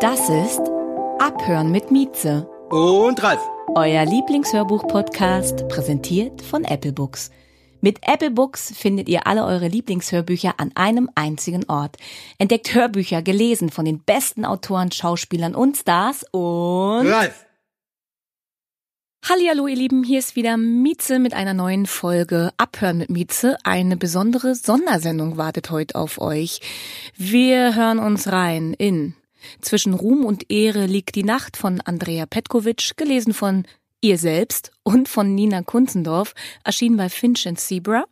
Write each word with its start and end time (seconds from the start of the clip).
Das 0.00 0.28
ist 0.28 0.60
Abhören 1.18 1.70
mit 1.72 1.90
Mieze, 1.90 2.48
Und 2.70 3.22
Ralf. 3.22 3.40
euer 3.74 4.04
Lieblingshörbuch-Podcast, 4.04 5.68
präsentiert 5.68 6.42
von 6.42 6.64
Apple 6.64 6.92
Books. 6.92 7.30
Mit 7.80 7.98
Apple 8.02 8.30
Books 8.30 8.72
findet 8.76 9.08
ihr 9.08 9.26
alle 9.26 9.44
eure 9.44 9.68
Lieblingshörbücher 9.68 10.54
an 10.58 10.72
einem 10.74 11.08
einzigen 11.14 11.64
Ort. 11.68 11.96
Entdeckt 12.38 12.74
Hörbücher 12.74 13.22
gelesen 13.22 13.70
von 13.70 13.84
den 13.84 14.00
besten 14.00 14.44
Autoren, 14.44 14.92
Schauspielern 14.92 15.54
und 15.54 15.76
Stars 15.76 16.24
und 16.32 17.06
Ralf. 17.06 17.46
Hallihallo 19.28 19.66
ihr 19.66 19.76
Lieben, 19.76 20.04
hier 20.04 20.20
ist 20.20 20.36
wieder 20.36 20.56
Mieze 20.56 21.18
mit 21.18 21.34
einer 21.34 21.54
neuen 21.54 21.86
Folge 21.86 22.52
Abhören 22.56 22.98
mit 22.98 23.10
Mieze. 23.10 23.56
Eine 23.64 23.96
besondere 23.96 24.54
Sondersendung 24.54 25.36
wartet 25.36 25.70
heute 25.70 25.96
auf 25.96 26.20
euch. 26.20 26.60
Wir 27.16 27.74
hören 27.74 27.98
uns 27.98 28.30
rein 28.30 28.74
in 28.74 29.14
Zwischen 29.60 29.94
Ruhm 29.94 30.24
und 30.24 30.50
Ehre 30.50 30.86
liegt 30.86 31.14
die 31.14 31.24
Nacht 31.24 31.56
von 31.56 31.80
Andrea 31.80 32.26
Petkovic, 32.26 32.96
gelesen 32.96 33.34
von 33.34 33.64
ihr 34.00 34.18
selbst 34.18 34.70
und 34.82 35.08
von 35.08 35.34
Nina 35.34 35.62
Kunzendorf, 35.62 36.34
erschienen 36.64 36.96
bei 36.96 37.08
Finch 37.08 37.46
and 37.46 37.58
Zebra. 37.58 38.04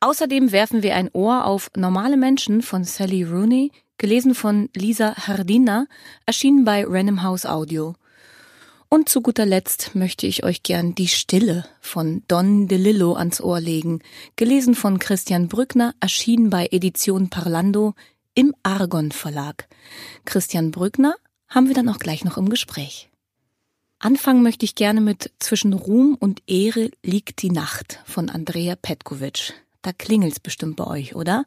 Außerdem 0.00 0.52
werfen 0.52 0.82
wir 0.82 0.94
ein 0.94 1.10
Ohr 1.12 1.44
auf 1.44 1.70
Normale 1.76 2.16
Menschen 2.16 2.62
von 2.62 2.84
Sally 2.84 3.22
Rooney, 3.22 3.72
gelesen 3.98 4.34
von 4.34 4.70
Lisa 4.74 5.14
Hardina, 5.14 5.86
erschienen 6.26 6.64
bei 6.64 6.84
Random 6.86 7.22
House 7.22 7.44
Audio. 7.44 7.94
Und 8.88 9.08
zu 9.08 9.20
guter 9.20 9.46
Letzt 9.46 9.94
möchte 9.94 10.26
ich 10.26 10.42
euch 10.42 10.64
gern 10.64 10.96
Die 10.96 11.06
Stille 11.06 11.64
von 11.80 12.24
Don 12.26 12.66
DeLillo 12.66 13.14
ans 13.14 13.40
Ohr 13.40 13.60
legen, 13.60 14.00
gelesen 14.34 14.74
von 14.74 14.98
Christian 14.98 15.46
Brückner, 15.46 15.94
erschienen 16.00 16.50
bei 16.50 16.66
Edition 16.72 17.30
Parlando 17.30 17.94
im 18.40 18.54
Argon 18.62 19.12
Verlag. 19.12 19.68
Christian 20.24 20.70
Brückner 20.70 21.14
haben 21.46 21.68
wir 21.68 21.74
dann 21.74 21.90
auch 21.90 21.98
gleich 21.98 22.24
noch 22.24 22.38
im 22.38 22.48
Gespräch. 22.48 23.10
Anfangen 23.98 24.42
möchte 24.42 24.64
ich 24.64 24.74
gerne 24.74 25.02
mit 25.02 25.30
Zwischen 25.40 25.74
Ruhm 25.74 26.16
und 26.18 26.40
Ehre 26.46 26.90
liegt 27.02 27.42
die 27.42 27.50
Nacht 27.50 28.00
von 28.06 28.30
Andrea 28.30 28.76
Petkovic. 28.76 29.52
Da 29.82 29.92
klingelt's 29.92 30.40
bestimmt 30.40 30.76
bei 30.76 30.86
euch, 30.86 31.14
oder? 31.14 31.44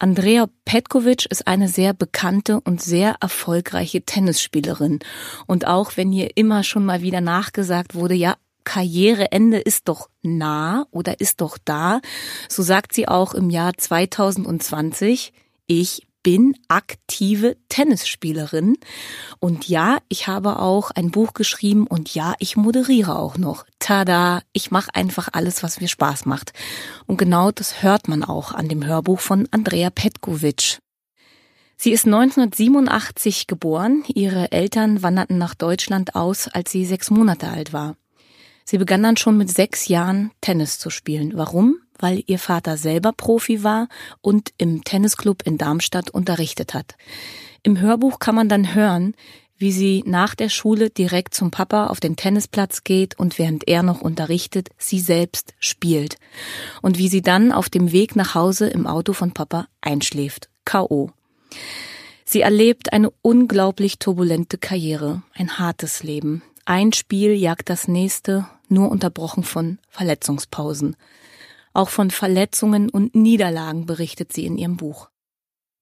Andrea 0.00 0.48
Petkovic 0.64 1.26
ist 1.26 1.46
eine 1.46 1.68
sehr 1.68 1.94
bekannte 1.94 2.60
und 2.60 2.82
sehr 2.82 3.14
erfolgreiche 3.20 4.02
Tennisspielerin. 4.02 4.98
Und 5.46 5.68
auch 5.68 5.96
wenn 5.96 6.10
hier 6.10 6.36
immer 6.36 6.64
schon 6.64 6.84
mal 6.84 7.00
wieder 7.00 7.20
nachgesagt 7.20 7.94
wurde, 7.94 8.14
ja, 8.14 8.34
Karriereende 8.64 9.58
ist 9.58 9.86
doch 9.86 10.08
nah 10.22 10.88
oder 10.90 11.20
ist 11.20 11.40
doch 11.42 11.58
da, 11.64 12.00
so 12.48 12.64
sagt 12.64 12.92
sie 12.92 13.06
auch 13.06 13.34
im 13.34 13.50
Jahr 13.50 13.76
2020, 13.76 15.32
ich 15.66 16.02
bin 16.24 16.56
aktive 16.66 17.56
Tennisspielerin 17.68 18.76
und 19.38 19.68
ja, 19.68 19.98
ich 20.08 20.26
habe 20.26 20.58
auch 20.58 20.90
ein 20.90 21.12
Buch 21.12 21.34
geschrieben 21.34 21.86
und 21.86 22.12
ja, 22.14 22.34
ich 22.40 22.56
moderiere 22.56 23.16
auch 23.16 23.38
noch. 23.38 23.64
Tada, 23.78 24.42
ich 24.52 24.72
mache 24.72 24.92
einfach 24.94 25.28
alles, 25.32 25.62
was 25.62 25.80
mir 25.80 25.86
Spaß 25.86 26.26
macht. 26.26 26.52
Und 27.06 27.18
genau 27.18 27.52
das 27.52 27.84
hört 27.84 28.08
man 28.08 28.24
auch 28.24 28.52
an 28.52 28.68
dem 28.68 28.84
Hörbuch 28.84 29.20
von 29.20 29.46
Andrea 29.52 29.90
Petkovic. 29.90 30.78
Sie 31.76 31.92
ist 31.92 32.06
1987 32.06 33.46
geboren. 33.46 34.02
Ihre 34.08 34.50
Eltern 34.50 35.02
wanderten 35.02 35.38
nach 35.38 35.54
Deutschland 35.54 36.14
aus, 36.14 36.48
als 36.48 36.72
sie 36.72 36.86
sechs 36.86 37.10
Monate 37.10 37.48
alt 37.48 37.72
war. 37.72 37.96
Sie 38.64 38.78
begann 38.78 39.02
dann 39.02 39.18
schon 39.18 39.36
mit 39.36 39.50
sechs 39.50 39.88
Jahren 39.88 40.30
Tennis 40.40 40.78
zu 40.78 40.88
spielen. 40.88 41.32
Warum? 41.34 41.83
Weil 41.98 42.22
ihr 42.26 42.38
Vater 42.38 42.76
selber 42.76 43.12
Profi 43.12 43.62
war 43.62 43.88
und 44.20 44.52
im 44.58 44.84
Tennisclub 44.84 45.42
in 45.46 45.58
Darmstadt 45.58 46.10
unterrichtet 46.10 46.74
hat. 46.74 46.96
Im 47.62 47.80
Hörbuch 47.80 48.18
kann 48.18 48.34
man 48.34 48.48
dann 48.48 48.74
hören, 48.74 49.14
wie 49.56 49.72
sie 49.72 50.02
nach 50.06 50.34
der 50.34 50.48
Schule 50.48 50.90
direkt 50.90 51.34
zum 51.34 51.50
Papa 51.50 51.86
auf 51.86 52.00
den 52.00 52.16
Tennisplatz 52.16 52.84
geht 52.84 53.18
und 53.18 53.38
während 53.38 53.68
er 53.68 53.82
noch 53.82 54.00
unterrichtet, 54.00 54.68
sie 54.78 55.00
selbst 55.00 55.54
spielt. 55.60 56.16
Und 56.82 56.98
wie 56.98 57.08
sie 57.08 57.22
dann 57.22 57.52
auf 57.52 57.70
dem 57.70 57.92
Weg 57.92 58.16
nach 58.16 58.34
Hause 58.34 58.66
im 58.68 58.86
Auto 58.86 59.12
von 59.12 59.32
Papa 59.32 59.68
einschläft. 59.80 60.50
K.O. 60.64 61.10
Sie 62.24 62.40
erlebt 62.40 62.92
eine 62.92 63.10
unglaublich 63.22 63.98
turbulente 63.98 64.58
Karriere, 64.58 65.22
ein 65.34 65.58
hartes 65.58 66.02
Leben. 66.02 66.42
Ein 66.64 66.92
Spiel 66.92 67.32
jagt 67.32 67.68
das 67.70 67.86
nächste, 67.86 68.46
nur 68.68 68.90
unterbrochen 68.90 69.44
von 69.44 69.78
Verletzungspausen. 69.88 70.96
Auch 71.74 71.90
von 71.90 72.10
Verletzungen 72.10 72.88
und 72.88 73.14
Niederlagen 73.14 73.84
berichtet 73.84 74.32
sie 74.32 74.46
in 74.46 74.56
ihrem 74.56 74.76
Buch. 74.76 75.10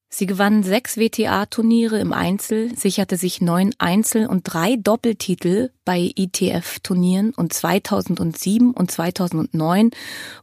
Sie 0.09 0.25
gewann 0.27 0.61
sechs 0.61 0.97
WTA-Turniere 0.97 1.99
im 1.99 2.13
Einzel, 2.13 2.75
sicherte 2.77 3.17
sich 3.17 3.41
neun 3.41 3.73
Einzel- 3.79 4.27
und 4.27 4.43
drei 4.43 4.75
Doppeltitel 4.75 5.71
bei 5.85 6.11
ITF-Turnieren 6.15 7.33
und 7.33 7.51
2007 7.51 8.73
und 8.73 8.91
2009 8.91 9.89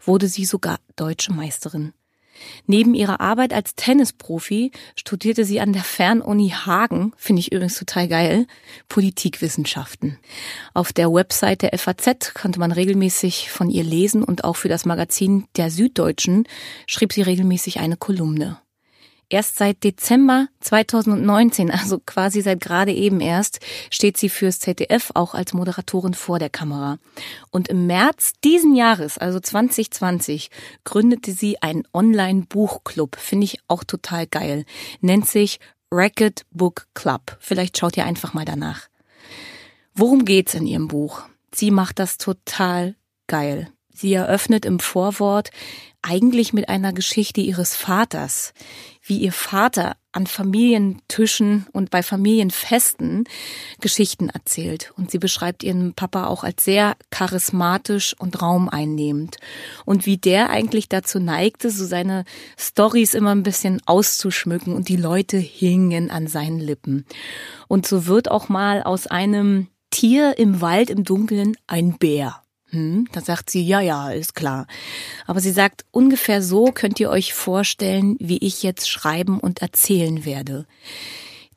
wurde 0.04 0.26
sie 0.26 0.44
sogar 0.44 0.78
deutsche 0.96 1.32
Meisterin. 1.32 1.92
Neben 2.66 2.94
ihrer 2.94 3.20
Arbeit 3.20 3.52
als 3.52 3.74
Tennisprofi 3.74 4.72
studierte 4.96 5.44
sie 5.44 5.60
an 5.60 5.72
der 5.72 5.82
Fernuni 5.82 6.50
Hagen, 6.50 7.12
finde 7.16 7.40
ich 7.40 7.52
übrigens 7.52 7.78
total 7.78 8.08
geil, 8.08 8.46
Politikwissenschaften. 8.88 10.18
Auf 10.74 10.92
der 10.92 11.12
Website 11.12 11.62
der 11.62 11.78
FAZ 11.78 12.34
konnte 12.34 12.60
man 12.60 12.72
regelmäßig 12.72 13.50
von 13.50 13.70
ihr 13.70 13.84
lesen 13.84 14.22
und 14.22 14.44
auch 14.44 14.56
für 14.56 14.68
das 14.68 14.84
Magazin 14.84 15.44
der 15.56 15.70
Süddeutschen 15.70 16.46
schrieb 16.86 17.12
sie 17.12 17.22
regelmäßig 17.22 17.80
eine 17.80 17.96
Kolumne. 17.96 18.58
Erst 19.32 19.56
seit 19.56 19.84
Dezember 19.84 20.48
2019, 20.58 21.70
also 21.70 22.00
quasi 22.04 22.42
seit 22.42 22.60
gerade 22.60 22.92
eben 22.92 23.20
erst, 23.20 23.60
steht 23.88 24.16
sie 24.16 24.28
fürs 24.28 24.58
ZDF 24.58 25.12
auch 25.14 25.34
als 25.34 25.52
Moderatorin 25.52 26.14
vor 26.14 26.40
der 26.40 26.50
Kamera. 26.50 26.98
Und 27.52 27.68
im 27.68 27.86
März 27.86 28.32
diesen 28.42 28.74
Jahres, 28.74 29.18
also 29.18 29.38
2020, 29.38 30.50
gründete 30.82 31.30
sie 31.30 31.62
einen 31.62 31.84
Online-Buchclub. 31.94 33.16
Finde 33.16 33.44
ich 33.44 33.60
auch 33.68 33.84
total 33.84 34.26
geil. 34.26 34.64
Nennt 35.00 35.28
sich 35.28 35.60
Racket 35.92 36.44
Book 36.50 36.88
Club. 36.94 37.36
Vielleicht 37.38 37.78
schaut 37.78 37.96
ihr 37.96 38.06
einfach 38.06 38.34
mal 38.34 38.44
danach. 38.44 38.88
Worum 39.94 40.24
geht's 40.24 40.54
in 40.54 40.66
ihrem 40.66 40.88
Buch? 40.88 41.22
Sie 41.54 41.70
macht 41.70 42.00
das 42.00 42.18
total 42.18 42.96
geil. 43.28 43.72
Sie 44.00 44.14
eröffnet 44.14 44.64
im 44.64 44.80
Vorwort 44.80 45.50
eigentlich 46.00 46.54
mit 46.54 46.70
einer 46.70 46.94
Geschichte 46.94 47.42
ihres 47.42 47.76
Vaters, 47.76 48.54
wie 49.02 49.18
ihr 49.18 49.32
Vater 49.32 49.94
an 50.12 50.26
Familientischen 50.26 51.66
und 51.72 51.90
bei 51.90 52.02
Familienfesten 52.02 53.24
Geschichten 53.82 54.30
erzählt. 54.30 54.94
Und 54.96 55.10
sie 55.10 55.18
beschreibt 55.18 55.62
ihren 55.62 55.92
Papa 55.92 56.28
auch 56.28 56.44
als 56.44 56.64
sehr 56.64 56.96
charismatisch 57.10 58.16
und 58.18 58.40
raumeinnehmend. 58.40 59.36
Und 59.84 60.06
wie 60.06 60.16
der 60.16 60.48
eigentlich 60.48 60.88
dazu 60.88 61.20
neigte, 61.20 61.70
so 61.70 61.84
seine 61.84 62.24
Stories 62.56 63.12
immer 63.12 63.32
ein 63.32 63.42
bisschen 63.42 63.82
auszuschmücken 63.84 64.72
und 64.72 64.88
die 64.88 64.96
Leute 64.96 65.36
hingen 65.36 66.10
an 66.10 66.26
seinen 66.26 66.58
Lippen. 66.58 67.04
Und 67.68 67.86
so 67.86 68.06
wird 68.06 68.30
auch 68.30 68.48
mal 68.48 68.82
aus 68.82 69.06
einem 69.06 69.68
Tier 69.90 70.38
im 70.38 70.62
Wald 70.62 70.88
im 70.88 71.04
Dunkeln 71.04 71.58
ein 71.66 71.98
Bär. 71.98 72.40
Hm, 72.70 73.08
da 73.12 73.20
sagt 73.20 73.50
sie, 73.50 73.62
ja, 73.62 73.80
ja, 73.80 74.10
ist 74.10 74.34
klar. 74.34 74.66
Aber 75.26 75.40
sie 75.40 75.50
sagt, 75.50 75.84
ungefähr 75.90 76.42
so 76.42 76.66
könnt 76.72 77.00
ihr 77.00 77.10
euch 77.10 77.34
vorstellen, 77.34 78.16
wie 78.20 78.38
ich 78.38 78.62
jetzt 78.62 78.88
schreiben 78.88 79.40
und 79.40 79.60
erzählen 79.60 80.24
werde. 80.24 80.66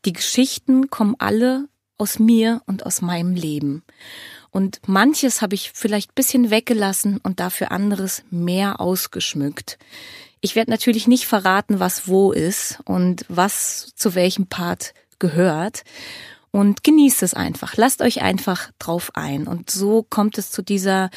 Die 0.05 0.13
Geschichten 0.13 0.89
kommen 0.89 1.15
alle 1.19 1.67
aus 1.97 2.19
mir 2.19 2.61
und 2.65 2.85
aus 2.85 3.01
meinem 3.01 3.35
Leben. 3.35 3.83
Und 4.49 4.81
manches 4.87 5.41
habe 5.41 5.55
ich 5.55 5.71
vielleicht 5.73 6.15
bisschen 6.15 6.49
weggelassen 6.49 7.19
und 7.23 7.39
dafür 7.39 7.71
anderes 7.71 8.23
mehr 8.29 8.79
ausgeschmückt. 8.79 9.77
Ich 10.41 10.55
werde 10.55 10.71
natürlich 10.71 11.07
nicht 11.07 11.25
verraten, 11.25 11.79
was 11.79 12.07
wo 12.07 12.31
ist 12.31 12.79
und 12.85 13.25
was 13.29 13.93
zu 13.95 14.13
welchem 14.13 14.47
Part 14.47 14.93
gehört. 15.17 15.83
Und 16.53 16.83
genießt 16.83 17.23
es 17.23 17.33
einfach. 17.33 17.77
Lasst 17.77 18.01
euch 18.03 18.21
einfach 18.21 18.69
drauf 18.77 19.09
ein. 19.15 19.47
Und 19.47 19.71
so 19.71 20.03
kommt 20.03 20.37
es 20.37 20.51
zu 20.51 20.61
dieser 20.61 21.09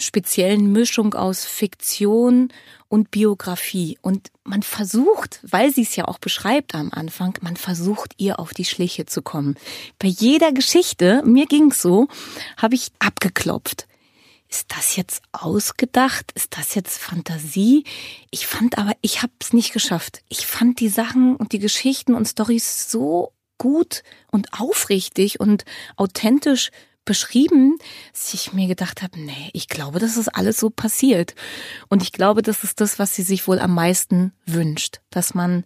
speziellen 0.00 0.70
Mischung 0.70 1.14
aus 1.14 1.44
Fiktion 1.44 2.52
und 2.86 3.10
Biografie. 3.10 3.98
Und 4.02 4.30
man 4.44 4.62
versucht, 4.62 5.40
weil 5.42 5.74
sie 5.74 5.82
es 5.82 5.96
ja 5.96 6.06
auch 6.06 6.18
beschreibt 6.18 6.76
am 6.76 6.92
Anfang, 6.92 7.36
man 7.40 7.56
versucht 7.56 8.14
ihr 8.18 8.38
auf 8.38 8.54
die 8.54 8.64
Schliche 8.64 9.04
zu 9.04 9.20
kommen. 9.20 9.56
Bei 9.98 10.06
jeder 10.06 10.52
Geschichte, 10.52 11.22
mir 11.24 11.46
ging's 11.46 11.82
so, 11.82 12.06
habe 12.56 12.76
ich 12.76 12.92
abgeklopft. 13.00 13.88
Ist 14.48 14.66
das 14.68 14.94
jetzt 14.94 15.22
ausgedacht? 15.32 16.30
Ist 16.36 16.56
das 16.56 16.76
jetzt 16.76 16.98
Fantasie? 16.98 17.82
Ich 18.30 18.46
fand 18.46 18.78
aber, 18.78 18.92
ich 19.02 19.22
habe 19.22 19.32
es 19.40 19.52
nicht 19.52 19.72
geschafft. 19.72 20.22
Ich 20.28 20.46
fand 20.46 20.78
die 20.78 20.88
Sachen 20.88 21.34
und 21.34 21.50
die 21.50 21.58
Geschichten 21.58 22.14
und 22.14 22.28
Stories 22.28 22.92
so 22.92 23.32
gut 23.58 24.02
und 24.30 24.58
aufrichtig 24.58 25.40
und 25.40 25.64
authentisch 25.96 26.70
beschrieben, 27.08 27.78
dass 28.12 28.34
ich 28.34 28.52
mir 28.52 28.68
gedacht 28.68 29.02
habe, 29.02 29.18
nee, 29.18 29.50
ich 29.54 29.68
glaube, 29.68 29.98
das 29.98 30.18
ist 30.18 30.28
alles 30.28 30.60
so 30.60 30.68
passiert. 30.68 31.34
Und 31.88 32.02
ich 32.02 32.12
glaube, 32.12 32.42
das 32.42 32.64
ist 32.64 32.82
das, 32.82 32.98
was 32.98 33.14
sie 33.14 33.22
sich 33.22 33.48
wohl 33.48 33.58
am 33.58 33.74
meisten 33.74 34.32
wünscht, 34.44 35.00
dass 35.08 35.34
man, 35.34 35.64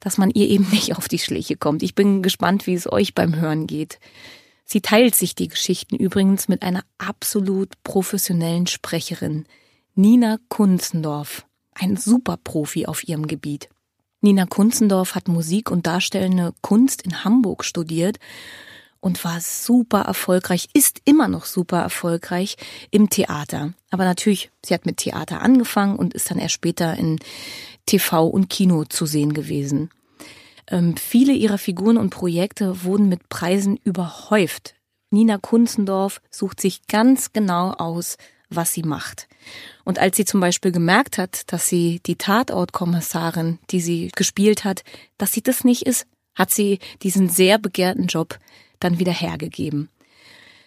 dass 0.00 0.16
man 0.16 0.30
ihr 0.30 0.48
eben 0.48 0.68
nicht 0.72 0.96
auf 0.96 1.06
die 1.06 1.18
Schliche 1.18 1.56
kommt. 1.56 1.82
Ich 1.82 1.94
bin 1.94 2.22
gespannt, 2.22 2.66
wie 2.66 2.74
es 2.74 2.90
euch 2.90 3.14
beim 3.14 3.36
Hören 3.36 3.66
geht. 3.66 4.00
Sie 4.64 4.80
teilt 4.80 5.14
sich 5.14 5.34
die 5.34 5.48
Geschichten 5.48 5.96
übrigens 5.96 6.48
mit 6.48 6.62
einer 6.62 6.84
absolut 6.96 7.74
professionellen 7.84 8.66
Sprecherin, 8.66 9.44
Nina 9.94 10.38
Kunzendorf, 10.48 11.44
ein 11.74 11.96
Superprofi 11.98 12.86
auf 12.86 13.06
ihrem 13.06 13.26
Gebiet. 13.26 13.68
Nina 14.22 14.44
Kunzendorf 14.44 15.14
hat 15.14 15.28
Musik 15.28 15.70
und 15.70 15.86
darstellende 15.86 16.52
Kunst 16.60 17.02
in 17.02 17.24
Hamburg 17.24 17.64
studiert 17.64 18.18
und 19.00 19.24
war 19.24 19.40
super 19.40 20.02
erfolgreich, 20.02 20.68
ist 20.74 21.00
immer 21.06 21.26
noch 21.26 21.46
super 21.46 21.80
erfolgreich 21.80 22.56
im 22.90 23.08
Theater. 23.08 23.72
Aber 23.90 24.04
natürlich, 24.04 24.50
sie 24.64 24.74
hat 24.74 24.84
mit 24.84 24.98
Theater 24.98 25.40
angefangen 25.40 25.96
und 25.96 26.12
ist 26.12 26.30
dann 26.30 26.38
erst 26.38 26.54
später 26.54 26.96
in 26.96 27.18
TV 27.86 28.26
und 28.26 28.50
Kino 28.50 28.84
zu 28.84 29.06
sehen 29.06 29.32
gewesen. 29.32 29.88
Ähm, 30.66 30.96
viele 30.98 31.32
ihrer 31.32 31.58
Figuren 31.58 31.96
und 31.96 32.10
Projekte 32.10 32.84
wurden 32.84 33.08
mit 33.08 33.30
Preisen 33.30 33.78
überhäuft. 33.84 34.74
Nina 35.10 35.38
Kunzendorf 35.38 36.20
sucht 36.30 36.60
sich 36.60 36.86
ganz 36.86 37.32
genau 37.32 37.72
aus, 37.72 38.18
was 38.50 38.74
sie 38.74 38.82
macht. 38.82 39.28
Und 39.84 39.98
als 39.98 40.16
sie 40.16 40.24
zum 40.24 40.40
Beispiel 40.40 40.72
gemerkt 40.72 41.18
hat, 41.18 41.52
dass 41.52 41.68
sie 41.68 42.00
die 42.06 42.16
Tatortkommissarin, 42.16 43.58
die 43.70 43.80
sie 43.80 44.10
gespielt 44.14 44.64
hat, 44.64 44.82
dass 45.18 45.32
sie 45.32 45.42
das 45.42 45.64
nicht 45.64 45.82
ist, 45.82 46.06
hat 46.34 46.50
sie 46.50 46.78
diesen 47.02 47.28
sehr 47.28 47.58
begehrten 47.58 48.06
Job 48.06 48.38
dann 48.78 48.98
wieder 48.98 49.12
hergegeben. 49.12 49.88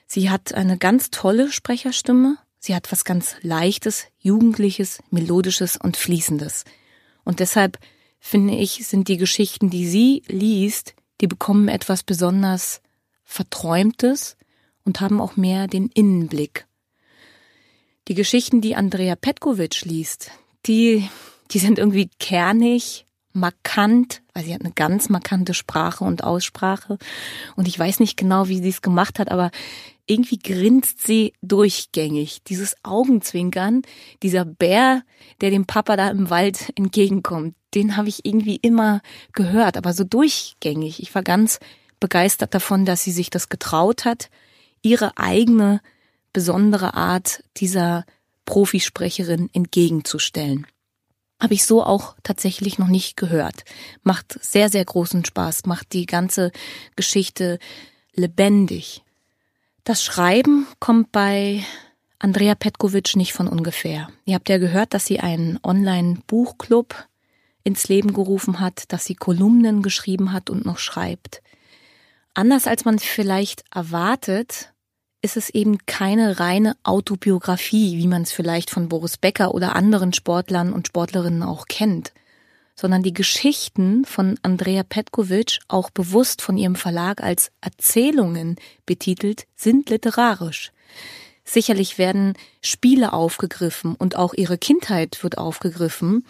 Sie 0.07 0.29
hat 0.29 0.53
eine 0.53 0.77
ganz 0.77 1.09
tolle 1.09 1.51
Sprecherstimme. 1.51 2.37
Sie 2.59 2.75
hat 2.75 2.91
was 2.91 3.03
ganz 3.03 3.35
Leichtes, 3.41 4.05
Jugendliches, 4.19 5.01
Melodisches 5.09 5.77
und 5.77 5.97
Fließendes. 5.97 6.65
Und 7.23 7.39
deshalb 7.39 7.79
finde 8.19 8.55
ich, 8.55 8.87
sind 8.87 9.07
die 9.07 9.17
Geschichten, 9.17 9.69
die 9.69 9.87
sie 9.87 10.23
liest, 10.27 10.93
die 11.21 11.27
bekommen 11.27 11.67
etwas 11.67 12.03
besonders 12.03 12.81
Verträumtes 13.23 14.37
und 14.85 15.01
haben 15.01 15.19
auch 15.19 15.35
mehr 15.35 15.67
den 15.67 15.87
Innenblick. 15.87 16.65
Die 18.07 18.15
Geschichten, 18.15 18.59
die 18.59 18.75
Andrea 18.75 19.15
Petkovic 19.15 19.85
liest, 19.85 20.31
die, 20.65 21.07
die 21.51 21.59
sind 21.59 21.79
irgendwie 21.79 22.09
kernig, 22.19 23.05
markant, 23.31 24.21
weil 24.33 24.43
sie 24.43 24.53
hat 24.53 24.61
eine 24.61 24.73
ganz 24.73 25.09
markante 25.09 25.53
Sprache 25.53 26.03
und 26.03 26.23
Aussprache. 26.23 26.97
Und 27.55 27.67
ich 27.67 27.77
weiß 27.77 27.99
nicht 27.99 28.17
genau, 28.17 28.47
wie 28.47 28.61
sie 28.61 28.69
es 28.69 28.81
gemacht 28.81 29.19
hat, 29.19 29.31
aber 29.31 29.51
irgendwie 30.05 30.37
grinst 30.37 31.05
sie 31.05 31.33
durchgängig. 31.41 32.43
Dieses 32.43 32.75
Augenzwinkern, 32.83 33.81
dieser 34.21 34.45
Bär, 34.45 35.03
der 35.41 35.49
dem 35.49 35.65
Papa 35.65 35.95
da 35.95 36.09
im 36.09 36.29
Wald 36.29 36.73
entgegenkommt, 36.75 37.55
den 37.73 37.97
habe 37.97 38.09
ich 38.09 38.25
irgendwie 38.25 38.57
immer 38.57 39.01
gehört, 39.31 39.77
aber 39.77 39.93
so 39.93 40.03
durchgängig. 40.03 41.01
Ich 41.01 41.15
war 41.15 41.23
ganz 41.23 41.59
begeistert 41.99 42.53
davon, 42.53 42.85
dass 42.85 43.03
sie 43.03 43.11
sich 43.11 43.29
das 43.29 43.49
getraut 43.49 44.05
hat, 44.05 44.29
ihre 44.81 45.17
eigene 45.17 45.79
besondere 46.33 46.95
Art 46.95 47.43
dieser 47.57 48.05
Profisprecherin 48.45 49.49
entgegenzustellen. 49.53 50.67
Habe 51.39 51.53
ich 51.53 51.65
so 51.65 51.83
auch 51.83 52.15
tatsächlich 52.23 52.79
noch 52.79 52.87
nicht 52.87 53.17
gehört. 53.17 53.65
Macht 54.01 54.37
sehr, 54.43 54.69
sehr 54.69 54.85
großen 54.85 55.25
Spaß, 55.25 55.65
macht 55.65 55.93
die 55.93 56.05
ganze 56.05 56.51
Geschichte 56.95 57.59
lebendig. 58.13 59.03
Das 59.83 60.03
Schreiben 60.03 60.67
kommt 60.79 61.11
bei 61.11 61.63
Andrea 62.19 62.55
Petkovic 62.55 63.17
nicht 63.17 63.33
von 63.33 63.49
ungefähr. 63.49 64.07
Ihr 64.23 64.35
habt 64.35 64.47
ja 64.47 64.57
gehört, 64.57 64.93
dass 64.93 65.05
sie 65.05 65.19
einen 65.19 65.59
Online-Buchclub 65.61 67.07
ins 67.65 67.87
Leben 67.89 68.13
gerufen 68.13 68.59
hat, 68.61 68.91
dass 68.93 69.05
sie 69.05 69.15
Kolumnen 69.15 69.81
geschrieben 69.81 70.31
hat 70.31 70.49
und 70.49 70.65
noch 70.65 70.77
schreibt. 70.77 71.41
Anders 72.33 72.67
als 72.67 72.85
man 72.85 72.99
vielleicht 72.99 73.63
erwartet, 73.73 74.72
ist 75.23 75.37
es 75.37 75.49
eben 75.49 75.77
keine 75.85 76.39
reine 76.41 76.75
Autobiografie, 76.83 77.97
wie 77.97 78.07
man 78.07 78.23
es 78.23 78.33
vielleicht 78.33 78.69
von 78.69 78.89
Boris 78.89 79.17
Becker 79.17 79.55
oder 79.55 79.73
anderen 79.73 80.11
Sportlern 80.11 80.73
und 80.73 80.87
Sportlerinnen 80.87 81.43
auch 81.43 81.65
kennt, 81.67 82.11
sondern 82.75 83.03
die 83.03 83.13
Geschichten 83.13 84.03
von 84.03 84.37
Andrea 84.41 84.83
Petkovic, 84.83 85.59
auch 85.69 85.89
bewusst 85.91 86.41
von 86.41 86.57
ihrem 86.57 86.75
Verlag 86.75 87.23
als 87.23 87.51
Erzählungen 87.61 88.57
betitelt, 88.85 89.47
sind 89.55 89.89
literarisch. 89.89 90.73
Sicherlich 91.45 91.97
werden 91.97 92.33
Spiele 92.61 93.13
aufgegriffen 93.13 93.95
und 93.95 94.17
auch 94.17 94.33
ihre 94.33 94.57
Kindheit 94.57 95.23
wird 95.23 95.37
aufgegriffen, 95.37 96.25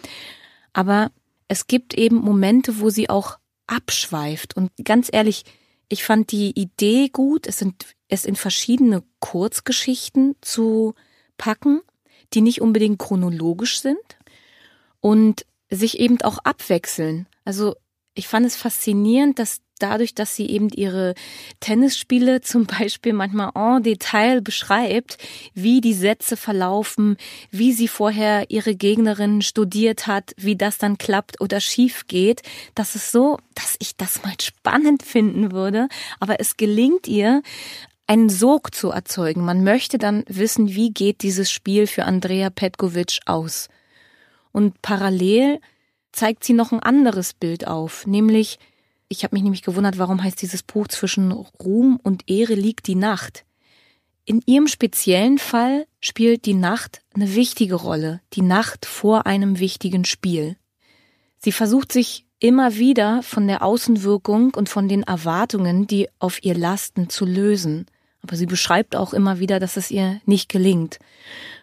aber 0.72 1.10
es 1.48 1.66
gibt 1.66 1.94
eben 1.94 2.16
Momente, 2.16 2.78
wo 2.78 2.90
sie 2.90 3.10
auch 3.10 3.38
abschweift 3.66 4.56
und 4.56 4.70
ganz 4.84 5.08
ehrlich, 5.12 5.44
ich 5.88 6.04
fand 6.04 6.30
die 6.30 6.50
Idee 6.50 7.08
gut, 7.08 7.46
es 7.46 7.58
sind 7.58 7.93
es 8.08 8.24
in 8.24 8.36
verschiedene 8.36 9.02
Kurzgeschichten 9.20 10.36
zu 10.40 10.94
packen, 11.36 11.80
die 12.32 12.40
nicht 12.40 12.60
unbedingt 12.60 12.98
chronologisch 12.98 13.80
sind 13.80 13.98
und 15.00 15.46
sich 15.70 15.98
eben 15.98 16.20
auch 16.22 16.38
abwechseln. 16.38 17.26
Also 17.44 17.74
ich 18.14 18.28
fand 18.28 18.46
es 18.46 18.56
faszinierend, 18.56 19.38
dass 19.38 19.60
dadurch, 19.78 20.14
dass 20.14 20.36
sie 20.36 20.48
eben 20.48 20.68
ihre 20.68 21.14
Tennisspiele 21.60 22.40
zum 22.40 22.66
Beispiel 22.66 23.12
manchmal 23.12 23.50
en 23.54 23.82
Detail 23.82 24.40
beschreibt, 24.40 25.18
wie 25.52 25.80
die 25.80 25.94
Sätze 25.94 26.36
verlaufen, 26.36 27.16
wie 27.50 27.72
sie 27.72 27.88
vorher 27.88 28.50
ihre 28.50 28.74
Gegnerin 28.74 29.42
studiert 29.42 30.06
hat, 30.06 30.32
wie 30.36 30.56
das 30.56 30.78
dann 30.78 30.98
klappt 30.98 31.40
oder 31.40 31.60
schief 31.60 32.06
geht, 32.06 32.42
das 32.74 32.94
ist 32.94 33.10
so, 33.10 33.38
dass 33.54 33.76
ich 33.78 33.96
das 33.96 34.22
mal 34.22 34.34
spannend 34.40 35.02
finden 35.02 35.52
würde, 35.52 35.88
aber 36.20 36.40
es 36.40 36.56
gelingt 36.56 37.08
ihr, 37.08 37.42
einen 38.06 38.28
Sog 38.28 38.74
zu 38.74 38.90
erzeugen. 38.90 39.44
Man 39.44 39.64
möchte 39.64 39.98
dann 39.98 40.24
wissen, 40.28 40.74
wie 40.74 40.90
geht 40.90 41.22
dieses 41.22 41.50
Spiel 41.50 41.86
für 41.86 42.04
Andrea 42.04 42.50
Petkovic 42.50 43.20
aus. 43.26 43.68
Und 44.52 44.82
parallel 44.82 45.60
zeigt 46.12 46.44
sie 46.44 46.52
noch 46.52 46.72
ein 46.72 46.80
anderes 46.80 47.34
Bild 47.34 47.66
auf, 47.66 48.06
nämlich 48.06 48.58
ich 49.08 49.22
habe 49.22 49.36
mich 49.36 49.42
nämlich 49.42 49.62
gewundert, 49.62 49.98
warum 49.98 50.22
heißt 50.22 50.40
dieses 50.40 50.62
Buch 50.62 50.88
zwischen 50.88 51.30
Ruhm 51.30 52.00
und 52.02 52.28
Ehre 52.28 52.54
liegt 52.54 52.86
die 52.86 52.94
Nacht. 52.94 53.44
In 54.24 54.42
ihrem 54.46 54.66
speziellen 54.66 55.38
Fall 55.38 55.86
spielt 56.00 56.46
die 56.46 56.54
Nacht 56.54 57.02
eine 57.14 57.34
wichtige 57.34 57.74
Rolle, 57.74 58.22
die 58.32 58.42
Nacht 58.42 58.86
vor 58.86 59.26
einem 59.26 59.58
wichtigen 59.58 60.04
Spiel. 60.04 60.56
Sie 61.38 61.52
versucht 61.52 61.92
sich 61.92 62.24
immer 62.40 62.76
wieder 62.76 63.22
von 63.22 63.46
der 63.46 63.62
Außenwirkung 63.62 64.54
und 64.54 64.68
von 64.68 64.88
den 64.88 65.02
Erwartungen, 65.02 65.86
die 65.86 66.08
auf 66.18 66.42
ihr 66.42 66.54
lasten, 66.54 67.10
zu 67.10 67.26
lösen. 67.26 67.86
Aber 68.24 68.36
sie 68.36 68.46
beschreibt 68.46 68.96
auch 68.96 69.12
immer 69.12 69.38
wieder, 69.38 69.60
dass 69.60 69.76
es 69.76 69.90
ihr 69.90 70.18
nicht 70.24 70.48
gelingt 70.48 70.98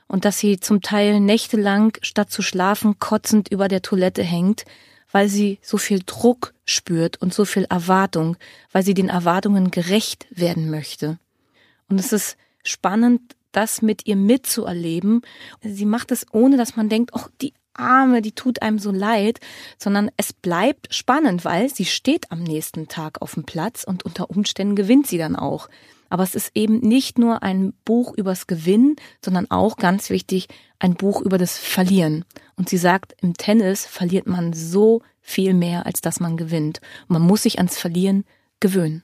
und 0.08 0.26
dass 0.26 0.38
sie 0.38 0.60
zum 0.60 0.82
Teil 0.84 1.20
nächtelang 1.20 1.98
statt 2.04 2.30
zu 2.30 2.44
schlafen 2.44 3.00
kotzend 3.00 3.50
über 3.50 3.68
der 3.68 3.82
Toilette 3.82 4.22
hängt, 4.22 4.66
weil 5.12 5.28
sie 5.28 5.58
so 5.64 5.78
viel 5.78 6.02
Druck 6.06 6.54
spürt 6.64 7.20
und 7.20 7.34
so 7.34 7.46
viel 7.46 7.64
Erwartung, 7.64 8.38
weil 8.72 8.84
sie 8.84 8.94
den 8.94 9.10
Erwartungen 9.10 9.72
gerecht 9.72 10.28
werden 10.30 10.70
möchte. 10.70 11.18
Und 11.90 12.00
es 12.00 12.14
ist 12.14 12.38
spannend, 12.64 13.22
das 13.52 13.82
mit 13.82 14.06
ihr 14.06 14.16
mitzuerleben. 14.16 15.24
Sie 15.64 15.86
macht 15.86 16.12
es 16.12 16.28
ohne, 16.32 16.58
dass 16.58 16.76
man 16.76 16.90
denkt, 16.90 17.12
oh, 17.14 17.26
die 17.42 17.54
Arme, 17.74 18.22
die 18.22 18.34
tut 18.34 18.62
einem 18.62 18.78
so 18.78 18.92
leid, 18.92 19.40
sondern 19.80 20.12
es 20.16 20.32
bleibt 20.32 20.94
spannend, 20.94 21.44
weil 21.44 21.70
sie 21.70 21.86
steht 21.86 22.32
am 22.32 22.44
nächsten 22.44 22.88
Tag 22.88 23.20
auf 23.24 23.34
dem 23.34 23.46
Platz 23.46 23.84
und 23.84 24.04
unter 24.04 24.30
Umständen 24.30 24.76
gewinnt 24.76 25.08
sie 25.08 25.18
dann 25.18 25.36
auch. 25.36 25.68
Aber 26.12 26.24
es 26.24 26.36
ist 26.36 26.52
eben 26.56 26.80
nicht 26.80 27.18
nur 27.18 27.42
ein 27.42 27.72
Buch 27.86 28.14
übers 28.18 28.46
Gewinnen, 28.46 28.98
sondern 29.24 29.50
auch 29.50 29.78
ganz 29.78 30.10
wichtig, 30.10 30.50
ein 30.78 30.96
Buch 30.96 31.22
über 31.22 31.38
das 31.38 31.58
Verlieren. 31.58 32.26
Und 32.58 32.68
sie 32.68 32.78
sagt, 32.78 33.16
im 33.22 33.34
Tennis 33.36 33.86
verliert 33.86 34.28
man 34.28 34.52
so 34.52 35.02
viel 35.22 35.54
mehr, 35.54 35.86
als 35.86 36.02
dass 36.02 36.20
man 36.20 36.36
gewinnt. 36.36 36.82
Und 37.08 37.14
man 37.14 37.22
muss 37.22 37.44
sich 37.44 37.60
ans 37.60 37.78
Verlieren 37.78 38.26
gewöhnen. 38.60 39.04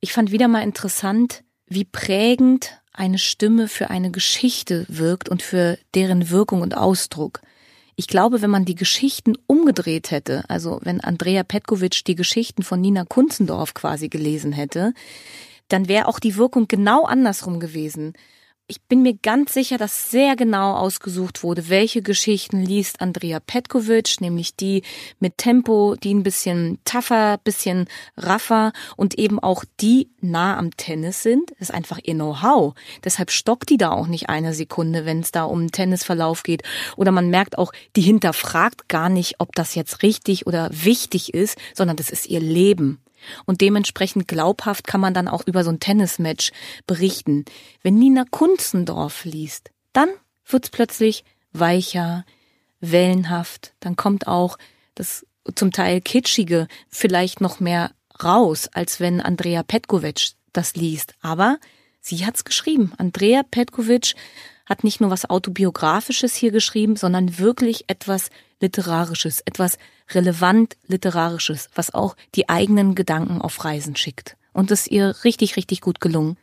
Ich 0.00 0.12
fand 0.12 0.32
wieder 0.32 0.48
mal 0.48 0.62
interessant, 0.62 1.44
wie 1.66 1.84
prägend 1.84 2.78
eine 2.92 3.18
Stimme 3.18 3.66
für 3.66 3.88
eine 3.88 4.10
Geschichte 4.10 4.84
wirkt 4.90 5.30
und 5.30 5.42
für 5.42 5.78
deren 5.94 6.28
Wirkung 6.28 6.60
und 6.60 6.76
Ausdruck. 6.76 7.40
Ich 7.94 8.06
glaube, 8.06 8.42
wenn 8.42 8.50
man 8.50 8.66
die 8.66 8.74
Geschichten 8.74 9.38
umgedreht 9.46 10.10
hätte, 10.10 10.44
also 10.48 10.78
wenn 10.82 11.00
Andrea 11.00 11.42
Petkovic 11.42 12.04
die 12.04 12.14
Geschichten 12.16 12.62
von 12.62 12.82
Nina 12.82 13.06
Kunzendorf 13.06 13.72
quasi 13.72 14.10
gelesen 14.10 14.52
hätte, 14.52 14.92
dann 15.68 15.88
wäre 15.88 16.08
auch 16.08 16.18
die 16.18 16.36
Wirkung 16.36 16.68
genau 16.68 17.04
andersrum 17.04 17.60
gewesen 17.60 18.14
ich 18.68 18.82
bin 18.82 19.02
mir 19.02 19.14
ganz 19.14 19.52
sicher, 19.52 19.78
dass 19.78 20.10
sehr 20.10 20.34
genau 20.34 20.74
ausgesucht 20.74 21.44
wurde, 21.44 21.68
welche 21.68 22.02
Geschichten 22.02 22.60
liest 22.60 23.00
Andrea 23.00 23.38
Petkovic, 23.38 24.20
nämlich 24.20 24.56
die 24.56 24.82
mit 25.20 25.38
Tempo, 25.38 25.94
die 25.94 26.12
ein 26.12 26.24
bisschen 26.24 26.78
tougher, 26.84 27.38
bisschen 27.44 27.86
raffer 28.16 28.72
und 28.96 29.18
eben 29.18 29.38
auch 29.38 29.64
die 29.80 30.10
nah 30.20 30.56
am 30.56 30.76
Tennis 30.76 31.22
sind. 31.22 31.50
Das 31.50 31.68
ist 31.68 31.74
einfach 31.74 32.00
ihr 32.02 32.14
Know-how. 32.14 32.74
Deshalb 33.04 33.30
stockt 33.30 33.70
die 33.70 33.78
da 33.78 33.90
auch 33.90 34.08
nicht 34.08 34.28
eine 34.28 34.52
Sekunde, 34.52 35.04
wenn 35.04 35.20
es 35.20 35.30
da 35.30 35.44
um 35.44 35.60
einen 35.60 35.70
Tennisverlauf 35.70 36.42
geht. 36.42 36.64
Oder 36.96 37.12
man 37.12 37.30
merkt 37.30 37.58
auch, 37.58 37.72
die 37.94 38.02
hinterfragt 38.02 38.88
gar 38.88 39.08
nicht, 39.08 39.36
ob 39.38 39.54
das 39.54 39.76
jetzt 39.76 40.02
richtig 40.02 40.46
oder 40.48 40.70
wichtig 40.72 41.34
ist, 41.34 41.56
sondern 41.72 41.96
das 41.96 42.10
ist 42.10 42.26
ihr 42.26 42.40
Leben. 42.40 43.00
Und 43.44 43.60
dementsprechend 43.60 44.28
glaubhaft 44.28 44.86
kann 44.86 45.00
man 45.00 45.14
dann 45.14 45.28
auch 45.28 45.46
über 45.46 45.64
so 45.64 45.70
ein 45.70 45.80
Tennismatch 45.80 46.52
berichten. 46.86 47.44
Wenn 47.82 47.98
Nina 47.98 48.24
Kunzendorf 48.30 49.24
liest, 49.24 49.70
dann 49.92 50.08
wird's 50.46 50.70
plötzlich 50.70 51.24
weicher, 51.52 52.24
wellenhaft. 52.80 53.74
Dann 53.80 53.96
kommt 53.96 54.26
auch 54.26 54.58
das 54.94 55.26
zum 55.54 55.72
Teil 55.72 56.00
kitschige 56.00 56.66
vielleicht 56.88 57.40
noch 57.40 57.60
mehr 57.60 57.92
raus, 58.22 58.68
als 58.72 59.00
wenn 59.00 59.20
Andrea 59.20 59.62
Petkovic 59.62 60.32
das 60.52 60.74
liest. 60.74 61.14
Aber 61.20 61.58
sie 62.00 62.26
hat's 62.26 62.44
geschrieben. 62.44 62.92
Andrea 62.98 63.42
Petkovic 63.42 64.14
hat 64.64 64.84
nicht 64.84 65.00
nur 65.00 65.10
was 65.10 65.30
autobiografisches 65.30 66.34
hier 66.34 66.50
geschrieben, 66.50 66.96
sondern 66.96 67.38
wirklich 67.38 67.84
etwas 67.88 68.30
literarisches, 68.60 69.40
etwas 69.40 69.78
relevant 70.10 70.76
literarisches, 70.86 71.68
was 71.74 71.92
auch 71.92 72.16
die 72.34 72.48
eigenen 72.48 72.94
Gedanken 72.94 73.40
auf 73.40 73.64
Reisen 73.64 73.96
schickt. 73.96 74.36
Und 74.52 74.70
es 74.70 74.82
ist 74.82 74.92
ihr 74.92 75.14
richtig, 75.24 75.56
richtig 75.56 75.80
gut 75.80 76.00
gelungen. 76.00 76.38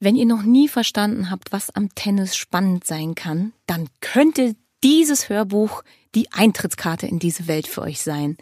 Wenn 0.00 0.16
ihr 0.16 0.26
noch 0.26 0.42
nie 0.42 0.68
verstanden 0.68 1.30
habt, 1.30 1.52
was 1.52 1.70
am 1.70 1.94
Tennis 1.94 2.34
spannend 2.34 2.86
sein 2.86 3.14
kann, 3.14 3.52
dann 3.66 3.88
könnte 4.00 4.56
dieses 4.82 5.28
Hörbuch 5.28 5.82
die 6.14 6.32
Eintrittskarte 6.32 7.06
in 7.06 7.18
diese 7.18 7.46
Welt 7.46 7.66
für 7.66 7.82
euch 7.82 8.00
sein. 8.00 8.36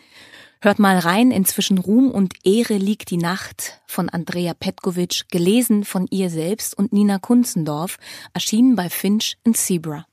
Hört 0.61 0.79
mal 0.79 0.99
rein 0.99 1.31
in 1.31 1.45
Zwischen 1.45 1.79
Ruhm 1.79 2.11
und 2.11 2.35
Ehre 2.45 2.79
liegt 2.79 3.11
die 3.11 3.17
Nacht 3.17 3.81
von 3.87 4.09
Andrea 4.09 4.55
Petkovic, 4.55 5.25
gelesen 5.31 5.85
von 5.85 6.07
ihr 6.11 6.31
selbst 6.31 6.77
und 6.77 6.93
Nina 6.93 7.19
Kunzendorf, 7.19 7.99
erschienen 8.33 8.75
bei 8.75 8.89
Finch 8.89 9.37
in 9.45 9.55
Zebra. 9.55 10.07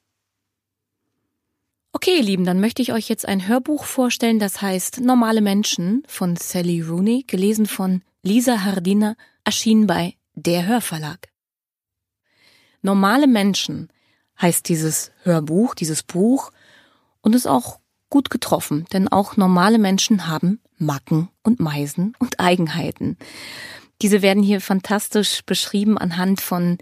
Okay, 1.95 2.17
ihr 2.17 2.23
Lieben, 2.23 2.43
dann 2.43 2.59
möchte 2.59 2.81
ich 2.81 2.91
euch 2.91 3.07
jetzt 3.07 3.25
ein 3.25 3.47
Hörbuch 3.47 3.85
vorstellen, 3.85 4.37
das 4.37 4.61
heißt 4.61 4.99
Normale 4.99 5.39
Menschen 5.39 6.03
von 6.09 6.35
Sally 6.35 6.81
Rooney, 6.81 7.23
gelesen 7.25 7.67
von 7.67 8.01
Lisa 8.21 8.65
Hardina, 8.65 9.15
erschienen 9.45 9.87
bei 9.87 10.15
Der 10.33 10.67
Hörverlag. 10.67 11.29
Normale 12.81 13.27
Menschen 13.27 13.93
heißt 14.41 14.67
dieses 14.67 15.13
Hörbuch, 15.23 15.73
dieses 15.73 16.03
Buch 16.03 16.51
und 17.21 17.33
ist 17.33 17.47
auch 17.47 17.79
gut 18.09 18.29
getroffen, 18.29 18.83
denn 18.91 19.07
auch 19.07 19.37
normale 19.37 19.77
Menschen 19.77 20.27
haben 20.27 20.59
Macken 20.77 21.29
und 21.43 21.61
Meisen 21.61 22.13
und 22.19 22.41
Eigenheiten. 22.41 23.17
Diese 24.01 24.21
werden 24.21 24.43
hier 24.43 24.59
fantastisch 24.59 25.45
beschrieben 25.45 25.97
anhand 25.97 26.41
von 26.41 26.77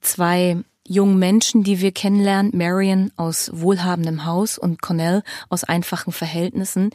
zwei 0.00 0.56
jungen 0.88 1.18
Menschen, 1.18 1.62
die 1.62 1.80
wir 1.80 1.92
kennenlernen, 1.92 2.52
Marion 2.54 3.12
aus 3.16 3.50
wohlhabendem 3.52 4.24
Haus 4.24 4.58
und 4.58 4.82
Cornell 4.82 5.22
aus 5.48 5.64
einfachen 5.64 6.12
Verhältnissen, 6.12 6.90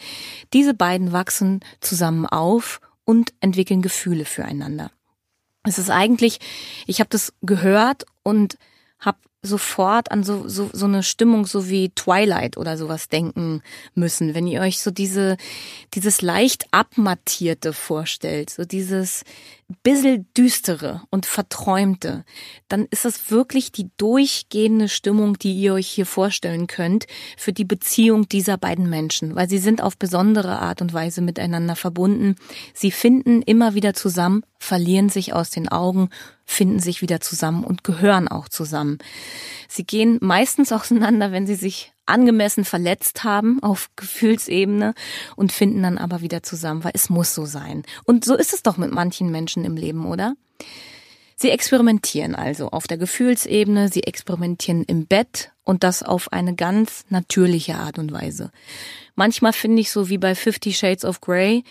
diese 0.54 0.74
beiden 0.74 1.12
wachsen 1.12 1.62
zusammen 1.80 2.26
auf 2.26 2.82
und 3.06 3.34
entwickeln 3.40 3.82
Gefühle 3.82 4.26
füreinander. 4.26 4.92
Es 5.64 5.78
ist 5.78 5.90
eigentlich, 5.90 6.40
ich 6.88 7.00
habe 7.00 7.10
das 7.10 7.34
gehört 7.42 8.06
und 8.24 8.58
habe 9.00 9.18
sofort 9.44 10.12
an 10.12 10.24
so, 10.24 10.48
so, 10.48 10.70
so 10.72 10.86
eine 10.86 11.02
Stimmung 11.02 11.46
so 11.46 11.68
wie 11.68 11.90
Twilight 11.90 12.58
oder 12.58 12.78
sowas 12.78 13.10
denken 13.10 13.62
müssen. 13.96 14.36
Wenn 14.36 14.48
ihr 14.48 14.62
euch 14.62 14.82
so 14.82 14.92
diese, 14.92 15.38
dieses 15.94 16.22
leicht 16.22 16.66
abmattierte 16.72 17.74
vorstellt, 17.74 18.52
so 18.52 18.66
dieses 18.66 19.24
bissel 19.84 20.26
düstere 20.38 21.02
und 21.10 21.26
verträumte, 21.26 22.26
dann 22.68 22.86
ist 22.92 23.06
das 23.06 23.32
wirklich 23.32 23.72
die 23.72 23.90
durchgehende 23.98 24.90
Stimmung, 24.90 25.38
die 25.38 25.54
ihr 25.54 25.74
euch 25.74 25.88
hier 25.88 26.06
vorstellen 26.06 26.68
könnt 26.68 27.08
für 27.38 27.54
die 27.54 27.66
Beziehung 27.66 28.30
dieser 28.30 28.58
beiden 28.58 28.90
Menschen, 28.90 29.36
weil 29.36 29.50
sie 29.50 29.58
sind 29.58 29.82
auf 29.82 29.98
besondere 29.98 30.60
Art 30.60 30.82
und 30.82 30.94
Weise 30.94 31.22
miteinander 31.22 31.76
verbunden. 31.76 32.36
Sie 32.74 32.92
finden 32.92 33.42
immer 33.42 33.74
wieder 33.74 33.94
zusammen, 33.94 34.44
verlieren 34.60 35.10
sich 35.10 35.34
aus 35.34 35.50
den 35.50 35.70
Augen, 35.70 36.10
finden 36.46 36.80
sich 36.80 37.02
wieder 37.02 37.22
zusammen 37.22 37.64
und 37.64 37.84
gehören 37.84 38.28
auch 38.28 38.50
zusammen. 38.50 38.98
Sie 39.68 39.86
gehen 39.86 40.18
meistens 40.22 40.72
auseinander, 40.72 41.32
wenn 41.32 41.48
sie 41.48 41.56
sich 41.56 41.94
angemessen 42.12 42.66
verletzt 42.66 43.24
haben 43.24 43.62
auf 43.64 43.90
Gefühlsebene 43.96 44.94
und 45.36 45.52
finden 45.52 45.82
dann 45.84 45.98
aber 45.98 46.22
wieder 46.22 46.44
zusammen, 46.44 46.84
weil 46.84 46.92
es 46.94 47.10
muss 47.10 47.34
so 47.34 47.46
sein. 47.46 47.84
Und 48.06 48.26
so 48.26 48.36
ist 48.36 48.54
es 48.54 48.64
doch 48.64 48.78
mit 48.78 48.92
manchen 48.92 49.32
Menschen 49.32 49.66
im 49.66 49.76
Leben, 49.76 50.06
oder? 50.06 50.36
Sie 51.36 51.50
experimentieren 51.50 52.36
also 52.36 52.70
auf 52.70 52.86
der 52.86 53.00
Gefühlsebene, 53.00 53.90
sie 53.90 54.04
experimentieren 54.04 54.84
im 54.84 55.08
Bett 55.08 55.52
und 55.64 55.84
das 55.84 56.04
auf 56.04 56.32
eine 56.32 56.54
ganz 56.54 57.06
natürliche 57.10 57.78
Art 57.78 57.98
und 57.98 58.12
Weise. 58.12 58.52
Manchmal 59.16 59.52
finde 59.52 59.82
ich 59.82 59.90
so 59.90 60.08
wie 60.08 60.20
bei 60.20 60.36
Fifty 60.36 60.72
Shades 60.72 61.04
of 61.04 61.20
Grey, 61.20 61.64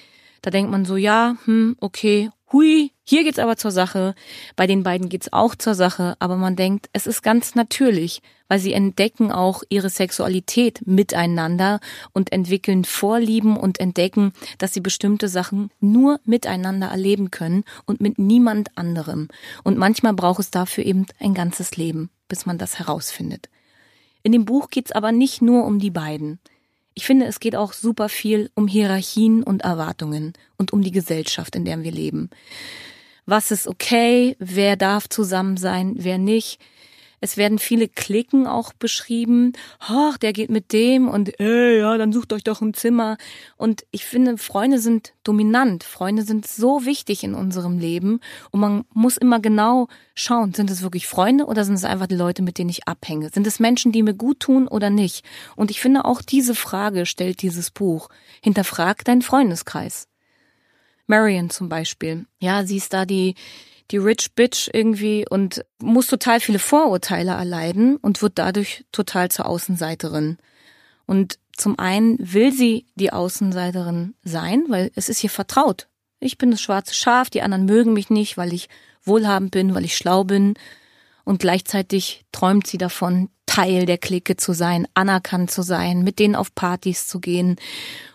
da 0.42 0.50
denkt 0.50 0.72
man 0.72 0.84
so, 0.84 0.96
ja, 0.96 1.36
hm, 1.44 1.76
okay, 1.80 2.30
hui, 2.52 2.92
hier 3.04 3.24
geht's 3.24 3.38
aber 3.38 3.56
zur 3.56 3.70
Sache. 3.70 4.14
Bei 4.56 4.66
den 4.66 4.82
beiden 4.82 5.08
geht's 5.08 5.32
auch 5.32 5.54
zur 5.54 5.74
Sache, 5.74 6.16
aber 6.18 6.36
man 6.36 6.56
denkt, 6.56 6.88
es 6.92 7.06
ist 7.06 7.22
ganz 7.22 7.54
natürlich, 7.54 8.22
weil 8.48 8.58
sie 8.58 8.72
entdecken 8.72 9.30
auch 9.30 9.62
ihre 9.68 9.90
Sexualität 9.90 10.86
miteinander 10.86 11.80
und 12.12 12.32
entwickeln 12.32 12.84
Vorlieben 12.84 13.56
und 13.56 13.80
entdecken, 13.80 14.32
dass 14.58 14.74
sie 14.74 14.80
bestimmte 14.80 15.28
Sachen 15.28 15.70
nur 15.80 16.20
miteinander 16.24 16.88
erleben 16.88 17.30
können 17.30 17.64
und 17.86 18.00
mit 18.00 18.18
niemand 18.18 18.76
anderem. 18.76 19.28
Und 19.64 19.78
manchmal 19.78 20.14
braucht 20.14 20.40
es 20.40 20.50
dafür 20.50 20.84
eben 20.84 21.06
ein 21.18 21.34
ganzes 21.34 21.76
Leben, 21.76 22.10
bis 22.28 22.46
man 22.46 22.58
das 22.58 22.78
herausfindet. 22.78 23.48
In 24.22 24.32
dem 24.32 24.44
Buch 24.44 24.68
geht's 24.70 24.92
aber 24.92 25.12
nicht 25.12 25.40
nur 25.40 25.64
um 25.64 25.78
die 25.78 25.90
beiden. 25.90 26.40
Ich 26.94 27.06
finde, 27.06 27.26
es 27.26 27.40
geht 27.40 27.56
auch 27.56 27.72
super 27.72 28.08
viel 28.08 28.50
um 28.54 28.66
Hierarchien 28.66 29.42
und 29.42 29.62
Erwartungen 29.62 30.32
und 30.58 30.72
um 30.72 30.82
die 30.82 30.90
Gesellschaft, 30.90 31.56
in 31.56 31.64
der 31.64 31.82
wir 31.82 31.92
leben. 31.92 32.30
Was 33.26 33.50
ist 33.50 33.68
okay? 33.68 34.36
Wer 34.38 34.76
darf 34.76 35.08
zusammen 35.08 35.56
sein? 35.56 35.94
Wer 35.96 36.18
nicht? 36.18 36.60
Es 37.20 37.36
werden 37.36 37.58
viele 37.58 37.88
Klicken 37.88 38.46
auch 38.46 38.72
beschrieben. 38.72 39.52
Ach, 39.78 40.16
der 40.16 40.32
geht 40.32 40.50
mit 40.50 40.72
dem 40.72 41.08
und 41.08 41.38
ey, 41.38 41.78
ja, 41.78 41.98
dann 41.98 42.12
sucht 42.12 42.32
euch 42.32 42.44
doch 42.44 42.62
ein 42.62 42.74
Zimmer. 42.74 43.18
Und 43.56 43.84
ich 43.90 44.04
finde, 44.04 44.38
Freunde 44.38 44.78
sind 44.78 45.12
dominant. 45.22 45.84
Freunde 45.84 46.22
sind 46.22 46.46
so 46.46 46.86
wichtig 46.86 47.22
in 47.22 47.34
unserem 47.34 47.78
Leben. 47.78 48.20
Und 48.50 48.60
man 48.60 48.84
muss 48.94 49.18
immer 49.18 49.40
genau 49.40 49.88
schauen, 50.14 50.54
sind 50.54 50.70
es 50.70 50.82
wirklich 50.82 51.06
Freunde 51.06 51.44
oder 51.44 51.64
sind 51.64 51.74
es 51.74 51.84
einfach 51.84 52.06
die 52.06 52.14
Leute, 52.14 52.42
mit 52.42 52.58
denen 52.58 52.70
ich 52.70 52.88
abhänge? 52.88 53.30
Sind 53.30 53.46
es 53.46 53.60
Menschen, 53.60 53.92
die 53.92 54.02
mir 54.02 54.14
gut 54.14 54.40
tun 54.40 54.66
oder 54.66 54.88
nicht? 54.88 55.24
Und 55.56 55.70
ich 55.70 55.80
finde, 55.80 56.06
auch 56.06 56.22
diese 56.22 56.54
Frage 56.54 57.04
stellt 57.04 57.42
dieses 57.42 57.70
Buch. 57.70 58.08
Hinterfrag 58.42 59.04
deinen 59.04 59.22
Freundeskreis. 59.22 60.08
Marion 61.06 61.50
zum 61.50 61.68
Beispiel. 61.68 62.24
Ja, 62.38 62.64
sie 62.64 62.76
ist 62.76 62.94
da 62.94 63.04
die, 63.04 63.34
die 63.90 63.98
Rich 63.98 64.34
Bitch 64.34 64.70
irgendwie 64.72 65.24
und 65.28 65.64
muss 65.78 66.06
total 66.06 66.40
viele 66.40 66.58
Vorurteile 66.58 67.32
erleiden 67.32 67.96
und 67.96 68.22
wird 68.22 68.38
dadurch 68.38 68.84
total 68.92 69.30
zur 69.30 69.46
Außenseiterin. 69.46 70.38
Und 71.06 71.38
zum 71.56 71.78
einen 71.78 72.16
will 72.18 72.52
sie 72.52 72.86
die 72.94 73.12
Außenseiterin 73.12 74.14
sein, 74.22 74.64
weil 74.68 74.90
es 74.94 75.08
ist 75.08 75.18
hier 75.18 75.30
vertraut. 75.30 75.88
Ich 76.20 76.38
bin 76.38 76.50
das 76.50 76.60
schwarze 76.60 76.94
Schaf, 76.94 77.30
die 77.30 77.42
anderen 77.42 77.64
mögen 77.64 77.92
mich 77.92 78.10
nicht, 78.10 78.36
weil 78.36 78.52
ich 78.52 78.68
wohlhabend 79.02 79.50
bin, 79.50 79.74
weil 79.74 79.84
ich 79.84 79.96
schlau 79.96 80.24
bin. 80.24 80.54
Und 81.24 81.40
gleichzeitig 81.40 82.24
träumt 82.32 82.66
sie 82.66 82.78
davon, 82.78 83.28
Teil 83.50 83.84
der 83.84 83.98
Clique 83.98 84.36
zu 84.36 84.52
sein, 84.52 84.86
anerkannt 84.94 85.50
zu 85.50 85.62
sein, 85.62 86.04
mit 86.04 86.20
denen 86.20 86.36
auf 86.36 86.54
Partys 86.54 87.08
zu 87.08 87.18
gehen. 87.18 87.56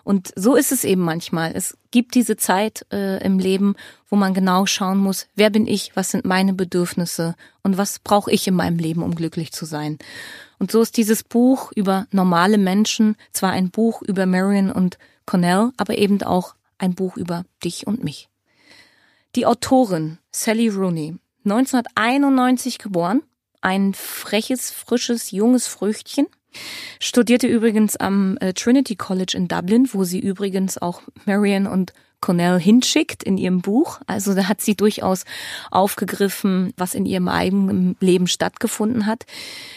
Und 0.05 0.31
so 0.37 0.55
ist 0.55 0.71
es 0.71 0.85
eben 0.85 1.01
manchmal. 1.01 1.51
Es 1.53 1.77
gibt 1.91 2.15
diese 2.15 2.37
Zeit 2.37 2.85
äh, 2.93 3.21
im 3.21 3.37
Leben, 3.37 3.75
wo 4.09 4.15
man 4.15 4.33
genau 4.33 4.65
schauen 4.65 4.97
muss, 4.97 5.27
wer 5.35 5.49
bin 5.49 5.67
ich, 5.67 5.91
was 5.93 6.11
sind 6.11 6.23
meine 6.23 6.53
Bedürfnisse 6.53 7.35
und 7.63 7.77
was 7.77 7.99
brauche 7.99 8.31
ich 8.31 8.47
in 8.47 8.53
meinem 8.53 8.77
Leben, 8.77 9.03
um 9.03 9.13
glücklich 9.13 9.51
zu 9.51 9.65
sein. 9.65 9.99
Und 10.57 10.71
so 10.71 10.81
ist 10.81 10.95
dieses 10.95 11.23
Buch 11.23 11.73
über 11.75 12.07
normale 12.11 12.57
Menschen 12.57 13.17
zwar 13.33 13.51
ein 13.51 13.71
Buch 13.71 14.01
über 14.03 14.25
Marion 14.25 14.71
und 14.71 14.97
Cornell, 15.25 15.71
aber 15.75 15.97
eben 15.97 16.23
auch 16.23 16.55
ein 16.77 16.95
Buch 16.95 17.17
über 17.17 17.43
dich 17.61 17.87
und 17.87 18.05
mich. 18.05 18.29
Die 19.35 19.45
Autorin 19.45 20.17
Sally 20.31 20.69
Rooney, 20.69 21.17
1991 21.45 22.79
geboren, 22.79 23.21
ein 23.61 23.93
freches, 23.93 24.71
frisches, 24.71 25.31
junges 25.31 25.67
Früchtchen, 25.67 26.27
studierte 26.99 27.47
übrigens 27.47 27.95
am 27.95 28.37
äh, 28.37 28.53
Trinity 28.53 28.95
College 28.95 29.33
in 29.35 29.47
Dublin, 29.47 29.89
wo 29.91 30.03
sie 30.03 30.19
übrigens 30.19 30.77
auch 30.77 31.01
Marion 31.25 31.67
und 31.67 31.93
Cornell 32.21 32.59
hinschickt 32.59 33.23
in 33.23 33.37
ihrem 33.37 33.61
Buch. 33.61 33.99
Also 34.07 34.33
da 34.33 34.47
hat 34.47 34.61
sie 34.61 34.75
durchaus 34.75 35.25
aufgegriffen, 35.69 36.73
was 36.77 36.95
in 36.95 37.05
ihrem 37.05 37.27
eigenen 37.27 37.97
Leben 37.99 38.27
stattgefunden 38.27 39.05
hat. 39.05 39.25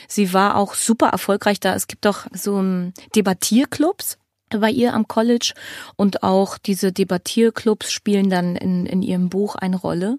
Sie 0.06 0.32
war 0.32 0.56
auch 0.56 0.74
super 0.74 1.08
erfolgreich 1.08 1.60
da. 1.60 1.74
Es 1.74 1.86
gibt 1.86 2.06
doch 2.06 2.26
so 2.32 2.62
Debattierclubs 3.14 4.16
bei 4.48 4.70
ihr 4.70 4.94
am 4.94 5.06
College 5.06 5.52
und 5.96 6.22
auch 6.22 6.56
diese 6.56 6.90
Debattierclubs 6.90 7.92
spielen 7.92 8.30
dann 8.30 8.56
in, 8.56 8.86
in 8.86 9.02
ihrem 9.02 9.28
Buch 9.28 9.56
eine 9.56 9.76
Rolle. 9.76 10.18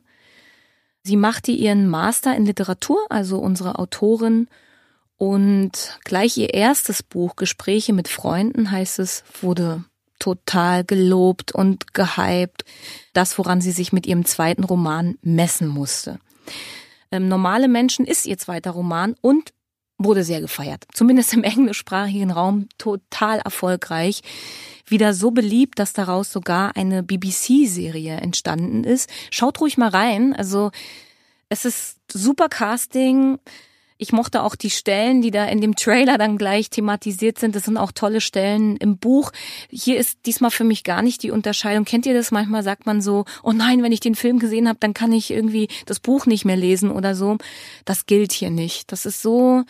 Sie 1.04 1.16
machte 1.16 1.52
ihren 1.52 1.88
Master 1.88 2.36
in 2.36 2.46
Literatur, 2.46 3.00
also 3.10 3.40
unsere 3.40 3.80
Autorin, 3.80 4.48
und 5.18 6.00
gleich 6.06 6.38
ihr 6.38 6.54
erstes 6.54 7.04
Buch, 7.04 7.36
Gespräche 7.36 7.92
mit 7.92 8.08
Freunden, 8.08 8.72
heißt 8.72 9.00
es, 9.00 9.24
wurde 9.42 9.84
total 10.18 10.84
gelobt 10.86 11.52
und 11.52 11.94
gehypt. 11.94 12.64
Das, 13.14 13.38
woran 13.38 13.60
sie 13.60 13.72
sich 13.72 13.92
mit 13.92 14.08
ihrem 14.08 14.26
zweiten 14.26 14.64
Roman 14.64 15.18
messen 15.22 15.68
musste. 15.68 16.20
Ähm, 17.12 17.28
Normale 17.28 17.68
Menschen 17.68 18.06
ist 18.06 18.26
ihr 18.26 18.38
zweiter 18.38 18.72
Roman 18.72 19.16
und 19.22 19.54
wurde 19.98 20.24
sehr 20.24 20.42
gefeiert. 20.42 20.86
Zumindest 20.94 21.34
im 21.34 21.44
englischsprachigen 21.44 22.32
Raum 22.32 22.70
total 22.78 23.40
erfolgreich. 23.40 24.22
Wieder 24.90 25.14
so 25.14 25.32
beliebt, 25.32 25.80
dass 25.80 25.94
daraus 25.94 26.32
sogar 26.32 26.76
eine 26.76 27.04
BBC-Serie 27.04 28.18
entstanden 28.18 28.84
ist. 28.84 29.10
Schaut 29.32 29.62
ruhig 29.62 29.78
mal 29.78 29.90
rein. 29.90 30.34
Also 30.34 30.72
es 31.50 31.66
ist 31.66 31.98
super 32.12 32.50
Casting. 32.50 33.40
Ich 34.02 34.14
mochte 34.14 34.44
auch 34.44 34.56
die 34.56 34.70
Stellen, 34.70 35.22
die 35.22 35.30
da 35.30 35.44
in 35.46 35.60
dem 35.60 35.76
Trailer 35.76 36.18
dann 36.18 36.38
gleich 36.38 36.70
thematisiert 36.70 37.38
sind. 37.38 37.54
Das 37.54 37.66
sind 37.66 37.76
auch 37.76 37.92
tolle 37.92 38.22
Stellen 38.22 38.78
im 38.78 38.98
Buch. 38.98 39.32
Hier 39.70 39.98
ist 39.98 40.20
diesmal 40.26 40.52
für 40.52 40.64
mich 40.64 40.86
gar 40.86 41.02
nicht 41.02 41.22
die 41.22 41.32
Unterscheidung. 41.32 41.84
Kennt 41.84 42.06
ihr 42.06 42.14
das? 42.14 42.32
Manchmal 42.32 42.64
sagt 42.64 42.86
man 42.86 43.02
so, 43.02 43.26
oh 43.44 43.52
nein, 43.52 43.84
wenn 43.84 43.92
ich 43.92 44.00
den 44.00 44.16
Film 44.16 44.40
gesehen 44.40 44.70
habe, 44.70 44.80
dann 44.80 44.94
kann 44.94 45.12
ich 45.12 45.32
irgendwie 45.32 45.68
das 45.86 46.00
Buch 46.00 46.28
nicht 46.28 46.46
mehr 46.46 46.56
lesen 46.56 46.92
oder 46.92 47.14
so. 47.14 47.38
Das 47.84 48.06
gilt 48.06 48.32
hier 48.32 48.52
nicht. 48.52 48.90
Das 48.94 49.06
ist 49.06 49.22
so, 49.22 49.64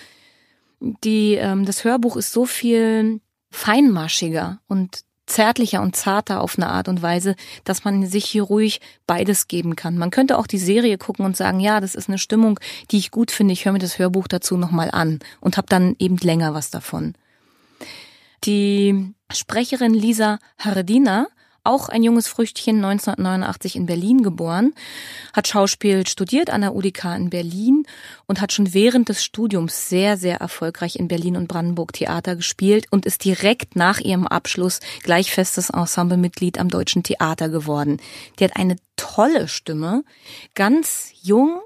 die, 0.79 1.33
ähm, 1.33 1.65
das 1.65 1.83
Hörbuch 1.83 2.15
ist 2.15 2.31
so 2.31 2.45
viel 2.45 3.21
feinmaschiger 3.49 4.61
und 4.67 4.99
zärtlicher 5.29 5.81
und 5.81 5.95
zarter 5.95 6.41
auf 6.41 6.57
eine 6.57 6.67
Art 6.67 6.87
und 6.87 7.01
Weise, 7.01 7.35
dass 7.63 7.83
man 7.83 8.05
sich 8.05 8.25
hier 8.25 8.43
ruhig 8.43 8.81
beides 9.07 9.47
geben 9.47 9.75
kann. 9.75 9.97
Man 9.97 10.11
könnte 10.11 10.37
auch 10.37 10.47
die 10.47 10.57
Serie 10.57 10.97
gucken 10.97 11.25
und 11.25 11.37
sagen, 11.37 11.59
ja, 11.59 11.79
das 11.79 11.95
ist 11.95 12.09
eine 12.09 12.17
Stimmung, 12.17 12.59
die 12.91 12.97
ich 12.97 13.11
gut 13.11 13.31
finde. 13.31 13.53
Ich 13.53 13.65
höre 13.65 13.73
mir 13.73 13.79
das 13.79 13.99
Hörbuch 13.99 14.27
dazu 14.27 14.57
nochmal 14.57 14.89
an 14.91 15.19
und 15.39 15.57
habe 15.57 15.67
dann 15.69 15.95
eben 15.99 16.17
länger 16.17 16.53
was 16.53 16.71
davon. 16.71 17.13
Die 18.45 19.13
Sprecherin 19.31 19.93
Lisa 19.93 20.39
Hardina 20.57 21.27
auch 21.63 21.89
ein 21.89 22.03
junges 22.03 22.27
Früchtchen, 22.27 22.77
1989 22.77 23.75
in 23.75 23.85
Berlin 23.85 24.23
geboren, 24.23 24.73
hat 25.33 25.47
Schauspiel 25.47 26.07
studiert 26.07 26.49
an 26.49 26.61
der 26.61 26.75
UDK 26.75 27.15
in 27.15 27.29
Berlin 27.29 27.85
und 28.27 28.41
hat 28.41 28.53
schon 28.53 28.73
während 28.73 29.09
des 29.09 29.23
Studiums 29.23 29.89
sehr, 29.89 30.17
sehr 30.17 30.37
erfolgreich 30.37 30.95
in 30.95 31.07
Berlin 31.07 31.35
und 31.35 31.47
Brandenburg 31.47 31.93
Theater 31.93 32.35
gespielt 32.35 32.87
und 32.91 33.05
ist 33.05 33.25
direkt 33.25 33.75
nach 33.75 33.99
ihrem 33.99 34.27
Abschluss 34.27 34.79
gleich 35.03 35.31
festes 35.31 35.69
Ensemblemitglied 35.69 36.57
am 36.59 36.69
Deutschen 36.69 37.03
Theater 37.03 37.49
geworden. 37.49 37.97
Die 38.39 38.43
hat 38.43 38.55
eine 38.55 38.77
tolle 38.95 39.47
Stimme, 39.47 40.03
ganz 40.55 41.11
jung 41.21 41.61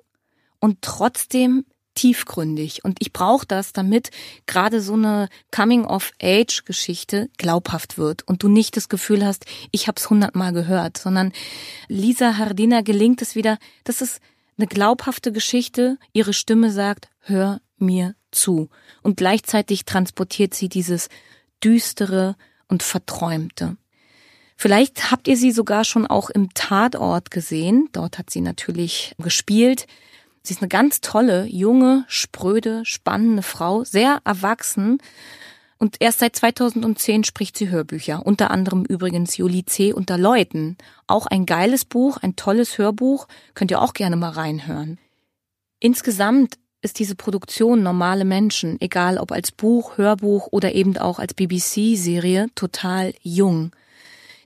und 0.60 0.82
trotzdem 0.82 1.66
tiefgründig. 1.96 2.84
Und 2.84 2.98
ich 3.00 3.14
brauche 3.14 3.46
das, 3.46 3.74
damit 3.74 4.12
gerade 4.46 4.82
so 4.82 4.94
eine 4.94 5.30
Coming-of-Age-Geschichte 5.52 7.30
glaubhaft 7.38 7.98
wird 7.98 8.28
und 8.28 8.44
du 8.44 8.50
nicht 8.50 8.78
das 8.78 8.90
Gefühl 8.90 9.26
hast, 9.26 9.46
ich 9.72 9.88
habe 9.88 10.00
es 10.00 10.10
hundertmal 10.10 10.54
gehört, 10.54 10.98
sondern 10.98 11.32
Lisa 11.88 12.38
Hardina 12.38 12.82
gelingt 12.82 13.22
es 13.22 13.36
wieder, 13.36 13.58
das 13.84 14.02
ist 14.02 14.22
eine 14.58 14.68
glaubhafte 14.68 15.32
Geschichte, 15.32 15.98
ihre 16.14 16.34
Stimme 16.34 16.72
sagt, 16.72 17.10
hör 17.22 17.62
mir 17.78 18.16
zu. 18.32 18.70
Und 19.02 19.18
gleichzeitig 19.18 19.86
transportiert 19.86 20.54
sie 20.54 20.70
dieses 20.70 21.10
düstere 21.64 22.36
und 22.68 22.84
verträumte. 22.84 23.78
Vielleicht 24.56 25.12
habt 25.12 25.28
ihr 25.28 25.38
sie 25.38 25.52
sogar 25.52 25.84
schon 25.84 26.08
auch 26.08 26.30
im 26.30 26.54
Tatort 26.54 27.32
gesehen. 27.32 27.90
Dort 27.92 28.18
hat 28.18 28.30
sie 28.30 28.42
natürlich 28.42 29.16
gespielt. 29.18 29.88
Sie 30.46 30.54
ist 30.54 30.62
eine 30.62 30.68
ganz 30.68 31.00
tolle, 31.00 31.46
junge, 31.46 32.04
spröde, 32.10 32.84
spannende 32.84 33.44
Frau, 33.44 33.86
sehr 33.86 34.20
erwachsen. 34.26 34.98
Und 35.78 35.96
erst 36.02 36.20
seit 36.20 36.36
2010 36.36 37.24
spricht 37.24 37.58
sie 37.58 37.70
Hörbücher, 37.70 38.26
unter 38.26 38.52
anderem 38.52 38.84
übrigens 38.84 39.38
Jolie 39.38 39.66
C. 39.66 39.94
unter 39.94 40.18
Leuten. 40.18 40.78
Auch 41.08 41.28
ein 41.28 41.46
geiles 41.46 41.86
Buch, 41.86 42.18
ein 42.18 42.36
tolles 42.36 42.78
Hörbuch, 42.78 43.28
könnt 43.54 43.72
ihr 43.72 43.82
auch 43.82 43.94
gerne 43.94 44.18
mal 44.18 44.32
reinhören. 44.32 45.00
Insgesamt 45.80 46.58
ist 46.82 47.00
diese 47.00 47.16
Produktion 47.16 47.82
normale 47.82 48.26
Menschen, 48.26 48.80
egal 48.82 49.18
ob 49.18 49.32
als 49.32 49.54
Buch, 49.54 49.98
Hörbuch 49.98 50.48
oder 50.52 50.74
eben 50.76 50.98
auch 50.98 51.20
als 51.20 51.34
BBC-Serie, 51.34 52.48
total 52.56 53.14
jung. 53.22 53.72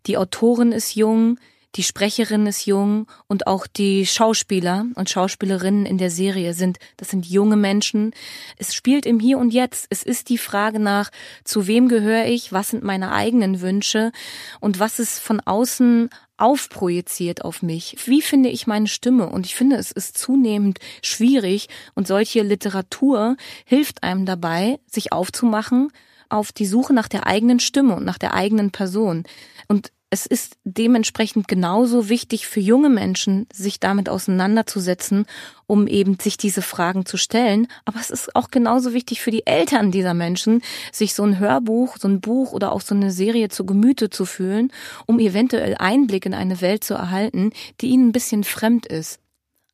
Die 0.05 0.17
Autorin 0.17 0.71
ist 0.71 0.95
jung, 0.95 1.39
die 1.77 1.83
Sprecherin 1.83 2.47
ist 2.47 2.65
jung 2.65 3.05
und 3.27 3.45
auch 3.45 3.67
die 3.67 4.07
Schauspieler 4.07 4.85
und 4.95 5.09
Schauspielerinnen 5.09 5.85
in 5.85 5.99
der 5.99 6.09
Serie 6.09 6.55
sind, 6.55 6.79
das 6.97 7.09
sind 7.09 7.27
junge 7.27 7.55
Menschen. 7.55 8.13
Es 8.57 8.73
spielt 8.73 9.05
im 9.05 9.19
Hier 9.19 9.37
und 9.37 9.53
Jetzt. 9.53 9.85
Es 9.91 10.01
ist 10.01 10.29
die 10.29 10.39
Frage 10.39 10.79
nach, 10.79 11.11
zu 11.43 11.67
wem 11.67 11.87
gehöre 11.87 12.25
ich? 12.25 12.51
Was 12.51 12.69
sind 12.69 12.83
meine 12.83 13.11
eigenen 13.11 13.61
Wünsche? 13.61 14.11
Und 14.59 14.79
was 14.79 14.97
ist 14.97 15.19
von 15.19 15.39
außen 15.39 16.09
aufprojiziert 16.37 17.45
auf 17.45 17.61
mich? 17.61 17.95
Wie 18.05 18.23
finde 18.23 18.49
ich 18.49 18.65
meine 18.65 18.87
Stimme? 18.87 19.29
Und 19.29 19.45
ich 19.45 19.55
finde, 19.55 19.75
es 19.75 19.91
ist 19.91 20.17
zunehmend 20.17 20.79
schwierig 21.03 21.67
und 21.93 22.07
solche 22.07 22.41
Literatur 22.41 23.37
hilft 23.65 24.01
einem 24.01 24.25
dabei, 24.25 24.79
sich 24.87 25.13
aufzumachen 25.13 25.91
auf 26.29 26.51
die 26.51 26.65
Suche 26.65 26.93
nach 26.93 27.07
der 27.07 27.27
eigenen 27.27 27.59
Stimme 27.59 27.95
und 27.95 28.03
nach 28.03 28.17
der 28.17 28.33
eigenen 28.33 28.71
Person. 28.71 29.23
Und 29.67 29.91
es 30.10 30.26
ist 30.26 30.58
dementsprechend 30.63 31.50
genauso 31.50 32.08
wichtig 32.08 32.48
für 32.48 32.62
junge 32.62 32.89
Menschen, 32.89 33.46
sich 33.52 33.80
damit 33.82 34.08
auseinanderzusetzen, 34.08 35.26
um 35.65 35.86
eben 35.86 36.17
sich 36.17 36.38
diese 36.38 36.62
Fragen 36.62 37.06
zu 37.06 37.17
stellen. 37.17 37.67
Aber 37.84 38.00
es 38.00 38.10
ist 38.10 38.34
auch 38.34 38.50
genauso 38.50 38.93
wichtig 38.93 39.22
für 39.22 39.32
die 39.32 39.46
Eltern 39.46 39.91
dieser 39.91 40.13
Menschen, 40.13 40.62
sich 40.93 41.13
so 41.13 41.24
ein 41.24 41.39
Hörbuch, 41.39 41.98
so 41.98 42.08
ein 42.08 42.22
Buch 42.22 42.54
oder 42.54 42.72
auch 42.72 42.82
so 42.82 42.96
eine 42.96 43.12
Serie 43.12 43.50
zu 43.50 43.65
Gemüte 43.65 44.10
zu 44.10 44.26
fühlen, 44.26 44.72
um 45.08 45.20
eventuell 45.20 45.76
Einblick 45.78 46.26
in 46.26 46.34
eine 46.34 46.62
Welt 46.62 46.86
zu 46.86 46.93
erhalten, 46.93 47.52
die 47.82 47.88
ihnen 47.88 48.10
ein 48.10 48.13
bisschen 48.13 48.46
fremd 48.46 48.86
ist. 48.86 49.20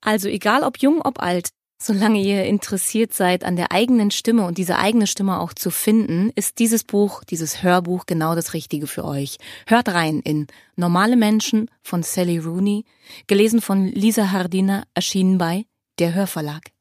Also 0.01 0.27
egal 0.29 0.63
ob 0.63 0.79
jung, 0.79 1.01
ob 1.01 1.21
alt, 1.21 1.49
Solange 1.85 2.21
ihr 2.21 2.45
interessiert 2.45 3.13
seid 3.13 3.43
an 3.43 3.57
der 3.57 3.73
eigenen 3.73 4.09
Stimme 4.09 4.45
und 4.45 4.57
diese 4.57 4.77
eigene 4.77 5.05
Stimme 5.05 5.41
auch 5.41 5.53
zu 5.53 5.69
finden, 5.69 6.31
ist 6.33 6.59
dieses 6.59 6.85
Buch, 6.85 7.25
dieses 7.25 7.61
Hörbuch 7.61 8.05
genau 8.05 8.35
das 8.35 8.53
Richtige 8.53 8.87
für 8.87 9.03
euch. 9.03 9.35
Hört 9.67 9.89
rein 9.89 10.21
in 10.21 10.47
Normale 10.77 11.17
Menschen 11.17 11.69
von 11.81 12.01
Sally 12.01 12.37
Rooney, 12.37 12.85
gelesen 13.27 13.59
von 13.59 13.85
Lisa 13.85 14.31
Hardina, 14.31 14.85
erschienen 14.93 15.37
bei 15.37 15.65
Der 15.99 16.13
Hörverlag. 16.13 16.71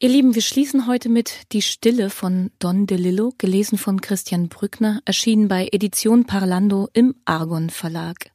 Ihr 0.00 0.08
Lieben, 0.08 0.34
wir 0.34 0.42
schließen 0.42 0.88
heute 0.88 1.08
mit 1.08 1.52
Die 1.52 1.62
Stille 1.62 2.10
von 2.10 2.50
Don 2.58 2.88
DeLillo, 2.88 3.34
gelesen 3.38 3.78
von 3.78 4.00
Christian 4.00 4.48
Brückner, 4.48 5.00
erschienen 5.04 5.46
bei 5.46 5.68
Edition 5.70 6.24
Parlando 6.24 6.88
im 6.92 7.14
Argon 7.24 7.70
Verlag. 7.70 8.32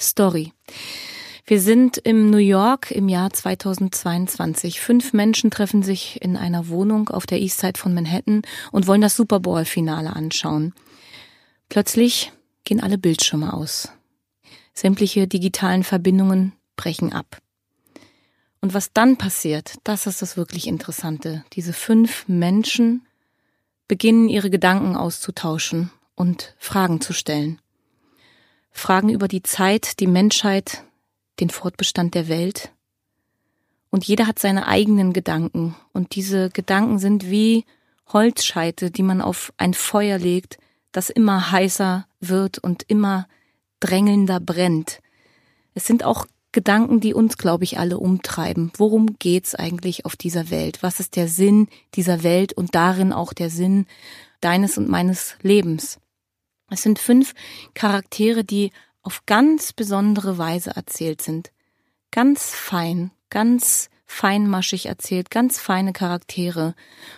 Story. 0.00 0.54
Wir 1.48 1.60
sind 1.60 1.96
im 1.98 2.28
New 2.28 2.38
York 2.38 2.90
im 2.90 3.08
Jahr 3.08 3.32
2022. 3.32 4.80
Fünf 4.80 5.12
Menschen 5.12 5.52
treffen 5.52 5.84
sich 5.84 6.20
in 6.20 6.36
einer 6.36 6.66
Wohnung 6.66 7.08
auf 7.08 7.24
der 7.24 7.40
Eastside 7.40 7.78
von 7.78 7.94
Manhattan 7.94 8.42
und 8.72 8.88
wollen 8.88 9.00
das 9.00 9.14
Super 9.14 9.38
Bowl-Finale 9.38 10.10
anschauen. 10.16 10.74
Plötzlich 11.68 12.32
gehen 12.64 12.82
alle 12.82 12.98
Bildschirme 12.98 13.52
aus. 13.52 13.92
Sämtliche 14.74 15.28
digitalen 15.28 15.84
Verbindungen 15.84 16.52
brechen 16.74 17.12
ab. 17.12 17.40
Und 18.60 18.74
was 18.74 18.92
dann 18.92 19.16
passiert, 19.16 19.76
das 19.84 20.08
ist 20.08 20.22
das 20.22 20.36
wirklich 20.36 20.66
Interessante. 20.66 21.44
Diese 21.52 21.72
fünf 21.72 22.26
Menschen 22.26 23.06
beginnen 23.86 24.28
ihre 24.28 24.50
Gedanken 24.50 24.96
auszutauschen 24.96 25.92
und 26.16 26.56
Fragen 26.58 27.00
zu 27.00 27.12
stellen. 27.12 27.60
Fragen 28.72 29.10
über 29.10 29.28
die 29.28 29.44
Zeit, 29.44 30.00
die 30.00 30.08
Menschheit, 30.08 30.82
den 31.40 31.50
Fortbestand 31.50 32.14
der 32.14 32.28
Welt. 32.28 32.72
Und 33.90 34.04
jeder 34.04 34.26
hat 34.26 34.38
seine 34.38 34.66
eigenen 34.66 35.12
Gedanken. 35.12 35.76
Und 35.92 36.14
diese 36.14 36.50
Gedanken 36.50 36.98
sind 36.98 37.30
wie 37.30 37.64
Holzscheite, 38.12 38.90
die 38.90 39.02
man 39.02 39.20
auf 39.20 39.52
ein 39.56 39.74
Feuer 39.74 40.18
legt, 40.18 40.58
das 40.92 41.10
immer 41.10 41.50
heißer 41.50 42.06
wird 42.20 42.58
und 42.58 42.84
immer 42.88 43.28
drängelnder 43.80 44.40
brennt. 44.40 45.00
Es 45.74 45.86
sind 45.86 46.04
auch 46.04 46.26
Gedanken, 46.52 47.00
die 47.00 47.12
uns, 47.12 47.36
glaube 47.36 47.64
ich, 47.64 47.78
alle 47.78 47.98
umtreiben. 47.98 48.72
Worum 48.78 49.18
geht's 49.18 49.54
eigentlich 49.54 50.06
auf 50.06 50.16
dieser 50.16 50.50
Welt? 50.50 50.82
Was 50.82 51.00
ist 51.00 51.16
der 51.16 51.28
Sinn 51.28 51.68
dieser 51.94 52.22
Welt 52.22 52.54
und 52.54 52.74
darin 52.74 53.12
auch 53.12 53.34
der 53.34 53.50
Sinn 53.50 53.86
deines 54.40 54.78
und 54.78 54.88
meines 54.88 55.36
Lebens? 55.42 55.98
Es 56.70 56.82
sind 56.82 56.98
fünf 56.98 57.34
Charaktere, 57.74 58.42
die 58.42 58.72
auf 59.06 59.24
ganz 59.24 59.72
besondere 59.72 60.36
Weise 60.36 60.74
erzählt 60.74 61.22
sind. 61.22 61.52
Ganz 62.10 62.50
fein, 62.50 63.12
ganz 63.30 63.88
feinmaschig 64.04 64.86
erzählt, 64.86 65.30
ganz 65.30 65.60
feine 65.60 65.92
Charaktere. 65.92 66.74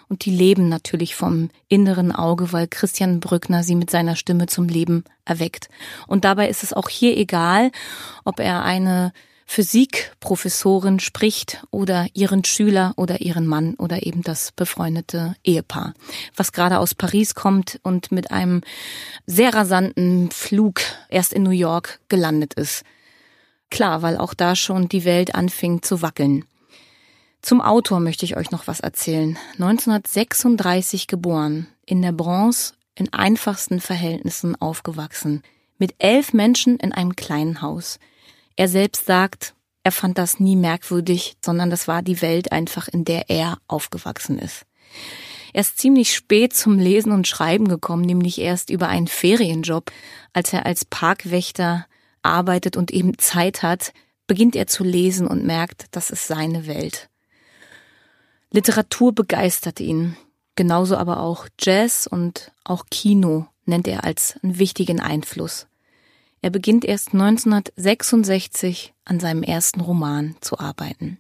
Und 0.09 0.25
die 0.27 0.31
leben 0.31 0.69
natürlich 0.69 1.17
vom 1.17 1.51
inneren 1.69 2.13
Auge, 2.13 2.53
weil 2.53 2.69
Christian 2.69 3.21
Brückner 3.21 3.63
sie 3.63 3.75
mit 3.75 3.91
seiner 3.91 4.17
Stimme 4.17 4.47
zum 4.47 4.69
Leben 4.69 5.05
erweckt. 5.25 5.69
Und 6.07 6.25
dabei 6.25 6.49
ist 6.49 6.63
es 6.63 6.73
auch 6.75 6.89
hier 6.89 7.17
egal, 7.17 7.71
ob 8.25 8.39
er 8.39 8.63
eine 8.65 9.13
Physikprofessorin 9.51 11.01
spricht 11.01 11.65
oder 11.71 12.07
ihren 12.13 12.45
Schüler 12.45 12.93
oder 12.97 13.23
ihren 13.23 13.47
Mann 13.47 13.75
oder 13.75 14.05
eben 14.07 14.23
das 14.23 14.53
befreundete 14.53 15.35
Ehepaar, 15.43 15.95
was 16.37 16.53
gerade 16.53 16.79
aus 16.79 16.95
Paris 16.95 17.35
kommt 17.35 17.81
und 17.83 18.13
mit 18.13 18.31
einem 18.31 18.61
sehr 19.27 19.55
rasanten 19.55 20.31
Flug 20.31 20.83
erst 21.09 21.33
in 21.33 21.45
New 21.45 21.51
York 21.51 21.99
gelandet 22.09 22.55
ist. 22.55 22.85
Klar, 23.71 24.03
weil 24.03 24.19
auch 24.19 24.35
da 24.35 24.55
schon 24.55 24.91
die 24.91 25.07
Welt 25.07 25.35
anfing 25.35 25.81
zu 25.81 26.03
wackeln. 26.03 26.45
Zum 27.41 27.63
Autor 27.63 28.01
möchte 28.01 28.27
ich 28.27 28.37
euch 28.37 28.51
noch 28.51 28.67
was 28.67 28.81
erzählen. 28.81 29.39
1936 29.55 31.07
geboren, 31.07 31.69
in 31.87 32.03
der 32.03 32.13
Bronze 32.13 32.75
in 32.95 33.13
einfachsten 33.15 33.81
Verhältnissen 33.81 34.61
aufgewachsen, 34.61 35.43
mit 35.79 35.95
elf 35.99 36.35
Menschen 36.35 36.77
in 36.79 36.93
einem 36.93 37.17
kleinen 37.17 37.63
Haus. 37.63 37.99
Er 38.59 38.67
selbst 38.67 39.07
sagt, 39.07 39.55
er 39.85 39.93
fand 39.93 40.19
das 40.19 40.41
nie 40.41 40.57
merkwürdig, 40.57 41.37
sondern 41.45 41.71
das 41.71 41.87
war 41.87 42.03
die 42.03 42.21
Welt 42.23 42.51
einfach, 42.51 42.89
in 42.89 43.05
der 43.05 43.31
er 43.31 43.59
aufgewachsen 43.69 44.37
ist. 44.37 44.67
Er 45.53 45.61
ist 45.61 45.79
ziemlich 45.79 46.13
spät 46.13 46.55
zum 46.55 46.77
Lesen 46.77 47.13
und 47.13 47.29
Schreiben 47.29 47.69
gekommen, 47.69 48.03
nämlich 48.03 48.41
erst 48.41 48.71
über 48.71 48.89
einen 48.89 49.07
Ferienjob. 49.07 49.93
Als 50.33 50.53
er 50.53 50.67
als 50.67 50.85
Parkwächter 50.85 51.87
arbeitet 52.23 52.77
und 52.77 52.91
eben 52.91 53.17
Zeit 53.19 53.63
hat, 53.63 53.93
beginnt 54.27 54.57
er 54.57 54.67
zu 54.67 54.83
lesen 54.83 55.29
und 55.29 55.47
merkt, 55.47 55.87
das 55.93 56.11
ist 56.11 56.27
seine 56.27 56.67
Welt. 56.67 57.09
Literatur 58.51 59.15
begeistert 59.15 59.79
ihn, 59.79 60.17
genauso 60.57 60.97
aber 60.97 61.21
auch 61.21 61.47
Jazz 61.61 62.09
und 62.09 62.51
auch 62.65 62.87
Kino 62.91 63.47
nennt 63.67 63.87
er 63.87 64.03
als 64.03 64.37
einen 64.43 64.59
wichtigen 64.59 64.99
Einfluss. 64.99 65.69
Er 66.41 66.51
beginnt 66.51 66.85
erst 66.85 67.15
1966 67.15 68.95
an 69.05 69.21
seinem 69.21 69.43
ersten 69.43 69.81
Roman 69.81 70.37
zu 70.41 70.59
arbeiten. 70.59 71.19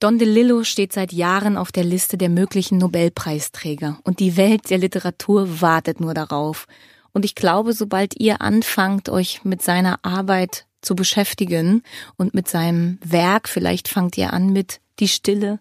Don 0.00 0.18
DeLillo 0.18 0.62
steht 0.62 0.92
seit 0.92 1.12
Jahren 1.12 1.56
auf 1.56 1.72
der 1.72 1.82
Liste 1.82 2.16
der 2.16 2.28
möglichen 2.28 2.78
Nobelpreisträger 2.78 3.98
und 4.04 4.20
die 4.20 4.36
Welt 4.36 4.70
der 4.70 4.78
Literatur 4.78 5.60
wartet 5.60 6.00
nur 6.00 6.14
darauf. 6.14 6.66
Und 7.12 7.24
ich 7.24 7.34
glaube, 7.34 7.72
sobald 7.72 8.20
ihr 8.20 8.40
anfangt, 8.40 9.08
euch 9.08 9.44
mit 9.44 9.62
seiner 9.62 10.04
Arbeit 10.04 10.66
zu 10.82 10.94
beschäftigen 10.94 11.82
und 12.16 12.32
mit 12.32 12.48
seinem 12.48 12.98
Werk, 13.02 13.48
vielleicht 13.48 13.88
fangt 13.88 14.16
ihr 14.16 14.32
an 14.32 14.52
mit 14.52 14.80
die 15.00 15.08
Stille, 15.08 15.58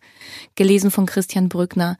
gelesen 0.53 0.91
von 0.91 1.07
Christian 1.07 1.49
Brückner. 1.49 1.97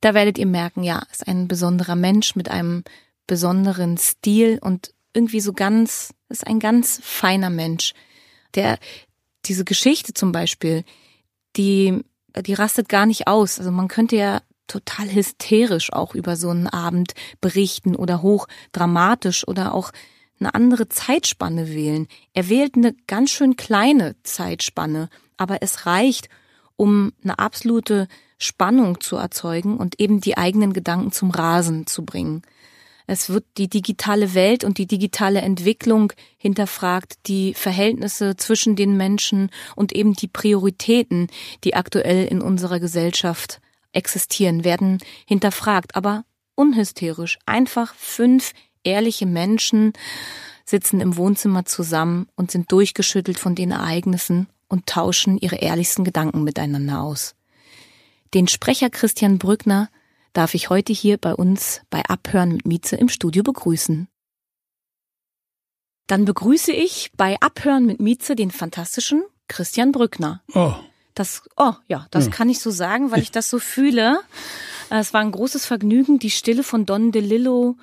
Da 0.00 0.12
werdet 0.14 0.38
ihr 0.38 0.46
merken, 0.46 0.82
ja, 0.82 1.02
ist 1.12 1.28
ein 1.28 1.46
besonderer 1.46 1.94
Mensch 1.96 2.34
mit 2.34 2.50
einem 2.50 2.82
besonderen 3.28 3.96
Stil 3.96 4.58
und 4.60 4.92
irgendwie 5.16 5.40
so 5.40 5.52
ganz, 5.52 6.14
ist 6.28 6.46
ein 6.46 6.60
ganz 6.60 7.00
feiner 7.02 7.50
Mensch, 7.50 7.94
der 8.54 8.78
diese 9.46 9.64
Geschichte 9.64 10.12
zum 10.14 10.30
Beispiel, 10.30 10.84
die, 11.56 12.04
die 12.38 12.54
rastet 12.54 12.88
gar 12.88 13.06
nicht 13.06 13.26
aus. 13.26 13.58
Also 13.58 13.70
man 13.70 13.88
könnte 13.88 14.16
ja 14.16 14.42
total 14.66 15.12
hysterisch 15.12 15.92
auch 15.92 16.14
über 16.14 16.36
so 16.36 16.50
einen 16.50 16.66
Abend 16.66 17.14
berichten 17.40 17.96
oder 17.96 18.22
hoch 18.22 18.46
dramatisch 18.72 19.46
oder 19.46 19.74
auch 19.74 19.92
eine 20.38 20.54
andere 20.54 20.88
Zeitspanne 20.88 21.68
wählen. 21.70 22.08
Er 22.34 22.48
wählt 22.48 22.74
eine 22.76 22.94
ganz 23.06 23.30
schön 23.30 23.56
kleine 23.56 24.16
Zeitspanne, 24.22 25.08
aber 25.36 25.62
es 25.62 25.86
reicht, 25.86 26.28
um 26.76 27.12
eine 27.22 27.38
absolute 27.38 28.06
Spannung 28.38 29.00
zu 29.00 29.16
erzeugen 29.16 29.78
und 29.78 29.98
eben 29.98 30.20
die 30.20 30.36
eigenen 30.36 30.74
Gedanken 30.74 31.10
zum 31.10 31.30
Rasen 31.30 31.86
zu 31.86 32.04
bringen. 32.04 32.42
Es 33.06 33.28
wird 33.30 33.44
die 33.56 33.68
digitale 33.68 34.34
Welt 34.34 34.64
und 34.64 34.78
die 34.78 34.86
digitale 34.86 35.40
Entwicklung 35.40 36.12
hinterfragt, 36.36 37.14
die 37.26 37.54
Verhältnisse 37.54 38.36
zwischen 38.36 38.74
den 38.74 38.96
Menschen 38.96 39.50
und 39.76 39.92
eben 39.92 40.14
die 40.14 40.28
Prioritäten, 40.28 41.28
die 41.62 41.74
aktuell 41.74 42.26
in 42.26 42.40
unserer 42.40 42.80
Gesellschaft 42.80 43.60
existieren, 43.92 44.64
werden 44.64 44.98
hinterfragt, 45.26 45.94
aber 45.94 46.24
unhysterisch. 46.56 47.38
Einfach 47.46 47.94
fünf 47.94 48.52
ehrliche 48.82 49.26
Menschen 49.26 49.92
sitzen 50.64 51.00
im 51.00 51.16
Wohnzimmer 51.16 51.64
zusammen 51.64 52.26
und 52.34 52.50
sind 52.50 52.72
durchgeschüttelt 52.72 53.38
von 53.38 53.54
den 53.54 53.70
Ereignissen 53.70 54.48
und 54.68 54.86
tauschen 54.86 55.38
ihre 55.38 55.56
ehrlichsten 55.56 56.04
Gedanken 56.04 56.42
miteinander 56.42 57.00
aus. 57.02 57.36
Den 58.34 58.48
Sprecher 58.48 58.90
Christian 58.90 59.38
Brückner 59.38 59.88
darf 60.36 60.54
ich 60.54 60.68
heute 60.68 60.92
hier 60.92 61.16
bei 61.16 61.34
uns 61.34 61.80
bei 61.88 62.04
Abhören 62.04 62.52
mit 62.52 62.66
Mieze 62.66 62.96
im 62.96 63.08
Studio 63.08 63.42
begrüßen. 63.42 64.08
Dann 66.06 66.24
begrüße 66.24 66.72
ich 66.72 67.10
bei 67.16 67.40
Abhören 67.40 67.86
mit 67.86 68.00
Mieze 68.00 68.36
den 68.36 68.50
fantastischen 68.50 69.24
Christian 69.48 69.92
Brückner. 69.92 70.42
Oh. 70.54 70.74
Das, 71.14 71.42
oh 71.56 71.72
ja, 71.88 72.06
das 72.10 72.26
ja. 72.26 72.30
kann 72.32 72.50
ich 72.50 72.60
so 72.60 72.70
sagen, 72.70 73.10
weil 73.10 73.22
ich 73.22 73.30
das 73.30 73.48
so 73.48 73.58
fühle. 73.58 74.20
Es 74.90 75.14
war 75.14 75.22
ein 75.22 75.32
großes 75.32 75.64
Vergnügen, 75.64 76.18
die 76.18 76.30
Stille 76.30 76.62
von 76.62 76.84
Don 76.84 77.10
DeLillo 77.10 77.76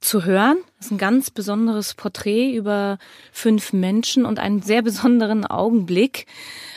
zu 0.00 0.24
hören. 0.24 0.58
Das 0.76 0.86
ist 0.86 0.92
ein 0.92 0.98
ganz 0.98 1.30
besonderes 1.30 1.94
Porträt 1.94 2.54
über 2.54 2.98
fünf 3.32 3.72
Menschen 3.72 4.24
und 4.24 4.38
einen 4.38 4.62
sehr 4.62 4.82
besonderen 4.82 5.44
Augenblick, 5.44 6.26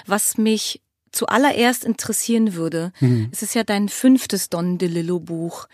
was 0.08 0.38
mich 0.38 0.82
zuallererst 1.12 1.84
interessieren 1.84 2.54
würde. 2.54 2.92
Mhm. 3.00 3.30
Es 3.32 3.42
ist 3.42 3.56
ja 3.56 3.64
dein 3.64 3.90
fünftes 3.90 4.50
Don 4.50 4.78
DeLillo 4.78 5.20
Buch. 5.20 5.68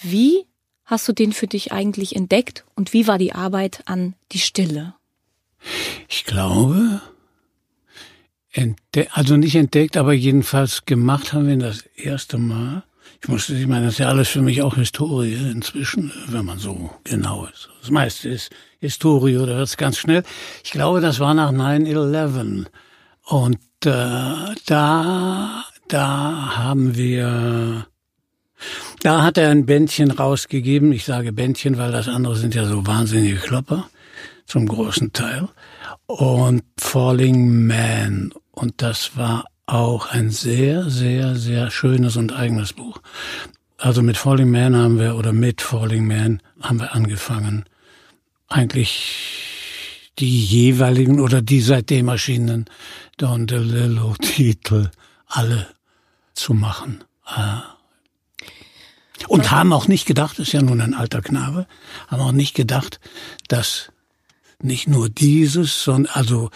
Wie 0.00 0.46
hast 0.84 1.08
du 1.08 1.12
den 1.12 1.32
für 1.32 1.46
dich 1.46 1.72
eigentlich 1.72 2.16
entdeckt 2.16 2.64
und 2.74 2.92
wie 2.92 3.06
war 3.06 3.18
die 3.18 3.32
Arbeit 3.32 3.82
an 3.86 4.14
die 4.32 4.40
Stille? 4.40 4.94
Ich 6.08 6.24
glaube, 6.24 7.00
also 9.12 9.36
nicht 9.36 9.54
entdeckt, 9.54 9.96
aber 9.96 10.12
jedenfalls 10.12 10.84
gemacht 10.84 11.32
haben 11.32 11.46
wir 11.46 11.56
das 11.56 11.82
erste 11.96 12.38
Mal 12.38 12.84
ich 13.22 13.28
musste, 13.28 13.54
ich 13.54 13.68
meine, 13.68 13.84
das 13.84 13.94
ist 13.94 13.98
ja 13.98 14.08
alles 14.08 14.28
für 14.28 14.42
mich 14.42 14.62
auch 14.62 14.74
Historie 14.74 15.34
inzwischen, 15.34 16.12
wenn 16.26 16.44
man 16.44 16.58
so 16.58 16.90
genau 17.04 17.46
ist. 17.46 17.70
Das 17.80 17.90
meiste 17.90 18.28
ist 18.28 18.50
Historie 18.80 19.38
oder 19.38 19.58
wird 19.58 19.68
es 19.68 19.76
ganz 19.76 19.96
schnell. 19.96 20.24
Ich 20.64 20.72
glaube, 20.72 21.00
das 21.00 21.20
war 21.20 21.32
nach 21.32 21.52
9-11. 21.52 22.66
Und 23.26 23.58
äh, 23.86 24.54
da, 24.66 25.64
da 25.88 26.56
haben 26.56 26.96
wir, 26.96 27.86
da 29.00 29.22
hat 29.22 29.38
er 29.38 29.50
ein 29.50 29.66
Bändchen 29.66 30.10
rausgegeben. 30.10 30.92
Ich 30.92 31.04
sage 31.04 31.32
Bändchen, 31.32 31.78
weil 31.78 31.92
das 31.92 32.08
andere 32.08 32.36
sind 32.36 32.54
ja 32.54 32.64
so 32.66 32.86
wahnsinnige 32.86 33.36
Klopper 33.36 33.88
zum 34.46 34.66
großen 34.66 35.12
Teil. 35.12 35.48
Und 36.06 36.62
Falling 36.78 37.66
Man. 37.66 38.32
Und 38.50 38.82
das 38.82 39.16
war 39.16 39.46
auch 39.66 40.10
ein 40.10 40.30
sehr, 40.30 40.90
sehr, 40.90 41.36
sehr 41.36 41.70
schönes 41.70 42.16
und 42.16 42.32
eigenes 42.32 42.72
Buch. 42.72 43.00
Also 43.78 44.02
mit 44.02 44.16
Falling 44.16 44.50
Man 44.50 44.76
haben 44.76 44.98
wir, 44.98 45.16
oder 45.16 45.32
mit 45.32 45.60
Falling 45.60 46.06
Man 46.06 46.42
haben 46.60 46.80
wir 46.80 46.94
angefangen, 46.94 47.64
eigentlich 48.48 49.51
die 50.18 50.44
jeweiligen 50.44 51.20
oder 51.20 51.42
die 51.42 51.60
seitdem 51.60 52.08
erschienenen 52.08 52.66
Don 53.16 53.46
DeLillo 53.46 54.14
Titel 54.20 54.90
alle 55.26 55.68
zu 56.34 56.54
machen. 56.54 57.04
Ah. 57.24 57.76
Und 59.28 59.50
haben 59.50 59.72
auch 59.72 59.88
nicht 59.88 60.06
gedacht, 60.06 60.38
ist 60.38 60.52
ja 60.52 60.62
nun 60.62 60.80
ein 60.80 60.94
alter 60.94 61.22
Knabe, 61.22 61.66
haben 62.08 62.20
auch 62.20 62.32
nicht 62.32 62.54
gedacht, 62.54 63.00
dass 63.48 63.92
nicht 64.60 64.88
nur 64.88 65.08
dieses, 65.08 65.82
sondern 65.82 66.12
also 66.14 66.50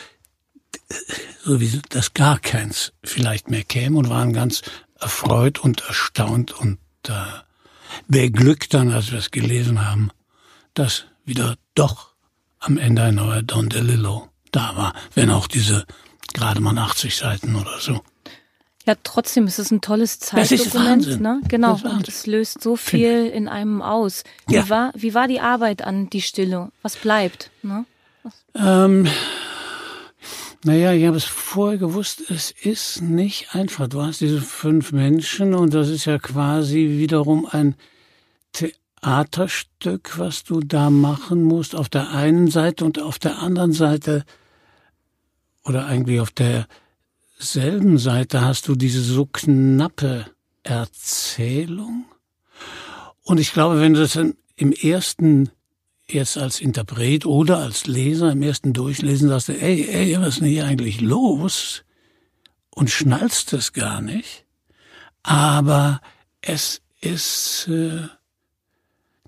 so 1.43 1.61
wie 1.61 1.81
das 1.89 2.15
gar 2.15 2.39
keins 2.39 2.93
vielleicht 3.03 3.51
mehr 3.51 3.65
käme 3.65 3.99
und 3.99 4.09
waren 4.09 4.33
ganz 4.33 4.63
erfreut 4.99 5.59
und 5.59 5.83
erstaunt 5.83 6.53
und 6.53 6.79
äh, 7.09 7.13
beglückt 8.09 8.75
dann, 8.75 8.93
als 8.93 9.11
wir 9.11 9.19
es 9.19 9.31
gelesen 9.31 9.85
haben, 9.85 10.11
dass 10.75 11.07
wieder 11.25 11.57
doch 11.75 12.16
am 12.67 12.79
Ende 12.79 13.03
ein 13.03 13.15
neuer 13.15 13.43
Don 13.43 13.69
DeLillo 13.69 14.29
da 14.53 14.77
war, 14.77 14.95
wenn 15.15 15.31
auch 15.31 15.47
diese 15.47 15.85
gerade 16.35 16.61
mal 16.61 16.77
80 16.77 17.17
Seiten 17.17 17.57
oder 17.57 17.79
so. 17.79 18.01
Ja, 18.85 18.95
trotzdem 19.03 19.47
ist 19.47 19.59
es 19.59 19.71
ein 19.73 19.81
tolles 19.81 20.21
Zeitdokument, 20.21 21.21
ne? 21.21 21.41
Genau. 21.49 21.81
Und 21.83 22.07
es 22.07 22.27
löst 22.27 22.63
so 22.63 22.77
viel 22.77 23.27
in 23.27 23.49
einem 23.49 23.83
aus. 23.83 24.23
Wie 24.47 24.55
ja. 24.55 24.69
war, 24.69 24.93
wie 24.95 25.13
war 25.13 25.27
die 25.27 25.41
Arbeit 25.41 25.83
an 25.83 26.09
die 26.09 26.23
Stille? 26.23 26.71
Was 26.83 26.97
bleibt, 26.97 27.51
ne? 27.63 27.85
Was? 28.23 28.45
Ähm, 28.55 29.09
Naja, 30.67 30.93
ich 30.93 31.07
habe 31.07 31.17
es 31.17 31.25
vorher 31.25 31.79
gewusst, 31.79 32.29
es 32.29 32.51
ist 32.51 33.01
nicht 33.01 33.55
einfach. 33.55 33.87
Du 33.87 34.03
hast 34.03 34.21
diese 34.21 34.41
fünf 34.41 34.91
Menschen 34.91 35.55
und 35.55 35.73
das 35.73 35.89
ist 35.89 36.07
ja 36.07 36.19
quasi 36.19 36.97
wiederum 36.99 37.47
ein 37.49 37.77
Theaterstück, 39.07 40.19
was 40.19 40.43
du 40.43 40.59
da 40.59 40.91
machen 40.91 41.45
musst, 41.45 41.77
auf 41.77 41.89
der 41.89 42.11
einen 42.11 42.51
Seite 42.51 42.85
und 42.85 43.01
auf 43.01 43.21
der 43.21 43.39
anderen 43.39 43.73
Seite, 43.73 44.25
oder 45.63 45.87
eigentlich 45.87 46.19
auf 46.19 46.33
derselben 46.33 47.99
Seite 47.99 48.41
hast 48.41 48.67
du 48.67 48.75
diese 48.75 49.01
so 49.01 49.27
knappe 49.27 50.27
Erzählung. 50.65 52.07
Und 53.23 53.39
ich 53.39 53.53
glaube, 53.53 53.81
wenn 53.81 53.95
du 53.95 54.01
das 54.01 54.17
im 54.57 54.73
ersten 54.73 55.51
jetzt 56.09 56.37
als 56.37 56.61
Interpret 56.61 57.27
oder 57.27 57.59
als 57.59 57.87
Leser 57.87 58.33
im 58.33 58.43
ersten 58.43 58.73
Durchlesen 58.73 59.29
sagst 59.29 59.51
du, 59.51 59.53
ey, 59.53 59.87
ey, 59.89 60.21
was 60.21 60.31
ist 60.31 60.41
denn 60.41 60.49
hier 60.49 60.67
eigentlich 60.67 61.01
los? 61.01 61.85
Und 62.71 62.91
schnallst 62.91 63.53
es 63.53 63.73
gar 63.73 64.01
nicht. 64.01 64.47
Aber 65.23 66.01
es 66.41 66.83
ist 67.01 67.69
äh, 67.69 68.09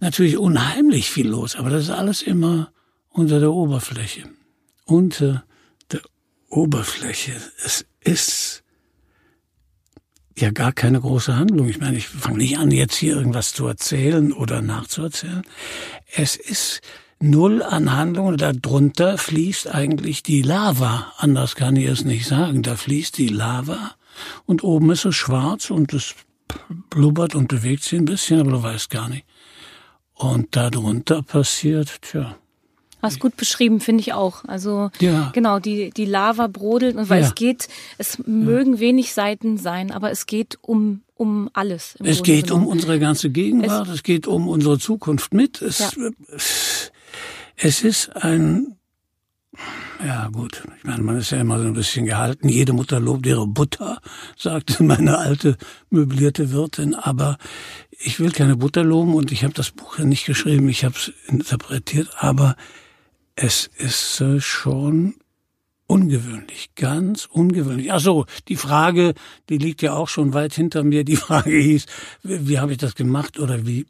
natürlich 0.00 0.38
unheimlich 0.38 1.10
viel 1.10 1.28
los, 1.28 1.56
aber 1.56 1.70
das 1.70 1.84
ist 1.84 1.90
alles 1.90 2.22
immer 2.22 2.72
unter 3.08 3.40
der 3.40 3.52
Oberfläche. 3.52 4.24
Unter 4.84 5.44
der 5.92 6.00
Oberfläche. 6.48 7.32
Es 7.64 7.84
ist 8.00 8.62
ja 10.36 10.50
gar 10.50 10.72
keine 10.72 11.00
große 11.00 11.36
Handlung. 11.36 11.68
Ich 11.68 11.80
meine, 11.80 11.96
ich 11.96 12.08
fange 12.08 12.38
nicht 12.38 12.58
an, 12.58 12.70
jetzt 12.70 12.94
hier 12.94 13.16
irgendwas 13.16 13.52
zu 13.52 13.66
erzählen 13.66 14.32
oder 14.32 14.62
nachzuerzählen. 14.62 15.42
Es 16.14 16.36
ist 16.36 16.80
null 17.20 17.62
an 17.62 17.92
Handlung 17.92 18.26
und 18.28 18.40
darunter 18.40 19.18
fließt 19.18 19.74
eigentlich 19.74 20.22
die 20.22 20.42
Lava. 20.42 21.12
Anders 21.16 21.56
kann 21.56 21.76
ich 21.76 21.86
es 21.86 22.04
nicht 22.04 22.26
sagen. 22.26 22.62
Da 22.62 22.76
fließt 22.76 23.18
die 23.18 23.28
Lava 23.28 23.96
und 24.46 24.62
oben 24.62 24.90
ist 24.90 25.04
es 25.04 25.16
schwarz 25.16 25.70
und 25.70 25.92
es 25.92 26.14
blubbert 26.90 27.34
und 27.34 27.48
bewegt 27.48 27.82
sich 27.82 27.98
ein 27.98 28.04
bisschen, 28.04 28.40
aber 28.40 28.52
du 28.52 28.62
weißt 28.62 28.90
gar 28.90 29.08
nicht. 29.08 29.24
Und 30.18 30.56
darunter 30.56 31.22
passiert, 31.22 32.02
tja, 32.02 32.36
Hast 33.00 33.20
gut 33.20 33.36
beschrieben, 33.36 33.78
finde 33.78 34.00
ich 34.00 34.12
auch. 34.12 34.44
Also 34.44 34.90
ja. 34.98 35.30
genau, 35.32 35.60
die, 35.60 35.90
die 35.90 36.04
Lava 36.04 36.48
brodelt 36.48 36.96
und 36.96 37.08
weil 37.08 37.20
ja. 37.20 37.28
es 37.28 37.36
geht, 37.36 37.68
es 37.96 38.18
mögen 38.26 38.74
ja. 38.74 38.80
wenig 38.80 39.12
Seiten 39.12 39.56
sein, 39.56 39.92
aber 39.92 40.10
es 40.10 40.26
geht 40.26 40.58
um, 40.62 41.02
um 41.14 41.48
alles. 41.52 41.94
es 42.00 42.16
Grunde 42.16 42.22
geht 42.22 42.46
genommen. 42.48 42.66
um 42.66 42.72
unsere 42.72 42.98
ganze 42.98 43.30
Gegenwart, 43.30 43.86
es, 43.86 43.94
es, 43.94 44.02
geht 44.02 44.26
um 44.26 44.48
unsere 44.48 44.80
Zukunft 44.80 45.32
mit. 45.32 45.62
Es, 45.62 45.96
es 47.56 47.84
ist 47.84 48.16
ein 48.16 48.78
ja, 50.04 50.28
gut. 50.28 50.62
Ich 50.78 50.84
meine, 50.84 51.02
man 51.02 51.16
ist 51.16 51.30
ja 51.30 51.40
immer 51.40 51.58
so 51.58 51.66
ein 51.66 51.72
bisschen 51.72 52.06
gehalten. 52.06 52.48
Jede 52.48 52.72
Mutter 52.72 53.00
lobt 53.00 53.26
ihre 53.26 53.46
Butter, 53.46 54.00
sagte 54.36 54.82
meine 54.82 55.18
alte 55.18 55.56
möblierte 55.90 56.52
Wirtin. 56.52 56.94
Aber 56.94 57.38
ich 57.98 58.20
will 58.20 58.30
keine 58.30 58.56
Butter 58.56 58.84
loben 58.84 59.14
und 59.14 59.32
ich 59.32 59.42
habe 59.42 59.54
das 59.54 59.72
Buch 59.72 59.98
ja 59.98 60.04
nicht 60.04 60.24
geschrieben, 60.24 60.68
ich 60.68 60.84
habe 60.84 60.94
es 60.94 61.12
interpretiert. 61.26 62.08
Aber 62.18 62.56
es 63.34 63.68
ist 63.76 64.20
äh, 64.20 64.40
schon 64.40 65.14
ungewöhnlich, 65.88 66.70
ganz 66.76 67.26
ungewöhnlich. 67.26 67.92
Ach 67.92 68.00
so, 68.00 68.26
die 68.46 68.56
Frage, 68.56 69.14
die 69.48 69.58
liegt 69.58 69.82
ja 69.82 69.94
auch 69.94 70.08
schon 70.08 70.32
weit 70.32 70.54
hinter 70.54 70.84
mir. 70.84 71.04
Die 71.04 71.16
Frage 71.26 71.58
hieß, 71.58 71.86
wie, 72.22 72.48
wie 72.48 72.58
habe 72.60 72.72
ich 72.72 72.78
das 72.78 72.94
gemacht 72.94 73.40
oder 73.40 73.66
wie? 73.66 73.86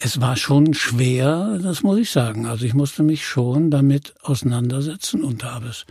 Es 0.00 0.20
war 0.20 0.36
schon 0.36 0.74
schwer, 0.74 1.58
das 1.62 1.82
muss 1.82 1.98
ich 1.98 2.10
sagen. 2.10 2.46
Also 2.46 2.64
ich 2.64 2.74
musste 2.74 3.02
mich 3.02 3.26
schon 3.26 3.70
damit 3.70 4.14
auseinandersetzen 4.22 5.22
und 5.22 5.44
habe 5.44 5.68
es 5.68 5.86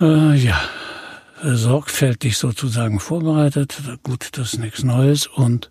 äh, 0.00 0.34
ja 0.34 0.60
sorgfältig 1.44 2.36
sozusagen 2.38 3.00
vorbereitet. 3.00 3.76
Gut, 4.02 4.28
das 4.32 4.54
ist 4.54 4.60
nichts 4.60 4.82
Neues 4.82 5.26
und 5.26 5.70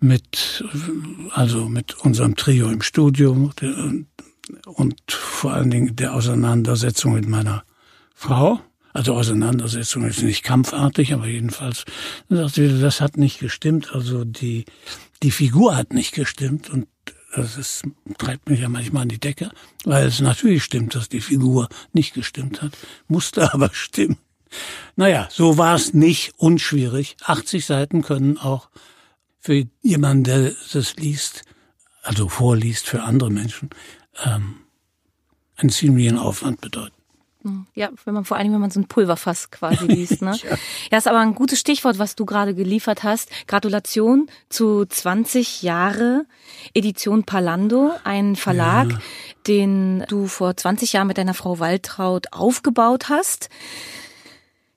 mit, 0.00 0.64
also 1.30 1.68
mit 1.68 1.94
unserem 1.94 2.36
Trio 2.36 2.68
im 2.68 2.82
Studio 2.82 3.50
und 4.64 4.96
vor 5.08 5.52
allen 5.52 5.70
Dingen 5.70 5.96
der 5.96 6.14
Auseinandersetzung 6.14 7.14
mit 7.14 7.28
meiner 7.28 7.64
Frau. 8.14 8.60
Also 8.92 9.14
Auseinandersetzung 9.14 10.04
ist 10.04 10.22
nicht 10.22 10.42
kampfartig, 10.42 11.14
aber 11.14 11.26
jedenfalls 11.26 11.84
das 12.28 13.00
hat 13.00 13.16
nicht 13.16 13.40
gestimmt. 13.40 13.94
Also 13.94 14.24
die, 14.24 14.66
die 15.22 15.30
Figur 15.30 15.76
hat 15.76 15.94
nicht 15.94 16.12
gestimmt 16.12 16.68
und 16.68 16.86
das 17.34 17.56
ist, 17.56 17.84
treibt 18.18 18.50
mich 18.50 18.60
ja 18.60 18.68
manchmal 18.68 19.02
an 19.02 19.08
die 19.08 19.18
Decke, 19.18 19.50
weil 19.84 20.06
es 20.06 20.20
natürlich 20.20 20.62
stimmt, 20.62 20.94
dass 20.94 21.08
die 21.08 21.22
Figur 21.22 21.68
nicht 21.94 22.12
gestimmt 22.12 22.60
hat, 22.60 22.76
musste 23.08 23.54
aber 23.54 23.70
stimmen. 23.72 24.18
Naja, 24.96 25.28
so 25.30 25.58
war 25.58 25.74
es 25.74 25.94
nicht 25.94 26.32
unschwierig. 26.36 27.16
80 27.24 27.64
Seiten 27.64 28.02
können 28.02 28.38
auch 28.38 28.68
für 29.40 29.64
jemanden, 29.82 30.24
der 30.24 30.52
das 30.72 30.96
liest, 30.96 31.42
also 32.02 32.28
vorliest 32.28 32.86
für 32.86 33.02
andere 33.02 33.30
Menschen, 33.30 33.70
ähm, 34.24 34.56
einen 35.56 35.70
ziemlichen 35.70 36.18
Aufwand 36.18 36.60
bedeuten. 36.60 36.94
Hm, 37.42 37.66
ja, 37.74 37.90
wenn 38.04 38.14
man 38.14 38.24
vor 38.24 38.36
allem, 38.36 38.52
wenn 38.52 38.60
man 38.60 38.70
so 38.70 38.80
ein 38.80 38.86
Pulverfass 38.86 39.50
quasi 39.50 39.84
liest. 39.88 40.22
Ne? 40.22 40.36
ja. 40.42 40.56
ja, 40.90 40.98
ist 40.98 41.08
aber 41.08 41.18
ein 41.18 41.34
gutes 41.34 41.58
Stichwort, 41.58 41.98
was 41.98 42.14
du 42.14 42.24
gerade 42.24 42.54
geliefert 42.54 43.02
hast. 43.02 43.30
Gratulation 43.48 44.28
zu 44.48 44.84
20 44.86 45.62
Jahre 45.62 46.24
Edition 46.74 47.24
Palando, 47.24 47.92
ein 48.04 48.36
Verlag, 48.36 48.92
ja. 48.92 48.98
den 49.48 50.04
du 50.08 50.26
vor 50.26 50.56
20 50.56 50.92
Jahren 50.92 51.08
mit 51.08 51.18
deiner 51.18 51.34
Frau 51.34 51.58
Waltraud 51.58 52.28
aufgebaut 52.32 53.08
hast. 53.08 53.48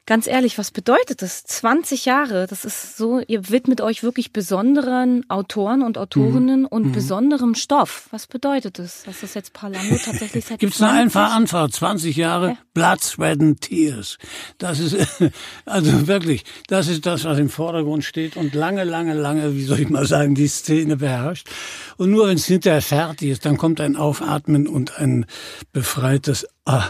Ganz 0.07 0.27
ehrlich, 0.27 0.59
was 0.59 0.69
bedeutet 0.69 1.23
das? 1.23 1.43
20 1.45 2.05
Jahre, 2.05 2.45
das 2.45 2.63
ist 2.63 2.95
so, 2.95 3.21
ihr 3.27 3.49
widmet 3.49 3.81
euch 3.81 4.03
wirklich 4.03 4.31
besonderen 4.31 5.27
Autoren 5.31 5.81
und 5.81 5.97
Autorinnen 5.97 6.61
mhm. 6.61 6.67
und 6.67 6.85
mhm. 6.87 6.91
besonderem 6.91 7.55
Stoff. 7.55 8.07
Was 8.11 8.27
bedeutet 8.27 8.77
das? 8.77 9.01
Das 9.05 9.23
ist 9.23 9.33
jetzt 9.33 9.53
Parlando 9.53 9.95
tatsächlich 9.95 10.45
seit 10.45 10.59
Gibt's 10.59 10.79
eine 10.79 10.91
einfache 10.91 11.31
Antwort? 11.31 11.73
20 11.73 12.15
Jahre 12.15 12.49
ja. 12.49 12.57
Blood, 12.75 13.01
Sweat 13.01 13.41
and 13.41 13.61
Tears. 13.61 14.19
Das 14.59 14.79
ist, 14.79 14.95
also 15.65 16.05
wirklich, 16.05 16.43
das 16.67 16.87
ist 16.87 17.07
das, 17.07 17.23
was 17.23 17.39
im 17.39 17.49
Vordergrund 17.49 18.03
steht 18.03 18.37
und 18.37 18.53
lange, 18.53 18.83
lange, 18.83 19.15
lange, 19.15 19.55
wie 19.55 19.63
soll 19.63 19.79
ich 19.79 19.89
mal 19.89 20.05
sagen, 20.05 20.35
die 20.35 20.47
Szene 20.47 20.97
beherrscht. 20.97 21.49
Und 21.97 22.11
nur 22.11 22.27
wenn 22.27 22.35
es 22.35 22.45
hinterher 22.45 22.83
fertig 22.83 23.29
ist, 23.29 23.45
dann 23.45 23.57
kommt 23.57 23.81
ein 23.81 23.95
Aufatmen 23.95 24.67
und 24.67 24.99
ein 24.99 25.25
befreites 25.73 26.45
Ah. 26.65 26.89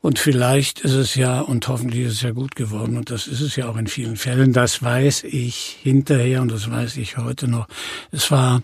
Und 0.00 0.18
vielleicht 0.18 0.80
ist 0.80 0.94
es 0.94 1.14
ja, 1.14 1.40
und 1.40 1.68
hoffentlich 1.68 2.06
ist 2.06 2.14
es 2.14 2.22
ja 2.22 2.32
gut 2.32 2.56
geworden, 2.56 2.96
und 2.96 3.10
das 3.10 3.28
ist 3.28 3.40
es 3.40 3.54
ja 3.54 3.68
auch 3.68 3.76
in 3.76 3.86
vielen 3.86 4.16
Fällen, 4.16 4.52
das 4.52 4.82
weiß 4.82 5.24
ich 5.24 5.78
hinterher 5.80 6.42
und 6.42 6.50
das 6.50 6.68
weiß 6.68 6.96
ich 6.96 7.18
heute 7.18 7.46
noch. 7.46 7.68
Es 8.10 8.30
war 8.32 8.62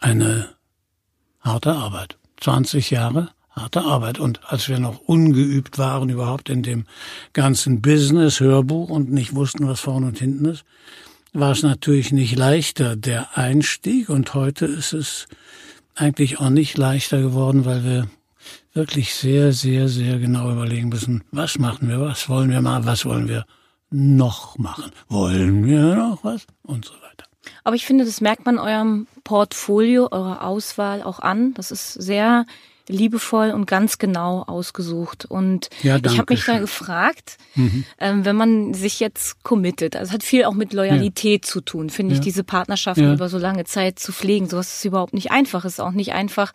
eine 0.00 0.48
harte 1.40 1.74
Arbeit. 1.74 2.16
20 2.40 2.90
Jahre 2.90 3.30
harte 3.58 3.82
Arbeit. 3.82 4.18
Und 4.18 4.40
als 4.50 4.68
wir 4.68 4.78
noch 4.78 5.00
ungeübt 5.00 5.78
waren 5.78 6.08
überhaupt 6.08 6.48
in 6.48 6.62
dem 6.62 6.86
ganzen 7.32 7.82
Business, 7.82 8.40
Hörbuch 8.40 8.88
und 8.88 9.10
nicht 9.10 9.34
wussten, 9.34 9.68
was 9.68 9.80
vorne 9.80 10.06
und 10.06 10.18
hinten 10.18 10.46
ist, 10.46 10.64
war 11.32 11.52
es 11.52 11.62
natürlich 11.62 12.12
nicht 12.12 12.36
leichter, 12.36 12.96
der 12.96 13.36
Einstieg. 13.36 14.08
Und 14.08 14.34
heute 14.34 14.66
ist 14.66 14.92
es 14.92 15.26
eigentlich 15.94 16.40
auch 16.40 16.50
nicht 16.50 16.78
leichter 16.78 17.20
geworden, 17.20 17.64
weil 17.64 17.84
wir 17.84 18.08
wirklich 18.78 19.12
sehr, 19.14 19.52
sehr, 19.52 19.88
sehr 19.88 20.18
genau 20.20 20.50
überlegen 20.52 20.88
müssen, 20.88 21.24
was 21.32 21.58
machen 21.58 21.88
wir, 21.88 22.00
was 22.00 22.28
wollen 22.28 22.48
wir 22.48 22.62
mal, 22.62 22.86
was 22.86 23.04
wollen 23.04 23.28
wir 23.28 23.44
noch 23.90 24.56
machen, 24.56 24.92
wollen 25.08 25.66
wir 25.66 25.96
noch 25.96 26.22
was 26.22 26.46
und 26.62 26.84
so 26.84 26.92
weiter. 26.94 27.26
Aber 27.64 27.74
ich 27.74 27.84
finde, 27.84 28.04
das 28.04 28.20
merkt 28.20 28.46
man 28.46 28.58
eurem 28.58 29.08
Portfolio, 29.24 30.08
eurer 30.12 30.44
Auswahl 30.44 31.02
auch 31.02 31.18
an. 31.18 31.54
Das 31.54 31.72
ist 31.72 31.92
sehr 31.92 32.46
liebevoll 32.88 33.50
und 33.50 33.66
ganz 33.66 33.98
genau 33.98 34.42
ausgesucht. 34.42 35.24
Und 35.26 35.68
ja, 35.82 35.96
ich 35.96 36.18
habe 36.18 36.32
mich 36.32 36.44
da 36.44 36.58
gefragt, 36.58 37.36
mhm. 37.54 37.84
ähm, 37.98 38.24
wenn 38.24 38.36
man 38.36 38.74
sich 38.74 39.00
jetzt 39.00 39.42
committet, 39.42 39.96
also 39.96 40.12
hat 40.12 40.22
viel 40.22 40.44
auch 40.44 40.54
mit 40.54 40.72
Loyalität 40.72 41.46
ja. 41.46 41.50
zu 41.50 41.60
tun, 41.60 41.90
finde 41.90 42.14
ja. 42.14 42.18
ich, 42.18 42.24
diese 42.24 42.44
Partnerschaften 42.44 43.12
über 43.12 43.28
so 43.28 43.38
lange 43.38 43.64
Zeit 43.64 43.98
zu 43.98 44.12
pflegen. 44.12 44.48
Sowas 44.48 44.78
ist 44.78 44.84
überhaupt 44.84 45.14
nicht 45.14 45.30
einfach. 45.30 45.64
Es 45.64 45.74
ist 45.74 45.80
auch 45.80 45.92
nicht 45.92 46.12
einfach, 46.12 46.52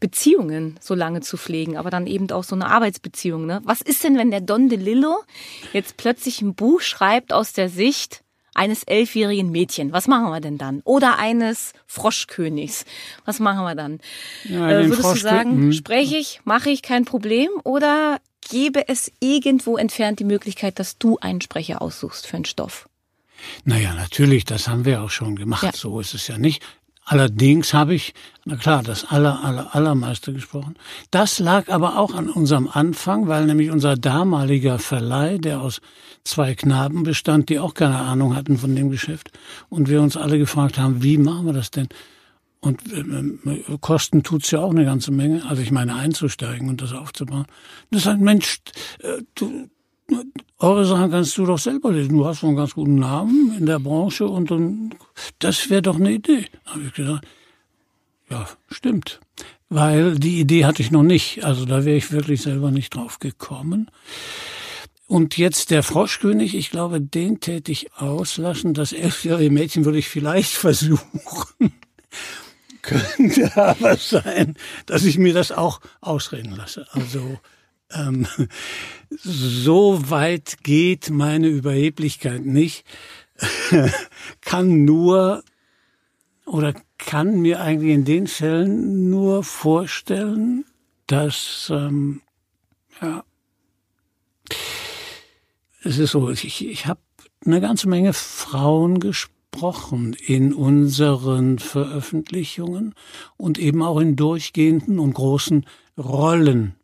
Beziehungen 0.00 0.78
so 0.80 0.94
lange 0.94 1.20
zu 1.20 1.36
pflegen, 1.36 1.76
aber 1.76 1.90
dann 1.90 2.06
eben 2.06 2.30
auch 2.32 2.44
so 2.44 2.54
eine 2.54 2.66
Arbeitsbeziehung. 2.66 3.46
Ne? 3.46 3.60
Was 3.64 3.80
ist 3.80 4.04
denn, 4.04 4.18
wenn 4.18 4.30
der 4.30 4.40
Don 4.40 4.68
DeLillo 4.68 5.22
jetzt 5.72 5.96
plötzlich 5.96 6.42
ein 6.42 6.54
Buch 6.54 6.80
schreibt 6.80 7.32
aus 7.32 7.52
der 7.52 7.68
Sicht 7.68 8.21
eines 8.54 8.82
elfjährigen 8.84 9.50
Mädchen. 9.50 9.92
Was 9.92 10.08
machen 10.08 10.30
wir 10.30 10.40
denn 10.40 10.58
dann? 10.58 10.80
Oder 10.84 11.18
eines 11.18 11.72
Froschkönigs. 11.86 12.84
Was 13.24 13.40
machen 13.40 13.64
wir 13.64 13.74
dann? 13.74 14.00
Ja, 14.44 14.70
äh, 14.70 14.84
würdest 14.84 15.00
Frosch 15.02 15.22
du 15.22 15.28
sagen, 15.28 15.50
hm. 15.50 15.72
spreche 15.72 16.16
ich, 16.16 16.40
mache 16.44 16.70
ich, 16.70 16.82
kein 16.82 17.04
Problem? 17.04 17.50
Oder 17.64 18.20
gäbe 18.50 18.88
es 18.88 19.10
irgendwo 19.20 19.76
entfernt 19.76 20.20
die 20.20 20.24
Möglichkeit, 20.24 20.78
dass 20.78 20.98
du 20.98 21.18
einen 21.18 21.40
Sprecher 21.40 21.80
aussuchst 21.80 22.26
für 22.26 22.36
einen 22.36 22.44
Stoff? 22.44 22.88
Naja, 23.64 23.94
natürlich, 23.94 24.44
das 24.44 24.68
haben 24.68 24.84
wir 24.84 25.02
auch 25.02 25.10
schon 25.10 25.36
gemacht. 25.36 25.62
Ja. 25.62 25.72
So 25.72 26.00
ist 26.00 26.14
es 26.14 26.28
ja 26.28 26.38
nicht. 26.38 26.62
Allerdings 27.04 27.74
habe 27.74 27.94
ich, 27.94 28.14
na 28.44 28.56
klar, 28.56 28.82
das 28.82 29.04
aller, 29.04 29.44
aller, 29.44 29.74
allermeiste 29.74 30.32
gesprochen. 30.32 30.76
Das 31.10 31.40
lag 31.40 31.68
aber 31.68 31.98
auch 31.98 32.14
an 32.14 32.30
unserem 32.30 32.68
Anfang, 32.68 33.26
weil 33.26 33.44
nämlich 33.44 33.70
unser 33.70 33.96
damaliger 33.96 34.78
Verleih, 34.78 35.38
der 35.38 35.60
aus 35.60 35.80
zwei 36.24 36.54
Knaben 36.54 37.02
bestand, 37.02 37.48
die 37.48 37.58
auch 37.58 37.74
keine 37.74 37.98
Ahnung 37.98 38.36
hatten 38.36 38.56
von 38.56 38.76
dem 38.76 38.90
Geschäft, 38.90 39.32
und 39.68 39.88
wir 39.88 40.00
uns 40.00 40.16
alle 40.16 40.38
gefragt 40.38 40.78
haben, 40.78 41.02
wie 41.02 41.18
machen 41.18 41.46
wir 41.46 41.52
das 41.52 41.72
denn? 41.72 41.88
Und 42.60 42.80
äh, 42.92 43.78
Kosten 43.80 44.22
tut's 44.22 44.52
ja 44.52 44.60
auch 44.60 44.70
eine 44.70 44.84
ganze 44.84 45.10
Menge. 45.10 45.44
Also 45.48 45.60
ich 45.62 45.72
meine 45.72 45.96
einzusteigen 45.96 46.68
und 46.68 46.80
das 46.80 46.92
aufzubauen. 46.92 47.46
Das 47.90 48.02
ist 48.02 48.06
ein 48.06 48.20
Mensch, 48.20 48.60
äh, 49.00 49.22
du, 49.34 49.68
eure 50.58 50.84
Sachen 50.84 51.10
kannst 51.10 51.36
du 51.38 51.46
doch 51.46 51.58
selber 51.58 51.92
lesen. 51.92 52.16
Du 52.16 52.26
hast 52.26 52.38
schon 52.38 52.50
einen 52.50 52.58
ganz 52.58 52.74
guten 52.74 52.96
Namen 52.96 53.56
in 53.58 53.66
der 53.66 53.78
Branche 53.78 54.26
und 54.26 54.50
dann, 54.50 54.94
das 55.38 55.70
wäre 55.70 55.82
doch 55.82 55.96
eine 55.96 56.12
Idee. 56.12 56.46
Da 56.64 56.72
habe 56.72 56.82
ich 56.84 56.94
gesagt, 56.94 57.26
ja, 58.30 58.48
stimmt. 58.70 59.20
Weil 59.68 60.18
die 60.18 60.40
Idee 60.40 60.64
hatte 60.64 60.82
ich 60.82 60.90
noch 60.90 61.02
nicht. 61.02 61.44
Also 61.44 61.64
da 61.64 61.84
wäre 61.84 61.96
ich 61.96 62.12
wirklich 62.12 62.42
selber 62.42 62.70
nicht 62.70 62.94
drauf 62.94 63.18
gekommen. 63.18 63.90
Und 65.06 65.36
jetzt 65.36 65.70
der 65.70 65.82
Froschkönig, 65.82 66.54
ich 66.54 66.70
glaube, 66.70 67.00
den 67.00 67.40
täte 67.40 67.72
ich 67.72 67.92
auslassen. 67.94 68.72
Das 68.72 68.92
elfjährige 68.92 69.50
Mädchen 69.50 69.84
würde 69.84 69.98
ich 69.98 70.08
vielleicht 70.08 70.52
versuchen. 70.54 71.72
Könnte 72.80 73.56
aber 73.56 73.96
sein, 73.96 74.56
dass 74.86 75.04
ich 75.04 75.18
mir 75.18 75.34
das 75.34 75.52
auch 75.52 75.80
ausreden 76.00 76.56
lasse. 76.56 76.86
Also 76.92 77.38
ähm, 77.94 78.26
so 79.10 80.10
weit 80.10 80.58
geht 80.62 81.10
meine 81.10 81.48
Überheblichkeit 81.48 82.44
nicht, 82.44 82.84
kann 84.40 84.84
nur 84.84 85.42
oder 86.44 86.74
kann 86.98 87.40
mir 87.40 87.60
eigentlich 87.60 87.92
in 87.92 88.04
den 88.04 88.26
Fällen 88.26 89.10
nur 89.10 89.44
vorstellen, 89.44 90.64
dass 91.06 91.70
ähm, 91.72 92.20
ja, 93.00 93.24
es 95.82 95.98
ist 95.98 96.12
so, 96.12 96.30
ich, 96.30 96.64
ich 96.64 96.86
habe 96.86 97.00
eine 97.44 97.60
ganze 97.60 97.88
Menge 97.88 98.12
Frauen 98.12 99.00
gesprochen 99.00 100.14
in 100.14 100.54
unseren 100.54 101.58
Veröffentlichungen 101.58 102.94
und 103.36 103.58
eben 103.58 103.82
auch 103.82 103.98
in 103.98 104.14
durchgehenden 104.16 104.98
und 104.98 105.14
großen 105.14 105.66
Rollen 105.98 106.76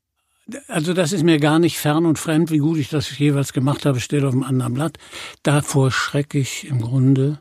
also 0.68 0.94
das 0.94 1.12
ist 1.12 1.24
mir 1.24 1.38
gar 1.38 1.58
nicht 1.58 1.78
fern 1.78 2.06
und 2.06 2.18
fremd, 2.18 2.50
wie 2.50 2.58
gut 2.58 2.78
ich 2.78 2.88
das 2.88 3.18
jeweils 3.18 3.52
gemacht 3.52 3.84
habe, 3.84 4.00
steht 4.00 4.24
auf 4.24 4.32
dem 4.32 4.42
anderen 4.42 4.74
Blatt. 4.74 4.98
Davor 5.42 5.90
schrecke 5.90 6.38
ich 6.38 6.66
im 6.66 6.80
Grunde 6.80 7.40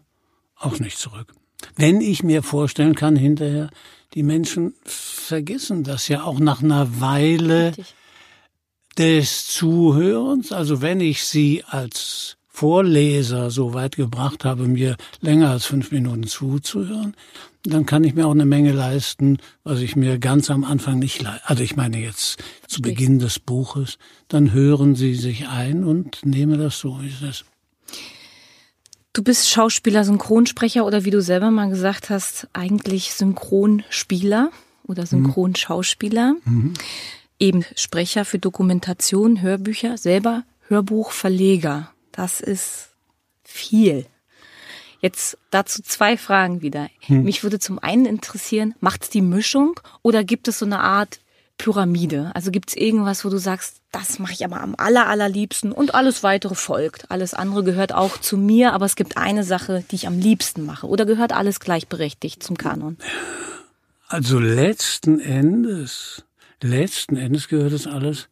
auch 0.56 0.80
nicht 0.80 0.98
zurück. 0.98 1.34
Wenn 1.76 2.02
ich 2.02 2.24
mir 2.24 2.44
vorstellen 2.44 2.96
kann, 2.96 3.16
hinterher, 3.16 3.70
die 4.14 4.24
Menschen 4.24 4.74
vergessen 4.86 5.84
das 5.84 6.08
ja 6.08 6.24
auch 6.24 6.40
nach 6.40 6.62
einer 6.62 7.00
Weile 7.00 7.70
Richtig. 7.70 7.94
des 8.98 9.48
Zuhörens. 9.48 10.52
Also 10.52 10.82
wenn 10.82 11.02
ich 11.02 11.24
sie 11.24 11.64
als 11.66 12.38
Vorleser 12.48 13.52
so 13.52 13.74
weit 13.74 13.96
gebracht 13.98 14.44
habe, 14.44 14.68
mir 14.68 14.98
länger 15.22 15.52
als 15.52 15.66
fünf 15.66 15.92
Minuten 15.92 16.24
zuzuhören, 16.24 17.16
dann 17.70 17.86
kann 17.86 18.04
ich 18.04 18.16
mir 18.16 18.26
auch 18.28 18.32
eine 18.32 18.46
Menge 18.46 18.72
leisten, 18.72 19.38
was 19.64 19.80
ich 19.82 19.96
mir 19.96 20.20
ganz 20.20 20.50
am 20.50 20.64
Anfang 20.64 21.00
nicht 21.00 21.22
leiste. 21.22 21.48
Also 21.50 21.64
ich 21.64 21.76
meine 21.76 22.00
jetzt 22.00 22.42
zu 22.68 22.82
Beginn 22.82 23.20
des 23.20 23.40
Buches, 23.40 23.98
dann 24.28 24.54
hören 24.54 24.96
Sie 24.96 25.16
sich 25.16 25.48
ein 25.48 25.84
und 25.84 26.26
nehme 26.26 26.58
das 26.58 26.80
so, 26.80 27.02
wie 27.02 27.10
es 27.10 27.22
ist. 27.22 27.46
Du 29.14 29.24
bist 29.24 29.50
Schauspieler, 29.50 30.04
Synchronsprecher 30.04 30.86
oder 30.86 31.04
wie 31.04 31.10
du 31.10 31.22
selber 31.22 31.50
mal 31.50 31.70
gesagt 31.70 32.10
hast, 32.10 32.48
eigentlich 32.54 33.14
Synchronspieler 33.14 34.52
oder 34.86 35.04
mhm. 35.04 35.08
Synchronschauspieler. 35.08 36.36
Mhm. 36.46 36.74
Eben 37.40 37.66
Sprecher 37.76 38.26
für 38.26 38.40
Dokumentation, 38.40 39.42
Hörbücher, 39.42 39.98
selber 39.98 40.44
Hörbuchverleger. 40.68 41.92
Das 42.12 42.42
ist 42.42 42.90
viel. 43.44 44.06
Jetzt 45.00 45.38
dazu 45.52 45.82
zwei 45.82 46.18
Fragen 46.18 46.62
wieder. 46.62 46.90
Hm. 47.02 47.24
Mich 47.24 47.44
würde 47.44 47.60
zum 47.60 47.80
einen 47.80 48.06
interessieren, 48.06 48.74
macht 48.80 49.04
es 49.04 49.10
die 49.10 49.22
Mischung 49.22 49.80
oder 50.02 50.24
gibt 50.24 50.48
es 50.48 50.60
so 50.60 50.66
eine 50.66 50.80
Art 50.80 51.20
Pyramide? 51.58 52.32
Also 52.34 52.52
gibt 52.52 52.70
es 52.70 52.76
irgendwas, 52.76 53.26
wo 53.26 53.30
du 53.30 53.38
sagst, 53.38 53.82
das 53.92 54.20
mache 54.20 54.34
ich 54.34 54.46
aber 54.46 54.62
am 54.62 54.76
aller, 54.78 55.08
allerliebsten 55.08 55.72
und 55.72 55.96
alles 55.96 56.24
weitere 56.24 56.56
folgt. 56.56 57.10
Alles 57.10 57.34
andere 57.34 57.64
gehört 57.64 57.94
auch 57.94 58.18
zu 58.18 58.38
mir, 58.38 58.74
aber 58.74 58.86
es 58.86 58.96
gibt 58.96 59.18
eine 59.18 59.44
Sache, 59.44 59.84
die 59.90 59.96
ich 59.96 60.08
am 60.08 60.20
liebsten 60.20 60.66
mache. 60.66 60.88
Oder 60.88 61.06
gehört 61.06 61.34
alles 61.34 61.60
gleichberechtigt 61.60 62.44
zum 62.44 62.58
Kanon? 62.58 62.98
Also 64.08 64.40
letzten 64.40 65.20
Endes, 65.20 66.24
letzten 66.62 67.18
Endes 67.18 67.48
gehört 67.48 67.74
es 67.74 67.88
alles 67.88 68.30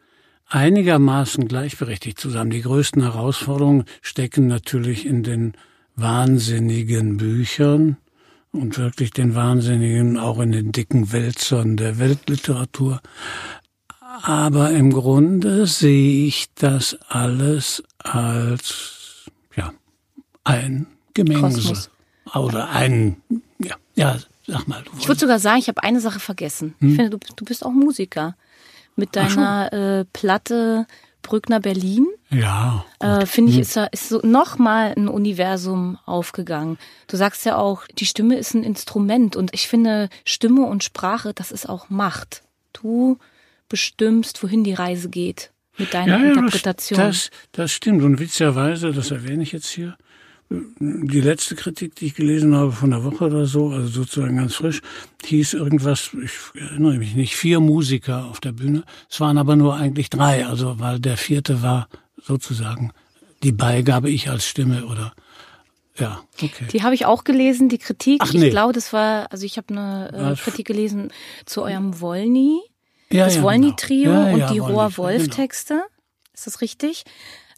einigermaßen 0.47 1.47
gleichberechtigt 1.47 2.19
zusammen. 2.19 2.51
Die 2.51 2.61
größten 2.61 3.01
Herausforderungen 3.01 3.85
stecken 4.01 4.47
natürlich 4.47 5.05
in 5.05 5.23
den 5.23 5.53
wahnsinnigen 5.95 7.17
Büchern 7.17 7.97
und 8.51 8.77
wirklich 8.77 9.11
den 9.11 9.35
wahnsinnigen, 9.35 10.17
auch 10.17 10.39
in 10.39 10.51
den 10.51 10.71
dicken 10.71 11.11
Wälzern 11.11 11.77
der 11.77 11.99
Weltliteratur. 11.99 13.01
Aber 14.21 14.71
im 14.71 14.91
Grunde 14.91 15.67
sehe 15.67 16.25
ich 16.27 16.47
das 16.55 16.97
alles 17.09 17.83
als, 17.97 19.25
ja, 19.55 19.73
ein 20.43 20.87
Gemengsel. 21.13 21.77
Oder 22.33 22.69
ein, 22.69 23.21
ja, 23.59 23.75
ja, 23.95 24.17
sag 24.47 24.67
mal. 24.67 24.83
ich 24.99 25.07
würde 25.07 25.19
sogar 25.19 25.39
sagen, 25.39 25.59
ich 25.59 25.67
habe 25.67 25.83
eine 25.83 25.99
Sache 25.99 26.19
vergessen. 26.19 26.75
Hm? 26.79 26.89
Ich 26.89 26.95
finde, 26.95 27.11
du, 27.11 27.19
du 27.35 27.45
bist 27.45 27.65
auch 27.65 27.71
Musiker 27.71 28.35
mit 28.95 29.15
deiner 29.15 29.71
äh, 29.73 30.05
Platte 30.11 30.87
Brückner 31.25 31.59
Berlin. 31.59 32.07
Ja. 32.29 32.85
Äh, 32.99 33.25
Finde 33.25 33.51
ich, 33.51 33.57
hm. 33.57 33.61
ist 33.61 33.75
da 33.75 33.85
ist 33.85 34.09
so 34.09 34.19
nochmal 34.23 34.93
ein 34.95 35.07
Universum 35.07 35.97
aufgegangen. 36.05 36.77
Du 37.07 37.17
sagst 37.17 37.45
ja 37.45 37.57
auch, 37.57 37.87
die 37.87 38.05
Stimme 38.05 38.37
ist 38.37 38.53
ein 38.53 38.63
Instrument 38.63 39.35
und 39.35 39.53
ich 39.53 39.67
finde, 39.67 40.09
Stimme 40.23 40.65
und 40.65 40.83
Sprache, 40.83 41.33
das 41.33 41.51
ist 41.51 41.67
auch 41.67 41.89
Macht. 41.89 42.43
Du 42.73 43.17
bestimmst, 43.69 44.41
wohin 44.43 44.63
die 44.63 44.73
Reise 44.73 45.09
geht 45.09 45.51
mit 45.77 45.93
deiner 45.93 46.19
ja, 46.19 46.29
Interpretation. 46.29 46.99
Das, 46.99 47.29
das, 47.29 47.31
das 47.51 47.71
stimmt 47.71 48.03
und 48.03 48.19
witzigerweise, 48.19 48.91
das 48.91 49.11
erwähne 49.11 49.43
ich 49.43 49.51
jetzt 49.51 49.67
hier, 49.67 49.97
die 50.49 51.21
letzte 51.21 51.55
Kritik, 51.55 51.95
die 51.95 52.07
ich 52.07 52.15
gelesen 52.15 52.55
habe 52.55 52.71
von 52.71 52.91
der 52.91 53.03
Woche 53.03 53.25
oder 53.25 53.45
so, 53.45 53.69
also 53.69 53.87
sozusagen 53.87 54.37
ganz 54.37 54.55
frisch, 54.55 54.81
hieß 55.25 55.53
irgendwas, 55.53 56.11
ich 56.23 56.61
erinnere 56.61 56.97
mich 56.97 57.15
nicht, 57.15 57.35
vier 57.35 57.59
Musiker 57.59 58.25
auf 58.25 58.39
der 58.39 58.51
Bühne. 58.51 58.83
Es 59.09 59.19
waren 59.19 59.37
aber 59.37 59.55
nur 59.55 59.75
eigentlich 59.75 60.09
drei, 60.09 60.45
also 60.45 60.79
weil 60.79 60.99
der 60.99 61.17
vierte 61.17 61.63
war 61.63 61.87
sozusagen 62.21 62.91
die 63.43 63.51
Beigabe 63.51 64.09
ich 64.09 64.29
als 64.29 64.45
Stimme 64.47 64.85
oder 64.85 65.13
ja, 65.97 66.21
okay. 66.41 66.65
Die 66.73 66.83
habe 66.83 66.93
ich 66.93 67.05
auch 67.05 67.23
gelesen, 67.23 67.69
die 67.69 67.77
Kritik. 67.77 68.19
Ach, 68.21 68.33
nee. 68.33 68.47
Ich 68.47 68.51
glaube, 68.51 68.73
das 68.73 68.91
war, 68.91 69.31
also 69.31 69.45
ich 69.45 69.55
habe 69.57 69.69
eine 69.69 70.33
äh, 70.33 70.35
Kritik 70.35 70.67
gelesen 70.67 71.11
zu 71.45 71.63
eurem 71.63 72.01
Wollny, 72.01 72.59
ja, 73.09 73.25
das 73.25 73.37
ja, 73.37 73.43
Wollny-Trio 73.43 74.11
genau. 74.11 74.37
ja, 74.37 74.45
und 74.47 74.53
die 74.53 74.59
Rohr-Wolf-Texte. 74.59 75.75
Genau. 75.75 75.85
Ist 76.33 76.47
das 76.47 76.59
richtig? 76.59 77.05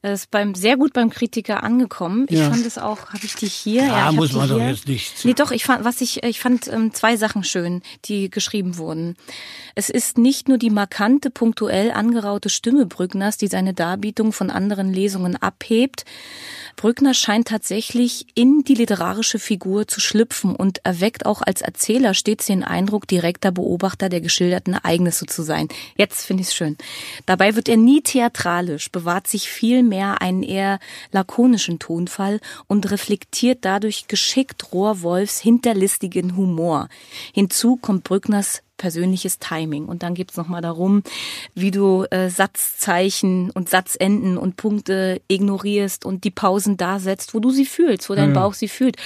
Das 0.04 0.22
ist 0.22 0.32
beim, 0.32 0.54
sehr 0.54 0.78
gut 0.78 0.94
beim 0.94 1.10
Kritiker 1.10 1.64
angekommen. 1.64 2.28
Ich 2.30 2.38
ja. 2.38 2.50
fand 2.52 2.66
es 2.66 2.78
auch, 2.78 3.08
habe 3.14 3.26
ich 3.26 3.36
die 3.36 3.48
hier? 3.48 3.84
Ja, 3.84 3.98
ja 3.98 4.12
muss 4.12 4.32
man 4.32 4.48
doch 4.48 4.60
jetzt 4.60 4.88
nicht. 4.88 5.26
Nee, 5.26 5.34
doch, 5.34 5.50
ich 5.50 5.64
fand, 5.64 5.84
was 5.86 6.02
ich, 6.02 6.24
ich 6.24 6.40
fand 6.40 6.68
ähm, 6.68 6.94
zwei 6.94 7.18
Sachen 7.18 7.44
schön, 7.44 7.82
die 8.06 8.30
geschrieben 8.30 8.78
wurden. 8.78 9.16
Es 9.74 9.90
ist 9.90 10.20
nicht 10.20 10.50
nur 10.50 10.60
die 10.60 10.70
markante, 10.70 11.32
punktuell 11.32 11.92
angeraute 11.92 12.50
Stimme 12.50 12.86
Brückners, 12.86 13.38
die 13.38 13.48
seine 13.48 13.74
Darbietung 13.74 14.34
von 14.34 14.52
anderen 14.52 14.94
Lesungen 14.94 15.36
abhebt, 15.36 16.06
Brückner 16.78 17.16
scheint 17.16 17.48
tatsächlich 17.48 18.28
in 18.36 18.64
die 18.64 18.76
literarische 18.76 19.40
Figur 19.40 19.88
zu 19.88 20.00
schlüpfen 20.00 20.56
und 20.56 20.86
erweckt 20.86 21.26
auch 21.26 21.42
als 21.42 21.62
Erzähler 21.62 22.14
stets 22.14 22.46
den 22.46 22.64
Eindruck, 22.64 23.08
direkter 23.08 23.52
Beobachter 23.52 24.10
der 24.10 24.22
geschilderten 24.22 24.76
Ereignisse 24.76 25.26
zu 25.26 25.42
sein. 25.42 25.70
Jetzt 25.98 26.24
finde 26.24 26.42
ich 26.42 26.50
es 26.50 26.56
schön. 26.56 26.78
Dabei 27.26 27.56
wird 27.56 27.68
er 27.68 27.78
nie 27.78 28.02
theatralisch, 28.02 28.92
bewahrt 28.92 29.26
sich 29.26 29.50
vielmehr 29.88 30.22
einen 30.22 30.44
eher 30.44 30.80
lakonischen 31.12 31.80
Tonfall 31.80 32.42
und 32.68 32.92
reflektiert 32.92 33.60
dadurch 33.62 34.08
geschickt 34.08 34.74
Rohrwolfs 34.74 35.40
hinterlistigen 35.40 36.36
Humor. 36.36 36.90
Hinzu 37.34 37.78
kommt 37.78 38.04
Brückners 38.04 38.64
persönliches 38.76 39.40
Timing. 39.40 39.86
Und 39.86 40.04
dann 40.04 40.14
geht's 40.14 40.38
nochmal 40.38 40.62
darum, 40.62 41.02
wie 41.56 41.72
du 41.72 42.04
äh, 42.12 42.30
Satzzeichen 42.30 43.50
und 43.50 43.70
Satzenden 43.70 44.38
und 44.38 44.56
Punkte 44.56 45.20
ignorierst 45.28 46.06
und 46.06 46.26
die 46.26 46.32
Pausen 46.32 46.78
da 46.78 47.00
setzt, 47.00 47.34
wo 47.34 47.40
du 47.40 47.50
sie 47.50 47.66
fühlst, 47.66 48.08
wo 48.10 48.14
dein 48.14 48.36
ja. 48.36 48.40
Bauch 48.40 48.54
sie 48.54 48.68
fühlt. 48.68 48.98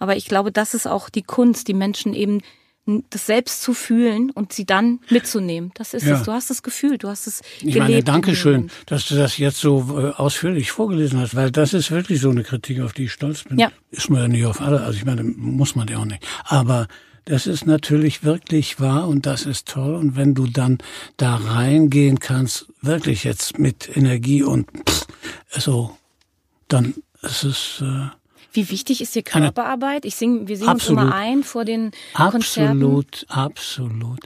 Aber 0.00 0.16
ich 0.16 0.24
glaube, 0.24 0.50
das 0.50 0.74
ist 0.74 0.88
auch 0.88 1.10
die 1.10 1.22
Kunst, 1.22 1.68
die 1.68 1.74
Menschen 1.74 2.12
eben 2.12 2.40
das 2.86 3.26
selbst 3.26 3.62
zu 3.62 3.74
fühlen 3.74 4.30
und 4.30 4.52
sie 4.52 4.64
dann 4.64 5.00
mitzunehmen. 5.10 5.70
Das 5.74 5.94
ist 5.94 6.06
ja. 6.06 6.16
es. 6.16 6.24
Du 6.24 6.32
hast 6.32 6.50
es 6.50 6.62
gefühlt, 6.62 7.04
du 7.04 7.08
hast 7.08 7.26
es 7.26 7.40
ich 7.58 7.74
gelebt. 7.74 7.78
Meine, 7.78 8.02
danke 8.02 8.34
schön, 8.34 8.70
dass 8.86 9.06
du 9.06 9.14
das 9.14 9.38
jetzt 9.38 9.58
so 9.58 9.98
äh, 9.98 10.10
ausführlich 10.12 10.72
vorgelesen 10.72 11.20
hast, 11.20 11.34
weil 11.36 11.50
das 11.50 11.72
ist 11.74 11.90
wirklich 11.90 12.20
so 12.20 12.30
eine 12.30 12.42
Kritik, 12.42 12.80
auf 12.80 12.92
die 12.92 13.04
ich 13.04 13.12
stolz 13.12 13.44
bin. 13.44 13.58
Ja. 13.58 13.70
Ist 13.90 14.10
man 14.10 14.22
ja 14.22 14.28
nicht 14.28 14.44
auf 14.46 14.60
alle, 14.60 14.80
also 14.80 14.98
ich 14.98 15.04
meine, 15.04 15.22
muss 15.22 15.76
man 15.76 15.86
ja 15.88 15.98
auch 15.98 16.04
nicht. 16.04 16.26
Aber 16.44 16.88
Das 17.26 17.46
ist 17.46 17.66
natürlich 17.66 18.24
wirklich 18.24 18.80
wahr 18.80 19.06
und 19.06 19.26
das 19.26 19.46
ist 19.46 19.68
toll. 19.68 19.94
Und 19.94 20.16
wenn 20.16 20.34
du 20.34 20.46
dann 20.46 20.78
da 21.16 21.36
reingehen 21.36 22.18
kannst, 22.18 22.66
wirklich 22.80 23.24
jetzt 23.24 23.58
mit 23.58 23.94
Energie 23.96 24.42
und 24.42 24.68
pff, 24.88 25.06
so, 25.50 25.96
dann 26.68 26.94
ist 27.22 27.44
es. 27.44 27.82
Äh, 27.82 28.08
Wie 28.52 28.70
wichtig 28.70 29.00
ist 29.00 29.14
die 29.14 29.22
Körperarbeit? 29.22 30.04
Ich 30.04 30.16
sing, 30.16 30.48
wir 30.48 30.56
singen 30.56 30.70
absolut, 30.70 30.98
uns 30.98 31.08
immer 31.08 31.14
ein 31.14 31.42
vor 31.44 31.64
den 31.64 31.92
Konzerten. 32.14 32.82
Absolut, 32.82 33.26
absolut. 33.28 34.20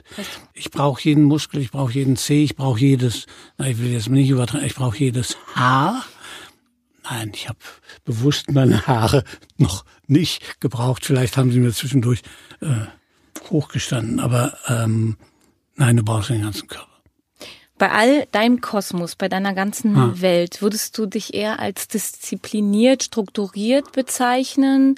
Ich 0.53 0.71
brauche 0.71 1.01
jeden 1.03 1.23
Muskel, 1.23 1.61
ich 1.61 1.71
brauche 1.71 1.93
jeden 1.93 2.15
Zeh, 2.15 2.43
ich 2.43 2.55
brauche 2.55 2.79
jedes, 2.79 3.27
na, 3.57 3.67
ich 3.67 3.77
will 3.77 3.91
jetzt 3.91 4.09
nicht 4.09 4.29
übertreiben, 4.29 4.65
ich 4.65 4.75
brauche 4.75 4.97
jedes 4.97 5.37
Haar. 5.53 6.03
Nein, 7.03 7.31
ich 7.35 7.47
habe 7.47 7.59
bewusst 8.03 8.49
meine 8.51 8.87
Haare 8.87 9.23
noch 9.57 9.85
nicht 10.07 10.59
gebraucht. 10.59 11.05
Vielleicht 11.05 11.37
haben 11.37 11.51
sie 11.51 11.59
mir 11.59 11.71
zwischendurch 11.71 12.21
äh, 12.61 12.87
hochgestanden, 13.49 14.19
aber 14.19 14.57
ähm, 14.67 15.17
nein, 15.75 15.97
du 15.97 16.03
brauchst 16.03 16.29
den 16.29 16.41
ganzen 16.41 16.67
Körper. 16.67 16.94
Bei 17.77 17.91
all 17.91 18.25
deinem 18.31 18.61
Kosmos, 18.61 19.15
bei 19.15 19.27
deiner 19.27 19.53
ganzen 19.53 19.97
ah. 19.97 20.13
Welt, 20.15 20.61
würdest 20.61 20.97
du 20.97 21.05
dich 21.05 21.33
eher 21.33 21.59
als 21.59 21.87
diszipliniert, 21.87 23.03
strukturiert 23.03 23.91
bezeichnen 23.91 24.95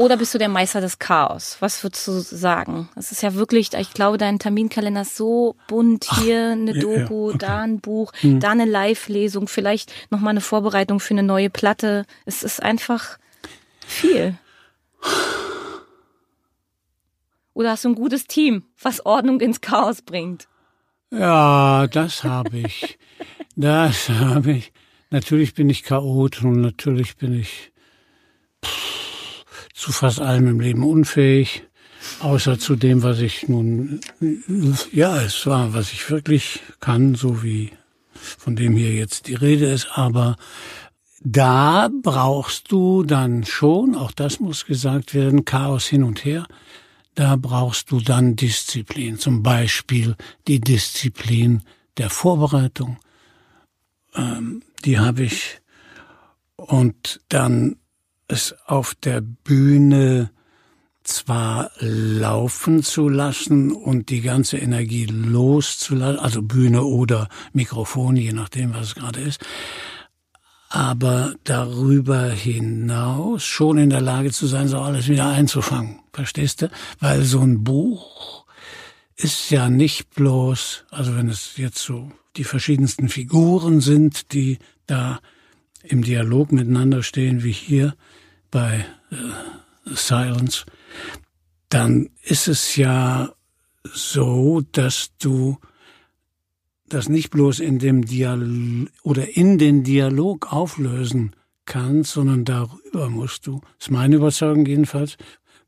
oder 0.00 0.16
bist 0.16 0.32
du 0.32 0.38
der 0.38 0.48
Meister 0.48 0.80
des 0.80 0.98
Chaos? 0.98 1.58
Was 1.60 1.84
würdest 1.84 2.08
du 2.08 2.12
sagen? 2.20 2.88
Es 2.96 3.12
ist 3.12 3.22
ja 3.22 3.34
wirklich, 3.34 3.74
ich 3.74 3.92
glaube, 3.92 4.16
dein 4.16 4.38
Terminkalender 4.38 5.02
ist 5.02 5.14
so 5.14 5.56
bunt. 5.68 6.06
Hier 6.22 6.48
Ach, 6.48 6.52
eine 6.52 6.72
Doku, 6.72 7.28
ja, 7.28 7.34
okay. 7.34 7.38
da 7.38 7.60
ein 7.60 7.80
Buch, 7.80 8.10
hm. 8.20 8.40
da 8.40 8.48
eine 8.48 8.64
Live-Lesung, 8.64 9.46
vielleicht 9.46 9.92
nochmal 10.08 10.30
eine 10.30 10.40
Vorbereitung 10.40 11.00
für 11.00 11.12
eine 11.12 11.22
neue 11.22 11.50
Platte. 11.50 12.06
Es 12.24 12.42
ist 12.42 12.62
einfach 12.62 13.18
viel. 13.86 14.38
Oder 17.52 17.72
hast 17.72 17.84
du 17.84 17.90
ein 17.90 17.94
gutes 17.94 18.26
Team, 18.26 18.62
was 18.80 19.04
Ordnung 19.04 19.38
ins 19.40 19.60
Chaos 19.60 20.00
bringt? 20.00 20.48
Ja, 21.10 21.86
das 21.88 22.24
habe 22.24 22.58
ich. 22.58 22.98
das 23.56 24.08
habe 24.08 24.52
ich. 24.52 24.72
Natürlich 25.10 25.54
bin 25.54 25.68
ich 25.68 25.82
Chaot 25.82 26.42
und 26.42 26.60
natürlich 26.60 27.16
bin 27.16 27.38
ich 27.38 27.72
pff, 28.64 29.44
zu 29.74 29.92
fast 29.92 30.20
allem 30.20 30.46
im 30.46 30.60
Leben 30.60 30.84
unfähig. 30.84 31.64
Außer 32.20 32.58
zu 32.58 32.76
dem, 32.76 33.02
was 33.02 33.20
ich 33.20 33.48
nun, 33.48 34.00
ja, 34.92 35.20
es 35.20 35.46
war, 35.46 35.74
was 35.74 35.92
ich 35.92 36.08
wirklich 36.10 36.60
kann, 36.80 37.14
so 37.14 37.42
wie 37.42 37.70
von 38.12 38.56
dem 38.56 38.76
hier 38.76 38.92
jetzt 38.92 39.26
die 39.26 39.34
Rede 39.34 39.66
ist. 39.66 39.88
Aber 39.94 40.36
da 41.22 41.90
brauchst 42.02 42.72
du 42.72 43.02
dann 43.02 43.44
schon, 43.44 43.94
auch 43.94 44.12
das 44.12 44.40
muss 44.40 44.64
gesagt 44.64 45.12
werden, 45.14 45.44
Chaos 45.44 45.86
hin 45.86 46.04
und 46.04 46.24
her 46.24 46.46
da 47.14 47.36
brauchst 47.36 47.90
du 47.90 48.00
dann 48.00 48.36
Disziplin, 48.36 49.18
zum 49.18 49.42
Beispiel 49.42 50.16
die 50.46 50.60
Disziplin 50.60 51.62
der 51.96 52.10
Vorbereitung. 52.10 52.98
Ähm, 54.14 54.62
die 54.84 54.98
habe 54.98 55.24
ich 55.24 55.60
und 56.56 57.20
dann 57.28 57.76
es 58.28 58.54
auf 58.66 58.94
der 58.94 59.20
Bühne 59.20 60.30
zwar 61.02 61.70
laufen 61.78 62.82
zu 62.82 63.08
lassen 63.08 63.72
und 63.72 64.10
die 64.10 64.20
ganze 64.20 64.58
Energie 64.58 65.06
loszulassen, 65.06 66.20
also 66.20 66.42
Bühne 66.42 66.84
oder 66.84 67.28
Mikrofon, 67.52 68.16
je 68.16 68.32
nachdem, 68.32 68.74
was 68.74 68.88
es 68.88 68.94
gerade 68.94 69.20
ist, 69.20 69.44
aber 70.68 71.34
darüber 71.44 72.28
hinaus 72.28 73.44
schon 73.44 73.78
in 73.78 73.90
der 73.90 74.00
Lage 74.00 74.30
zu 74.30 74.46
sein, 74.46 74.68
so 74.68 74.78
alles 74.78 75.08
wieder 75.08 75.28
einzufangen. 75.28 75.99
Verstehst 76.12 76.62
du? 76.62 76.70
Weil 76.98 77.22
so 77.22 77.40
ein 77.40 77.62
Buch 77.64 78.46
ist 79.16 79.50
ja 79.50 79.68
nicht 79.68 80.10
bloß, 80.14 80.84
also 80.90 81.16
wenn 81.16 81.28
es 81.28 81.56
jetzt 81.56 81.78
so 81.78 82.10
die 82.36 82.44
verschiedensten 82.44 83.08
Figuren 83.08 83.80
sind, 83.80 84.32
die 84.32 84.58
da 84.86 85.20
im 85.82 86.02
Dialog 86.02 86.52
miteinander 86.52 87.02
stehen, 87.02 87.42
wie 87.42 87.52
hier 87.52 87.94
bei 88.50 88.84
äh, 89.10 89.16
Silence, 89.84 90.64
dann 91.68 92.10
ist 92.22 92.48
es 92.48 92.76
ja 92.76 93.32
so, 93.84 94.62
dass 94.72 95.10
du 95.18 95.58
das 96.88 97.08
nicht 97.08 97.30
bloß 97.30 97.60
in 97.60 97.78
dem 97.78 98.04
Dialog 98.04 98.88
oder 99.02 99.36
in 99.36 99.58
den 99.58 99.84
Dialog 99.84 100.52
auflösen 100.52 101.36
kannst, 101.64 102.12
sondern 102.12 102.44
darüber 102.44 103.08
musst 103.08 103.46
du, 103.46 103.60
ist 103.78 103.90
meine 103.90 104.16
Überzeugung 104.16 104.66
jedenfalls, 104.66 105.16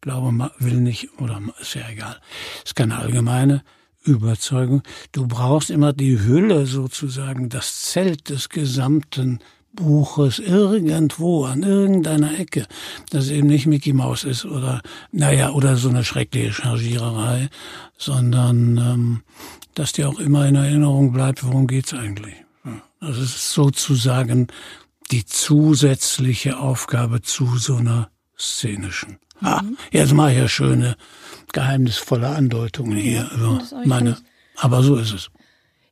glaube, 0.03 0.51
will 0.59 0.81
nicht, 0.81 1.09
oder 1.19 1.41
ist 1.61 1.75
ja 1.75 1.89
egal, 1.91 2.21
ist 2.65 2.77
keine 2.77 2.99
allgemeine 2.99 3.63
Überzeugung. 4.05 4.83
Du 5.13 5.27
brauchst 5.27 5.71
immer 5.71 5.93
die 5.93 6.21
Hülle 6.21 6.67
sozusagen, 6.67 7.49
das 7.49 7.83
Zelt 7.83 8.29
des 8.29 8.51
gesamten 8.51 9.39
Buches 9.73 10.39
irgendwo 10.39 11.45
an 11.45 11.63
irgendeiner 11.63 12.39
Ecke, 12.39 12.67
das 13.09 13.31
eben 13.31 13.47
nicht 13.47 13.67
Mickey 13.67 13.95
Mouse 13.95 14.25
ist 14.25 14.45
oder 14.45 14.83
naja 15.13 15.51
oder 15.53 15.77
so 15.77 15.89
eine 15.89 16.05
schreckliche 16.05 16.53
Chargiererei, 16.53 17.49
sondern 17.97 18.77
ähm, 18.77 19.23
dass 19.75 19.93
dir 19.93 20.11
auch 20.11 20.19
immer 20.19 20.47
in 20.47 20.57
Erinnerung 20.57 21.13
bleibt, 21.13 21.43
worum 21.45 21.67
geht's 21.67 21.95
eigentlich. 21.95 22.35
Das 23.01 23.19
ist 23.19 23.53
sozusagen 23.53 24.49
die 25.11 25.25
zusätzliche 25.25 26.59
Aufgabe 26.59 27.23
zu 27.23 27.57
so 27.57 27.77
einer 27.77 28.11
szenischen. 28.39 29.19
Mhm. 29.43 29.49
Ah, 29.49 29.63
jetzt 29.91 30.13
mache 30.13 30.33
ich 30.33 30.39
ja 30.39 30.49
schöne, 30.49 30.97
geheimnisvolle 31.53 32.29
Andeutungen 32.29 32.97
hier 32.97 33.29
über 33.35 33.61
meine, 33.85 34.17
aber 34.57 34.83
so 34.83 34.97
ist 34.97 35.13
es. 35.13 35.31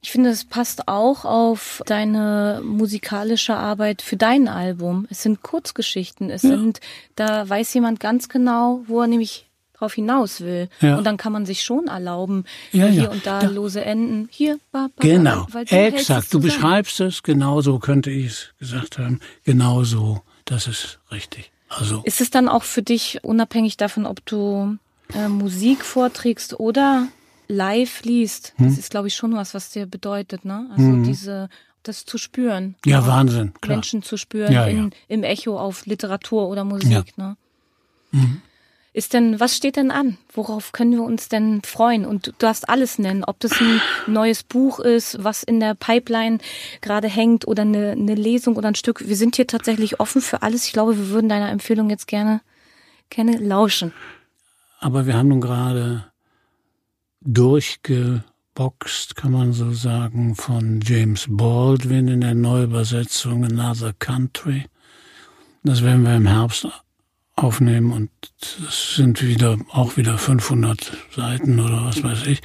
Ich 0.03 0.13
finde, 0.13 0.31
es 0.31 0.47
passt 0.47 0.89
auch 0.89 1.27
auf 1.27 1.83
deine 1.85 2.63
musikalische 2.65 3.55
Arbeit 3.55 4.01
für 4.01 4.17
dein 4.17 4.49
Album. 4.49 5.07
Es 5.11 5.23
sind 5.23 5.43
Kurzgeschichten. 5.43 6.31
Es 6.31 6.43
ja. 6.43 6.51
sind, 6.51 6.81
da 7.17 7.47
weiß 7.47 7.75
jemand 7.75 8.01
ganz 8.01 8.31
genau, 8.31 8.83
wo 8.87 9.03
er 9.03 9.09
nämlich 9.09 9.51
drauf 9.75 9.95
hinaus 9.95 10.41
will. 10.41 10.69
Ja. 10.81 10.97
Und 10.97 11.05
dann 11.05 11.19
kann 11.19 11.33
man 11.33 11.45
sich 11.45 11.63
schon 11.63 11.89
erlauben, 11.89 12.45
ja, 12.73 12.87
hier 12.87 13.03
ja. 13.05 13.11
und 13.11 13.27
da, 13.27 13.41
da, 13.41 13.49
lose 13.49 13.85
Enden. 13.85 14.29
Hier, 14.31 14.59
ba, 14.73 14.89
ba, 14.95 15.03
genau, 15.03 15.47
weil 15.51 15.67
du 15.67 15.75
exakt. 15.75 16.33
Du 16.33 16.41
beschreibst 16.41 17.01
es 17.01 17.23
genauso, 17.23 17.79
könnte 17.79 18.11
ich 18.11 18.27
es 18.27 18.55
gesagt 18.59 18.99
haben. 18.99 19.21
Genauso, 19.45 20.23
das 20.47 20.67
ist 20.67 20.99
richtig. 21.11 21.51
Also 21.71 22.03
ist 22.05 22.21
es 22.21 22.31
dann 22.31 22.49
auch 22.49 22.65
für 22.65 22.83
dich 22.83 23.21
unabhängig 23.23 23.77
davon, 23.77 24.05
ob 24.05 24.27
du 24.27 24.77
äh, 25.15 25.29
Musik 25.29 25.85
vorträgst 25.85 26.59
oder 26.59 27.07
live 27.49 28.03
liest? 28.03 28.55
Hm? 28.57 28.67
Das 28.69 28.79
ist, 28.79 28.91
glaube 28.91 29.09
ich, 29.09 29.15
schon 29.15 29.35
was, 29.35 29.55
was 29.55 29.71
dir 29.71 29.87
bedeutet, 29.87 30.45
ne? 30.45 30.69
Also 30.73 30.85
hm. 30.85 31.05
diese 31.05 31.49
das 31.83 32.05
zu 32.05 32.19
spüren. 32.19 32.75
Ja, 32.85 33.07
Wahnsinn. 33.07 33.55
Klar. 33.61 33.77
Menschen 33.77 34.03
zu 34.03 34.19
spüren 34.19 34.53
in, 34.69 34.91
im 35.09 35.23
Echo 35.23 35.59
auf 35.59 35.87
Literatur 35.87 36.49
oder 36.49 36.65
Musik, 36.65 37.17
ne? 37.17 37.37
Mhm. 38.11 38.43
Ist 38.93 39.13
denn, 39.13 39.39
was 39.39 39.57
steht 39.57 39.77
denn 39.77 39.93
an? 39.93 40.19
Worauf 40.33 40.73
können 40.73 40.91
wir 40.93 41.03
uns 41.03 41.29
denn 41.29 41.63
freuen? 41.63 42.05
Und 42.05 42.27
du 42.27 42.33
darfst 42.33 42.69
alles 42.69 42.99
nennen, 42.99 43.23
ob 43.23 43.39
das 43.39 43.61
ein 43.61 43.81
neues 44.09 44.43
Buch 44.43 44.81
ist, 44.81 45.23
was 45.23 45.45
in 45.45 45.61
der 45.61 45.77
Pipeline 45.77 46.39
gerade 46.81 47.07
hängt 47.07 47.47
oder 47.47 47.63
eine, 47.63 47.93
eine 47.93 48.17
Lesung 48.17 48.57
oder 48.57 48.67
ein 48.67 48.75
Stück. 48.75 49.07
Wir 49.07 49.15
sind 49.15 49.37
hier 49.37 49.47
tatsächlich 49.47 50.01
offen 50.01 50.21
für 50.21 50.43
alles. 50.43 50.67
Ich 50.67 50.73
glaube, 50.73 50.99
wir 50.99 51.11
würden 51.11 51.29
deiner 51.29 51.51
Empfehlung 51.51 51.89
jetzt 51.89 52.09
gerne, 52.09 52.41
gerne 53.11 53.37
lauschen. 53.37 53.93
Aber 54.81 55.07
wir 55.07 55.15
haben 55.15 55.29
nun 55.29 55.41
gerade 55.41 56.11
durchgeboxt, 57.21 59.15
kann 59.15 59.31
man 59.31 59.53
so 59.53 59.71
sagen, 59.71 60.35
von 60.35 60.81
James 60.83 61.27
Baldwin 61.29 62.09
in 62.09 62.23
der 62.23 62.35
Neuübersetzung 62.35 63.45
Another 63.45 63.93
Country. 64.01 64.65
Das 65.63 65.85
werden 65.85 66.03
wir 66.03 66.17
im 66.17 66.27
Herbst 66.27 66.67
aufnehmen 67.43 67.93
und 67.93 68.11
es 68.69 68.97
sind 68.97 69.23
wieder 69.23 69.59
auch 69.71 69.97
wieder 69.97 70.19
500 70.19 70.93
Seiten 71.15 71.61
oder 71.61 71.85
was 71.85 72.03
weiß 72.03 72.27
ich. 72.27 72.41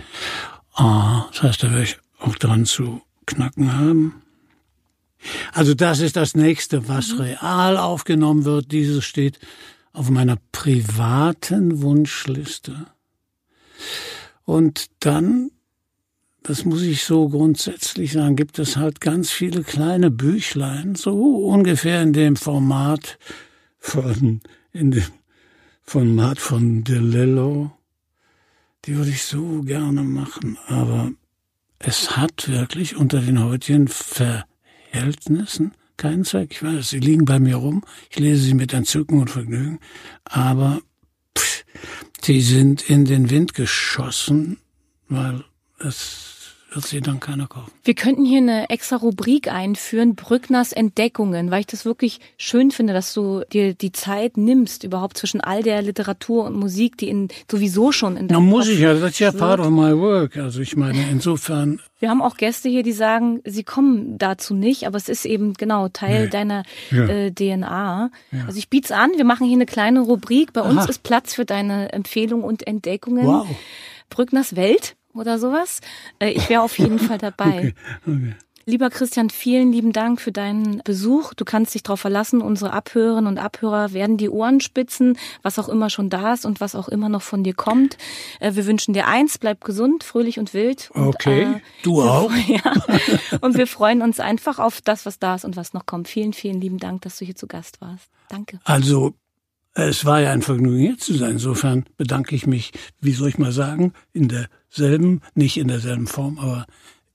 Ah, 0.73 1.25
das 1.31 1.43
heißt, 1.43 1.63
da 1.63 1.71
werde 1.71 1.83
ich 1.83 1.97
auch 2.19 2.35
dran 2.35 2.65
zu 2.65 3.01
knacken 3.25 3.77
haben. 3.77 4.21
Also 5.53 5.73
das 5.73 5.99
ist 5.99 6.15
das 6.15 6.35
nächste, 6.35 6.87
was 6.87 7.13
mhm. 7.13 7.21
real 7.21 7.77
aufgenommen 7.77 8.45
wird. 8.45 8.71
Dieses 8.71 9.03
steht 9.05 9.39
auf 9.93 10.09
meiner 10.09 10.37
privaten 10.51 11.81
Wunschliste. 11.81 12.87
Und 14.43 14.87
dann, 14.99 15.51
das 16.43 16.65
muss 16.65 16.83
ich 16.83 17.03
so 17.03 17.29
grundsätzlich 17.29 18.13
sagen, 18.13 18.35
gibt 18.35 18.59
es 18.59 18.77
halt 18.77 19.01
ganz 19.01 19.31
viele 19.31 19.63
kleine 19.63 20.11
Büchlein, 20.11 20.95
so 20.95 21.47
ungefähr 21.47 22.01
in 22.01 22.13
dem 22.13 22.35
Format 22.35 23.17
von 23.79 24.41
in 24.75 24.91
dem 24.91 25.03
Format 25.83 26.39
von 26.39 26.83
DeLillo, 26.83 27.71
die 28.83 28.95
würde 28.95 29.11
ich 29.11 29.23
so 29.23 29.63
gerne 29.63 30.03
machen, 30.03 30.57
aber 30.67 31.11
es 31.79 32.17
hat 32.17 32.49
wirklich 32.49 32.95
unter 32.95 33.21
den 33.21 33.43
heutigen 33.43 33.87
Verhältnissen 33.87 35.73
keinen 35.97 36.25
Zweck. 36.25 36.51
Ich 36.51 36.63
weiß, 36.63 36.89
sie 36.89 36.99
liegen 36.99 37.25
bei 37.25 37.39
mir 37.39 37.55
rum, 37.55 37.83
ich 38.09 38.19
lese 38.19 38.43
sie 38.43 38.53
mit 38.53 38.73
Entzücken 38.73 39.19
und 39.21 39.29
Vergnügen, 39.29 39.79
aber 40.25 40.81
pff, 41.37 41.63
die 42.25 42.41
sind 42.41 42.89
in 42.89 43.05
den 43.05 43.29
Wind 43.29 43.53
geschossen, 43.53 44.57
weil 45.07 45.43
es 45.79 46.34
wird 46.75 46.85
sie 46.85 47.01
dann 47.01 47.19
keiner 47.19 47.47
kaufen. 47.47 47.71
Wir 47.83 47.93
könnten 47.95 48.25
hier 48.25 48.39
eine 48.39 48.69
extra 48.69 48.97
Rubrik 48.97 49.51
einführen, 49.51 50.15
Brückners 50.15 50.71
Entdeckungen, 50.73 51.49
weil 51.51 51.61
ich 51.61 51.67
das 51.67 51.85
wirklich 51.85 52.19
schön 52.37 52.71
finde, 52.71 52.93
dass 52.93 53.13
du 53.13 53.43
dir 53.51 53.73
die 53.73 53.91
Zeit 53.91 54.37
nimmst, 54.37 54.83
überhaupt 54.83 55.17
zwischen 55.17 55.41
all 55.41 55.63
der 55.63 55.81
Literatur 55.81 56.45
und 56.45 56.55
Musik, 56.55 56.97
die 56.97 57.09
in, 57.09 57.29
sowieso 57.49 57.91
schon 57.91 58.17
in 58.17 58.27
Na 58.27 58.35
deinem 58.35 58.45
muss 58.47 58.65
Kopf 58.65 58.73
ich 58.75 58.79
ja, 58.81 58.93
das 58.93 59.11
ist 59.11 59.19
ja 59.19 59.31
part 59.31 59.59
of 59.59 59.69
my 59.69 59.97
work. 59.97 60.37
Also 60.37 60.59
ich 60.61 60.75
meine, 60.75 61.03
insofern, 61.11 61.79
Wir 61.99 62.09
haben 62.09 62.21
auch 62.21 62.35
Gäste 62.37 62.67
hier, 62.69 62.83
die 62.83 62.91
sagen, 62.91 63.41
sie 63.45 63.63
kommen 63.63 64.17
dazu 64.17 64.53
nicht, 64.53 64.85
aber 64.85 64.97
es 64.97 65.07
ist 65.09 65.25
eben 65.25 65.53
genau 65.53 65.87
Teil 65.87 66.23
Nee. 66.25 66.29
deiner 66.29 66.63
Ja. 66.91 67.05
äh, 67.07 67.31
DNA. 67.31 68.11
Also 68.45 68.57
ich 68.57 68.69
biet's 68.69 68.91
an, 68.91 69.11
wir 69.15 69.23
machen 69.25 69.47
hier 69.47 69.55
eine 69.55 69.65
kleine 69.65 70.01
Rubrik. 70.01 70.51
Bei 70.53 70.61
uns 70.61 70.79
Aha. 70.81 70.89
ist 70.89 71.03
Platz 71.03 71.33
für 71.33 71.45
deine 71.45 71.93
Empfehlungen 71.93 72.45
und 72.45 72.67
Entdeckungen. 72.67 73.25
wow. 73.25 73.47
Brückners 74.09 74.55
Welt 74.55 74.95
oder 75.15 75.39
sowas. 75.39 75.79
Äh, 76.19 76.31
ich 76.31 76.49
wäre 76.49 76.61
auf 76.61 76.77
jeden 76.79 76.99
Fall 76.99 77.17
dabei. 77.17 77.73
Okay. 78.07 78.35
Lieber 78.67 78.89
Christian, 78.89 79.29
vielen 79.29 79.71
lieben 79.71 79.93
Dank 79.93 80.19
für 80.19 80.31
deinen 80.31 80.81
Besuch. 80.83 81.35
Du 81.35 81.45
kannst 81.45 81.75
dich 81.75 81.83
darauf 81.83 81.99
verlassen, 81.99 82.41
unsere 82.41 82.73
Abhörerinnen 82.73 83.27
und 83.27 83.37
Abhörer 83.37 83.93
werden 83.93 84.17
die 84.17 84.27
Ohren 84.27 84.59
spitzen, 84.59 85.19
was 85.43 85.59
auch 85.59 85.69
immer 85.69 85.91
schon 85.91 86.09
da 86.09 86.33
ist 86.33 86.47
und 86.47 86.61
was 86.61 86.73
auch 86.73 86.87
immer 86.89 87.07
noch 87.07 87.21
von 87.21 87.43
dir 87.43 87.53
kommt. 87.53 87.95
Äh, 88.39 88.55
Wir 88.55 88.65
wünschen 88.65 88.95
dir 88.95 89.05
eins, 89.05 89.37
bleib 89.37 89.63
gesund, 89.63 90.03
fröhlich 90.03 90.39
und 90.39 90.55
wild. 90.55 90.89
Und, 90.95 91.09
Okay, 91.09 91.43
äh, 91.43 91.59
du 91.83 91.97
wir- 91.97 92.11
auch. 92.11 92.31
Ja. 92.47 92.73
Und 93.41 93.55
wir 93.55 93.67
freuen 93.67 94.01
uns 94.01 94.19
einfach 94.19 94.57
auf 94.57 94.81
das, 94.81 95.05
was 95.05 95.19
da 95.19 95.35
ist 95.35 95.45
und 95.45 95.55
was 95.57 95.73
noch 95.73 95.85
kommt. 95.85 96.07
Vielen, 96.07 96.33
vielen 96.33 96.59
lieben 96.59 96.79
Dank, 96.79 97.03
dass 97.03 97.17
du 97.19 97.25
hier 97.25 97.35
zu 97.35 97.45
Gast 97.45 97.81
warst. 97.81 98.07
Danke. 98.29 98.59
Also, 98.63 99.13
es 99.75 100.05
war 100.05 100.21
ja 100.21 100.31
ein 100.31 100.41
Vergnügen, 100.41 100.77
hier 100.79 100.97
zu 100.97 101.13
sein. 101.13 101.33
Insofern 101.33 101.85
bedanke 101.97 102.33
ich 102.35 102.47
mich, 102.47 102.71
wie 102.99 103.11
soll 103.11 103.29
ich 103.29 103.37
mal 103.37 103.51
sagen, 103.51 103.93
in 104.11 104.27
derselben, 104.77 105.21
nicht 105.33 105.57
in 105.57 105.67
derselben 105.67 106.07
Form, 106.07 106.39
aber 106.39 106.65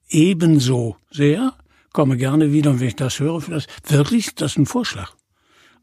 ebenso 0.08 0.96
sehr. 1.10 1.54
Komme 1.92 2.16
gerne 2.16 2.52
wieder 2.52 2.70
und 2.70 2.80
wenn 2.80 2.88
ich 2.88 2.96
das 2.96 3.18
höre, 3.18 3.40
für 3.40 3.50
das 3.52 3.66
wirklich, 3.86 4.34
das 4.34 4.52
ist 4.52 4.58
ein 4.58 4.66
Vorschlag. 4.66 5.12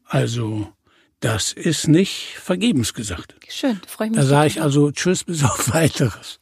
Also, 0.04 0.72
das 1.20 1.52
ist 1.52 1.88
nicht 1.88 2.36
vergebens 2.38 2.94
gesagt. 2.94 3.34
Schön, 3.48 3.80
freue 3.86 4.08
mich. 4.08 4.18
Da 4.18 4.24
sage 4.24 4.46
ich 4.46 4.62
also 4.62 4.90
Tschüss 4.90 5.24
bis 5.24 5.44
auf 5.44 5.70
weiteres. 5.74 6.40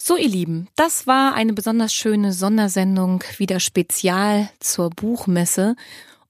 So, 0.00 0.16
ihr 0.16 0.28
Lieben, 0.28 0.68
das 0.76 1.06
war 1.06 1.34
eine 1.34 1.52
besonders 1.52 1.92
schöne 1.92 2.32
Sondersendung, 2.32 3.22
wieder 3.36 3.60
spezial 3.60 4.48
zur 4.60 4.90
Buchmesse. 4.90 5.74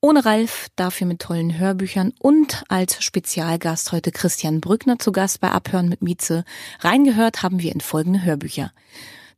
Ohne 0.00 0.24
Ralf, 0.24 0.68
dafür 0.76 1.08
mit 1.08 1.18
tollen 1.18 1.58
Hörbüchern 1.58 2.14
und 2.20 2.62
als 2.68 3.02
Spezialgast 3.02 3.90
heute 3.90 4.12
Christian 4.12 4.60
Brückner 4.60 5.00
zu 5.00 5.10
Gast 5.10 5.40
bei 5.40 5.50
Abhören 5.50 5.88
mit 5.88 6.02
Mieze. 6.02 6.44
Reingehört 6.78 7.42
haben 7.42 7.60
wir 7.60 7.72
in 7.72 7.80
folgende 7.80 8.22
Hörbücher. 8.22 8.72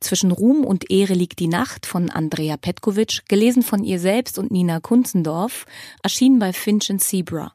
Zwischen 0.01 0.31
Ruhm 0.31 0.67
und 0.67 0.91
Ehre 0.91 1.15
liegt 1.15 1.39
die 1.39 1.49
Nacht 1.49 1.87
von 1.87 2.11
Andrea 2.11 2.59
Petkovic, 2.59 3.23
gelesen 3.27 3.63
von 3.63 3.85
ihr 3.85 3.99
selbst 3.99 4.39
und 4.39 4.51
Nina 4.51 4.81
Kunzendorf, 4.81 5.65
erschienen 6.03 6.39
bei 6.39 6.53
Finch 6.53 6.93
Zebra. 6.99 7.55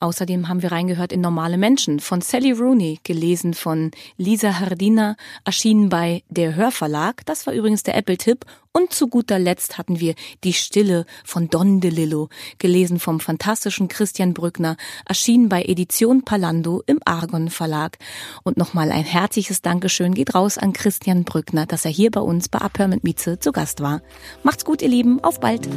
Außerdem 0.00 0.48
haben 0.48 0.62
wir 0.62 0.72
reingehört 0.72 1.12
in 1.12 1.20
Normale 1.20 1.56
Menschen 1.56 2.00
von 2.00 2.20
Sally 2.20 2.52
Rooney, 2.52 3.00
gelesen 3.04 3.54
von 3.54 3.90
Lisa 4.16 4.58
Hardina, 4.58 5.16
erschienen 5.44 5.88
bei 5.88 6.22
Der 6.28 6.54
Hörverlag, 6.56 7.24
das 7.26 7.46
war 7.46 7.54
übrigens 7.54 7.82
der 7.84 7.96
Apple-Tipp. 7.96 8.44
Und 8.76 8.92
zu 8.92 9.06
guter 9.06 9.38
Letzt 9.38 9.78
hatten 9.78 10.00
wir 10.00 10.14
Die 10.42 10.52
Stille 10.52 11.06
von 11.24 11.48
Don 11.48 11.80
DeLillo, 11.80 12.28
gelesen 12.58 12.98
vom 12.98 13.20
fantastischen 13.20 13.86
Christian 13.86 14.34
Brückner, 14.34 14.76
erschienen 15.06 15.48
bei 15.48 15.62
Edition 15.62 16.24
Palando 16.24 16.82
im 16.86 16.98
Argon 17.04 17.50
Verlag. 17.50 17.98
Und 18.42 18.56
nochmal 18.56 18.90
ein 18.90 19.04
herzliches 19.04 19.62
Dankeschön 19.62 20.12
geht 20.12 20.34
raus 20.34 20.58
an 20.58 20.72
Christian 20.72 21.22
Brückner, 21.22 21.66
dass 21.66 21.84
er 21.84 21.92
hier 21.92 22.10
bei 22.10 22.20
uns 22.20 22.48
bei 22.48 22.58
Abhör 22.58 22.88
mit 22.88 23.04
Mieze 23.04 23.38
zu 23.38 23.52
Gast 23.52 23.80
war. 23.80 24.02
Macht's 24.42 24.64
gut, 24.64 24.82
ihr 24.82 24.88
Lieben, 24.88 25.22
auf 25.22 25.38
bald! 25.38 25.68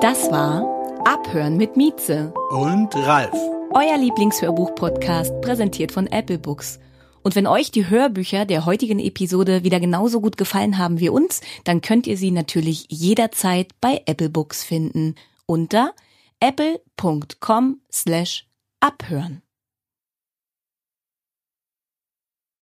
Das 0.00 0.30
war 0.30 0.77
Abhören 1.04 1.56
mit 1.56 1.76
Mieze, 1.76 2.32
Und 2.50 2.94
Ralf. 2.94 3.32
euer 3.72 3.96
Lieblingshörbuch-Podcast, 3.98 5.40
präsentiert 5.40 5.92
von 5.92 6.06
Apple 6.06 6.38
Books. 6.38 6.78
Und 7.22 7.34
wenn 7.34 7.46
euch 7.46 7.70
die 7.70 7.88
Hörbücher 7.88 8.44
der 8.44 8.64
heutigen 8.66 8.98
Episode 8.98 9.64
wieder 9.64 9.80
genauso 9.80 10.20
gut 10.20 10.36
gefallen 10.36 10.78
haben 10.78 11.00
wie 11.00 11.08
uns, 11.08 11.40
dann 11.64 11.80
könnt 11.80 12.06
ihr 12.06 12.16
sie 12.16 12.30
natürlich 12.30 12.86
jederzeit 12.88 13.68
bei 13.80 14.02
Apple 14.06 14.30
Books 14.30 14.64
finden 14.64 15.14
unter 15.46 15.92
apple.com 16.40 17.80
slash 17.92 18.46
abhören. 18.80 19.42